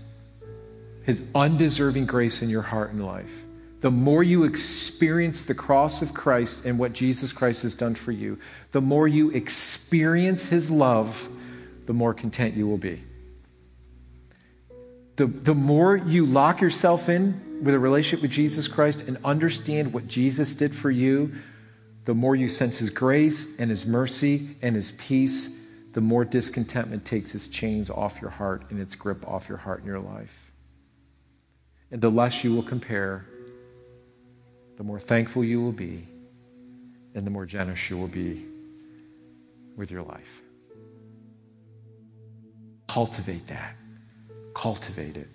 his 1.06 1.22
undeserving 1.36 2.04
grace 2.04 2.42
in 2.42 2.50
your 2.50 2.62
heart 2.62 2.90
and 2.90 3.06
life, 3.06 3.44
the 3.80 3.92
more 3.92 4.24
you 4.24 4.42
experience 4.42 5.42
the 5.42 5.54
cross 5.54 6.02
of 6.02 6.12
Christ 6.12 6.64
and 6.64 6.80
what 6.80 6.92
Jesus 6.92 7.30
Christ 7.30 7.62
has 7.62 7.74
done 7.74 7.94
for 7.94 8.10
you, 8.10 8.40
the 8.72 8.80
more 8.80 9.06
you 9.06 9.30
experience 9.30 10.46
his 10.46 10.68
love, 10.68 11.28
the 11.86 11.92
more 11.92 12.12
content 12.12 12.56
you 12.56 12.66
will 12.66 12.76
be. 12.76 13.04
The, 15.14 15.28
the 15.28 15.54
more 15.54 15.96
you 15.96 16.26
lock 16.26 16.60
yourself 16.60 17.08
in 17.08 17.60
with 17.62 17.74
a 17.74 17.78
relationship 17.78 18.22
with 18.22 18.32
Jesus 18.32 18.66
Christ 18.66 19.02
and 19.02 19.16
understand 19.24 19.92
what 19.92 20.08
Jesus 20.08 20.54
did 20.54 20.74
for 20.74 20.90
you, 20.90 21.36
the 22.04 22.14
more 22.14 22.34
you 22.34 22.48
sense 22.48 22.78
his 22.78 22.90
grace 22.90 23.46
and 23.60 23.70
his 23.70 23.86
mercy 23.86 24.56
and 24.60 24.74
his 24.74 24.90
peace, 24.92 25.56
the 25.92 26.00
more 26.00 26.24
discontentment 26.24 27.04
takes 27.04 27.32
its 27.32 27.46
chains 27.46 27.90
off 27.90 28.20
your 28.20 28.30
heart 28.30 28.64
and 28.70 28.80
its 28.80 28.96
grip 28.96 29.26
off 29.28 29.48
your 29.48 29.58
heart 29.58 29.78
and 29.78 29.86
your 29.86 30.00
life 30.00 30.45
and 31.90 32.00
the 32.00 32.10
less 32.10 32.42
you 32.42 32.54
will 32.54 32.62
compare, 32.62 33.24
the 34.76 34.84
more 34.84 34.98
thankful 35.00 35.44
you 35.44 35.62
will 35.62 35.72
be, 35.72 36.06
and 37.14 37.26
the 37.26 37.30
more 37.30 37.46
generous 37.46 37.88
you 37.88 37.96
will 37.96 38.08
be 38.08 38.44
with 39.76 39.90
your 39.90 40.02
life. 40.02 40.42
Cultivate 42.88 43.46
that. 43.46 43.76
Cultivate 44.54 45.16
it. 45.16 45.28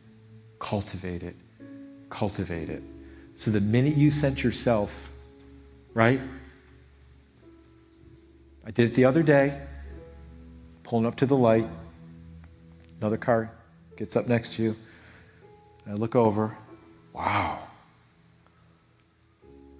Cultivate 0.59 1.23
it. 1.23 1.35
Cultivate 2.09 2.69
it. 2.69 2.83
So 3.35 3.51
the 3.51 3.61
minute 3.61 3.95
you 3.95 4.11
sense 4.11 4.43
yourself, 4.43 5.09
right? 5.93 6.21
I 8.65 8.71
did 8.71 8.91
it 8.91 8.95
the 8.95 9.05
other 9.05 9.23
day, 9.23 9.59
pulling 10.83 11.05
up 11.05 11.15
to 11.17 11.25
the 11.25 11.35
light. 11.35 11.67
Another 12.99 13.17
car 13.17 13.51
gets 13.97 14.15
up 14.15 14.27
next 14.27 14.53
to 14.53 14.63
you. 14.63 14.75
I 15.91 15.93
look 15.93 16.15
over. 16.15 16.57
Wow. 17.11 17.59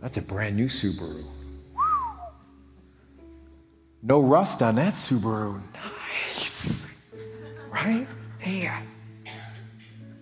That's 0.01 0.17
a 0.17 0.21
brand 0.21 0.57
new 0.57 0.65
Subaru. 0.65 1.23
No 4.03 4.19
rust 4.19 4.61
on 4.61 4.75
that 4.75 4.95
Subaru. 4.95 5.61
Nice. 6.35 6.85
Right? 7.71 8.05
Yeah. 8.45 8.81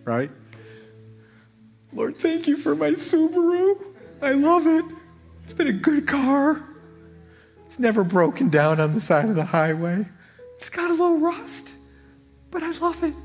Right? 0.04 0.30
Lord, 1.92 2.20
thank 2.20 2.48
you 2.48 2.56
for 2.56 2.76
my 2.76 2.92
Subaru. 2.92 3.84
I 4.22 4.34
love 4.34 4.68
it. 4.68 4.86
It's 5.44 5.54
been 5.54 5.70
a 5.70 5.74
good 5.74 6.06
car. 6.06 6.64
It's 7.66 7.80
never 7.80 8.04
broken 8.04 8.50
down 8.50 8.80
on 8.80 8.94
the 8.94 9.02
side 9.02 9.26
of 9.26 9.34
the 9.34 9.46
highway. 9.46 10.06
It's 10.60 10.70
got 10.70 10.92
a 10.92 10.94
little 10.94 11.18
rust, 11.18 11.70
but 12.52 12.62
I 12.62 12.70
love 12.74 13.04
it. 13.04 13.16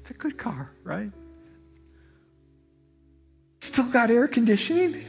It's 0.00 0.10
a 0.10 0.14
good 0.14 0.38
car, 0.38 0.70
right? 0.84 1.12
Still 3.72 3.86
got 3.86 4.10
air 4.10 4.28
conditioning. 4.28 5.06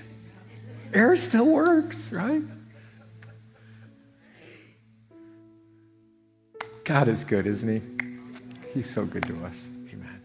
Air 0.93 1.17
still 1.17 1.47
works, 1.47 2.09
right? 2.13 2.41
God 6.85 7.09
is 7.09 7.25
good, 7.25 7.45
isn't 7.45 7.67
He? 7.67 8.73
He's 8.73 8.89
so 8.89 9.03
good 9.03 9.23
to 9.23 9.33
us. 9.43 9.61
Amen. 9.91 10.21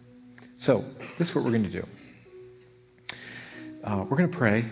So, 0.56 0.84
this 1.18 1.30
is 1.30 1.34
what 1.34 1.44
we're 1.44 1.50
going 1.50 1.64
to 1.64 1.68
do. 1.68 1.86
Uh, 3.82 4.04
we're 4.08 4.16
going 4.16 4.30
to 4.30 4.38
pray, 4.38 4.66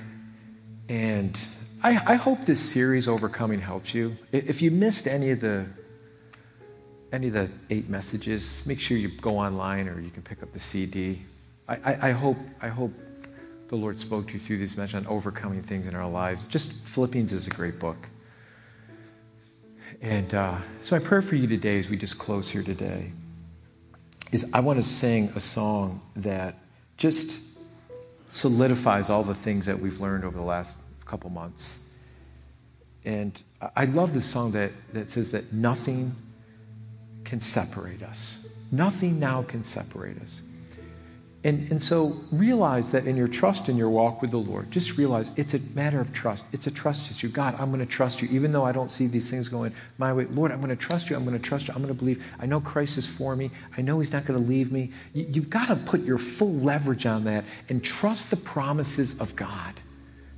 and 0.89 1.37
I, 1.83 2.13
I, 2.13 2.15
hope 2.15 2.45
this 2.45 2.61
series, 2.61 3.09
Overcoming, 3.09 3.61
helps 3.61 3.93
you. 3.93 4.17
If 4.31 4.63
you 4.63 4.71
missed 4.71 5.09
any 5.09 5.31
of 5.31 5.41
the 5.41 5.67
any 7.13 7.27
of 7.27 7.33
the 7.33 7.51
eight 7.71 7.89
messages, 7.89 8.63
make 8.65 8.79
sure 8.79 8.97
you 8.97 9.09
go 9.09 9.37
online 9.39 9.89
or 9.89 9.99
you 9.99 10.11
can 10.11 10.23
pick 10.23 10.45
up 10.45 10.53
the 10.53 10.61
CD. 10.61 11.23
I, 11.69 11.75
I, 11.75 12.09
I 12.09 12.11
hope 12.13 12.37
I 12.61 12.69
hope 12.69 12.93
the 13.69 13.77
Lord 13.77 14.01
spoke 14.01 14.29
to 14.29 14.33
you 14.35 14.39
through 14.39 14.59
this 14.59 14.77
message 14.77 14.95
on 14.95 15.07
overcoming 15.07 15.63
things 15.63 15.87
in 15.87 15.95
our 15.95 16.09
lives. 16.09 16.47
Just 16.47 16.73
Philippians 16.85 17.33
is 17.33 17.47
a 17.47 17.51
great 17.51 17.79
book. 17.79 17.97
And 20.01 20.35
uh, 20.35 20.59
so, 20.83 20.97
my 20.99 21.05
prayer 21.05 21.23
for 21.23 21.37
you 21.37 21.47
today, 21.47 21.79
as 21.79 21.89
we 21.89 21.97
just 21.97 22.19
close 22.19 22.51
here 22.51 22.63
today, 22.63 23.13
is 24.31 24.49
I 24.53 24.61
want 24.61 24.79
to 24.79 24.83
sing 24.83 25.33
a 25.35 25.41
song 25.41 26.01
that 26.17 26.59
just 26.97 27.41
solidifies 28.29 29.11
all 29.11 29.23
the 29.23 29.35
things 29.35 29.67
that 29.67 29.79
we've 29.79 30.01
learned 30.01 30.25
over 30.25 30.37
the 30.37 30.45
last 30.45 30.79
couple 31.07 31.31
months. 31.31 31.87
And 33.05 33.41
I 33.75 33.85
love 33.85 34.13
this 34.13 34.27
song 34.27 34.53
that, 34.53 34.73
that 34.93 35.11
says 35.11 35.31
that 35.31 35.53
nothing 35.53 36.15
can 37.25 37.41
separate 37.41 38.03
us. 38.03 38.49
Nothing 38.73 39.19
now 39.21 39.43
can 39.43 39.63
separate 39.63 40.21
us. 40.21 40.43
And, 41.47 41.71
and 41.71 41.81
so 41.81 42.17
realize 42.33 42.91
that 42.91 43.07
in 43.07 43.17
your 43.17 43.29
trust 43.29 43.69
in 43.69 43.77
your 43.77 43.89
walk 43.89 44.21
with 44.21 44.33
the 44.33 44.37
Lord, 44.37 44.69
just 44.73 44.99
realize 44.99 45.31
it's 45.37 45.55
a 45.55 45.61
matter 45.77 46.01
of 46.01 46.13
trust. 46.13 46.43
It's 46.51 46.67
a 46.67 46.73
trust 46.73 47.09
issue. 47.09 47.29
God, 47.29 47.55
I'm 47.61 47.69
going 47.69 47.79
to 47.79 47.87
trust 47.87 48.21
you, 48.21 48.27
even 48.33 48.51
though 48.51 48.65
I 48.65 48.73
don't 48.73 48.91
see 48.91 49.07
these 49.07 49.31
things 49.31 49.49
going 49.49 49.73
my 49.97 50.13
way. 50.13 50.25
Lord, 50.25 50.51
I'm 50.51 50.59
going 50.59 50.71
to 50.71 50.77
trust 50.77 51.09
you. 51.09 51.15
I'm 51.15 51.25
going 51.25 51.41
to 51.41 51.49
trust 51.49 51.69
you. 51.69 51.73
I'm 51.73 51.83
going 51.83 51.95
to 51.95 51.99
believe. 51.99 52.25
I 52.41 52.47
know 52.47 52.61
Christ 52.61 52.99
is 52.99 53.07
for 53.07 53.37
me. 53.37 53.53
I 53.77 53.81
know 53.81 54.01
He's 54.01 54.11
not 54.11 54.25
going 54.25 54.43
to 54.43 54.45
leave 54.45 54.73
me. 54.73 54.91
You, 55.13 55.27
you've 55.31 55.49
got 55.49 55.69
to 55.69 55.77
put 55.77 56.03
your 56.03 56.19
full 56.19 56.53
leverage 56.53 57.07
on 57.07 57.23
that 57.25 57.45
and 57.69 57.83
trust 57.83 58.31
the 58.31 58.37
promises 58.39 59.17
of 59.21 59.37
God 59.37 59.75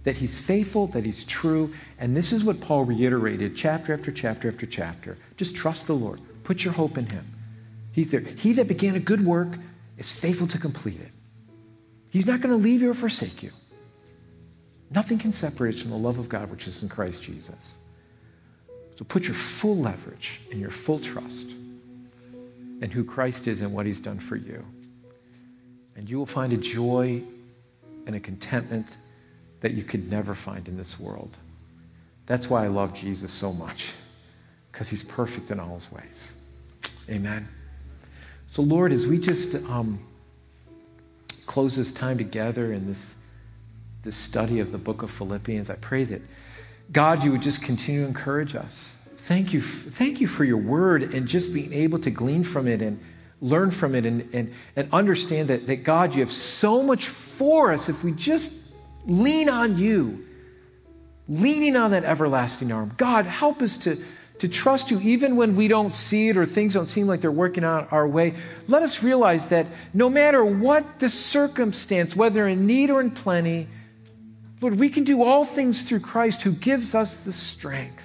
that 0.04 0.18
He's 0.18 0.38
faithful, 0.38 0.88
that 0.88 1.06
He's 1.06 1.24
true. 1.24 1.72
And 1.98 2.14
this 2.14 2.34
is 2.34 2.44
what 2.44 2.60
Paul 2.60 2.84
reiterated 2.84 3.56
chapter 3.56 3.94
after 3.94 4.12
chapter 4.12 4.46
after 4.48 4.66
chapter. 4.66 5.16
Just 5.38 5.56
trust 5.56 5.86
the 5.86 5.94
Lord, 5.94 6.20
put 6.44 6.64
your 6.64 6.74
hope 6.74 6.98
in 6.98 7.06
Him. 7.06 7.24
He's 7.92 8.10
there. 8.10 8.20
He 8.20 8.52
that 8.52 8.68
began 8.68 8.94
a 8.94 9.00
good 9.00 9.24
work 9.24 9.58
is 9.98 10.10
faithful 10.10 10.46
to 10.48 10.58
complete 10.58 11.00
it. 11.00 11.10
He's 12.08 12.26
not 12.26 12.40
going 12.40 12.56
to 12.56 12.62
leave 12.62 12.80
you 12.80 12.90
or 12.90 12.94
forsake 12.94 13.42
you. 13.42 13.50
Nothing 14.90 15.18
can 15.18 15.32
separate 15.32 15.74
us 15.74 15.82
from 15.82 15.90
the 15.90 15.98
love 15.98 16.18
of 16.18 16.28
God 16.28 16.50
which 16.50 16.66
is 16.66 16.82
in 16.82 16.88
Christ 16.88 17.22
Jesus. 17.22 17.76
So 18.96 19.04
put 19.04 19.24
your 19.24 19.34
full 19.34 19.76
leverage 19.76 20.40
and 20.50 20.60
your 20.60 20.70
full 20.70 20.98
trust 20.98 21.50
in 22.80 22.90
who 22.90 23.04
Christ 23.04 23.46
is 23.46 23.60
and 23.60 23.72
what 23.72 23.86
he's 23.86 24.00
done 24.00 24.18
for 24.18 24.36
you. 24.36 24.64
And 25.96 26.08
you 26.08 26.18
will 26.18 26.26
find 26.26 26.52
a 26.52 26.56
joy 26.56 27.22
and 28.06 28.16
a 28.16 28.20
contentment 28.20 28.96
that 29.60 29.72
you 29.72 29.82
could 29.82 30.10
never 30.10 30.34
find 30.34 30.66
in 30.68 30.76
this 30.76 30.98
world. 30.98 31.36
That's 32.26 32.48
why 32.48 32.64
I 32.64 32.68
love 32.68 32.94
Jesus 32.94 33.32
so 33.32 33.52
much, 33.52 33.86
because 34.70 34.88
he's 34.88 35.02
perfect 35.02 35.50
in 35.50 35.58
all 35.58 35.74
his 35.74 35.90
ways. 35.90 36.32
Amen. 37.10 37.48
So, 38.50 38.62
Lord, 38.62 38.92
as 38.92 39.06
we 39.06 39.18
just 39.18 39.54
um, 39.54 40.00
close 41.46 41.76
this 41.76 41.92
time 41.92 42.18
together 42.18 42.72
in 42.72 42.86
this, 42.86 43.14
this 44.02 44.16
study 44.16 44.60
of 44.60 44.72
the 44.72 44.78
book 44.78 45.02
of 45.02 45.10
Philippians, 45.10 45.70
I 45.70 45.74
pray 45.74 46.04
that 46.04 46.22
God, 46.90 47.22
you 47.22 47.30
would 47.32 47.42
just 47.42 47.62
continue 47.62 48.02
to 48.02 48.06
encourage 48.06 48.54
us. 48.54 48.94
Thank 49.18 49.52
you, 49.52 49.60
thank 49.60 50.20
you 50.20 50.26
for 50.26 50.44
your 50.44 50.56
word 50.56 51.14
and 51.14 51.28
just 51.28 51.52
being 51.52 51.72
able 51.74 51.98
to 52.00 52.10
glean 52.10 52.44
from 52.44 52.66
it 52.66 52.80
and 52.80 52.98
learn 53.42 53.70
from 53.70 53.94
it 53.94 54.06
and, 54.06 54.28
and, 54.32 54.52
and 54.74 54.92
understand 54.92 55.48
that, 55.48 55.66
that, 55.66 55.84
God, 55.84 56.14
you 56.14 56.20
have 56.20 56.32
so 56.32 56.82
much 56.82 57.08
for 57.08 57.72
us 57.72 57.88
if 57.90 58.02
we 58.02 58.12
just 58.12 58.50
lean 59.04 59.50
on 59.50 59.76
you, 59.76 60.26
leaning 61.28 61.76
on 61.76 61.90
that 61.90 62.04
everlasting 62.04 62.72
arm. 62.72 62.92
God, 62.96 63.26
help 63.26 63.60
us 63.60 63.76
to 63.78 64.02
to 64.38 64.48
trust 64.48 64.90
you 64.90 65.00
even 65.00 65.36
when 65.36 65.56
we 65.56 65.68
don't 65.68 65.92
see 65.92 66.28
it 66.28 66.36
or 66.36 66.46
things 66.46 66.74
don't 66.74 66.86
seem 66.86 67.06
like 67.06 67.20
they're 67.20 67.30
working 67.30 67.64
out 67.64 67.92
our 67.92 68.06
way. 68.06 68.34
Let 68.68 68.82
us 68.82 69.02
realize 69.02 69.46
that 69.46 69.66
no 69.92 70.08
matter 70.08 70.44
what 70.44 71.00
the 71.00 71.08
circumstance, 71.08 72.14
whether 72.14 72.46
in 72.46 72.66
need 72.66 72.90
or 72.90 73.00
in 73.00 73.10
plenty, 73.10 73.68
Lord, 74.60 74.78
we 74.78 74.88
can 74.88 75.04
do 75.04 75.22
all 75.22 75.44
things 75.44 75.82
through 75.82 76.00
Christ 76.00 76.42
who 76.42 76.52
gives 76.52 76.94
us 76.94 77.14
the 77.14 77.32
strength. 77.32 78.04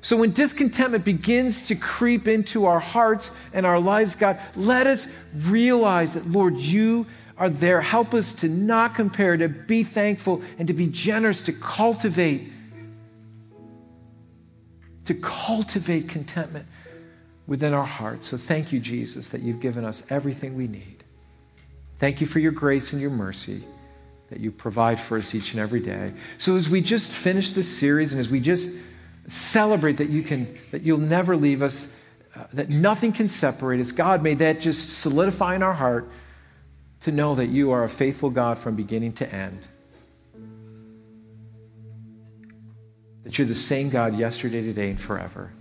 So 0.00 0.16
when 0.16 0.32
discontentment 0.32 1.04
begins 1.04 1.60
to 1.62 1.76
creep 1.76 2.26
into 2.26 2.64
our 2.66 2.80
hearts 2.80 3.30
and 3.52 3.64
our 3.64 3.78
lives, 3.78 4.16
God, 4.16 4.38
let 4.56 4.86
us 4.86 5.06
realize 5.36 6.14
that, 6.14 6.28
Lord, 6.28 6.58
you 6.58 7.06
are 7.38 7.48
there. 7.48 7.80
Help 7.80 8.12
us 8.12 8.32
to 8.34 8.48
not 8.48 8.94
compare, 8.94 9.36
to 9.36 9.48
be 9.48 9.84
thankful, 9.84 10.42
and 10.58 10.66
to 10.68 10.74
be 10.74 10.88
generous, 10.88 11.42
to 11.42 11.52
cultivate 11.52 12.51
to 15.04 15.14
cultivate 15.14 16.08
contentment 16.08 16.66
within 17.46 17.74
our 17.74 17.84
hearts. 17.84 18.28
So 18.28 18.36
thank 18.36 18.72
you, 18.72 18.80
Jesus, 18.80 19.30
that 19.30 19.42
you've 19.42 19.60
given 19.60 19.84
us 19.84 20.02
everything 20.10 20.56
we 20.56 20.68
need. 20.68 21.04
Thank 21.98 22.20
you 22.20 22.26
for 22.26 22.38
your 22.38 22.52
grace 22.52 22.92
and 22.92 23.00
your 23.00 23.10
mercy 23.10 23.64
that 24.30 24.40
you 24.40 24.50
provide 24.50 24.98
for 24.98 25.18
us 25.18 25.34
each 25.34 25.52
and 25.52 25.60
every 25.60 25.80
day. 25.80 26.12
So 26.38 26.56
as 26.56 26.68
we 26.68 26.80
just 26.80 27.12
finish 27.12 27.50
this 27.50 27.68
series 27.68 28.12
and 28.12 28.20
as 28.20 28.28
we 28.28 28.40
just 28.40 28.70
celebrate 29.28 29.98
that 29.98 30.08
you 30.08 30.22
can 30.22 30.58
that 30.70 30.82
you'll 30.82 30.98
never 30.98 31.36
leave 31.36 31.62
us, 31.62 31.88
uh, 32.34 32.44
that 32.54 32.70
nothing 32.70 33.12
can 33.12 33.28
separate 33.28 33.80
us, 33.80 33.92
God, 33.92 34.22
may 34.22 34.34
that 34.34 34.60
just 34.60 35.00
solidify 35.00 35.54
in 35.54 35.62
our 35.62 35.74
heart 35.74 36.10
to 37.02 37.12
know 37.12 37.34
that 37.34 37.48
you 37.48 37.70
are 37.72 37.84
a 37.84 37.88
faithful 37.88 38.30
God 38.30 38.58
from 38.58 38.74
beginning 38.74 39.12
to 39.14 39.32
end. 39.32 39.60
That 43.24 43.38
you're 43.38 43.46
the 43.46 43.54
same 43.54 43.88
God 43.88 44.18
yesterday, 44.18 44.62
today, 44.62 44.90
and 44.90 45.00
forever. 45.00 45.52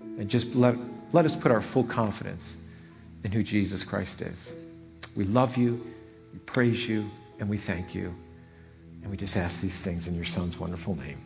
And 0.00 0.28
just 0.28 0.54
let, 0.54 0.76
let 1.12 1.24
us 1.24 1.36
put 1.36 1.52
our 1.52 1.60
full 1.60 1.84
confidence 1.84 2.56
in 3.24 3.32
who 3.32 3.42
Jesus 3.42 3.84
Christ 3.84 4.20
is. 4.20 4.52
We 5.14 5.24
love 5.24 5.56
you, 5.56 5.84
we 6.32 6.38
praise 6.40 6.88
you, 6.88 7.08
and 7.38 7.48
we 7.48 7.56
thank 7.56 7.94
you. 7.94 8.14
And 9.02 9.10
we 9.10 9.16
just 9.16 9.36
ask 9.36 9.60
these 9.60 9.78
things 9.78 10.08
in 10.08 10.14
your 10.14 10.24
Son's 10.24 10.58
wonderful 10.58 10.96
name. 10.96 11.22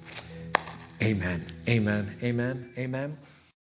Amen. 1.02 1.44
Amen. 1.68 2.16
Amen. 2.22 2.72
Amen. 2.78 3.18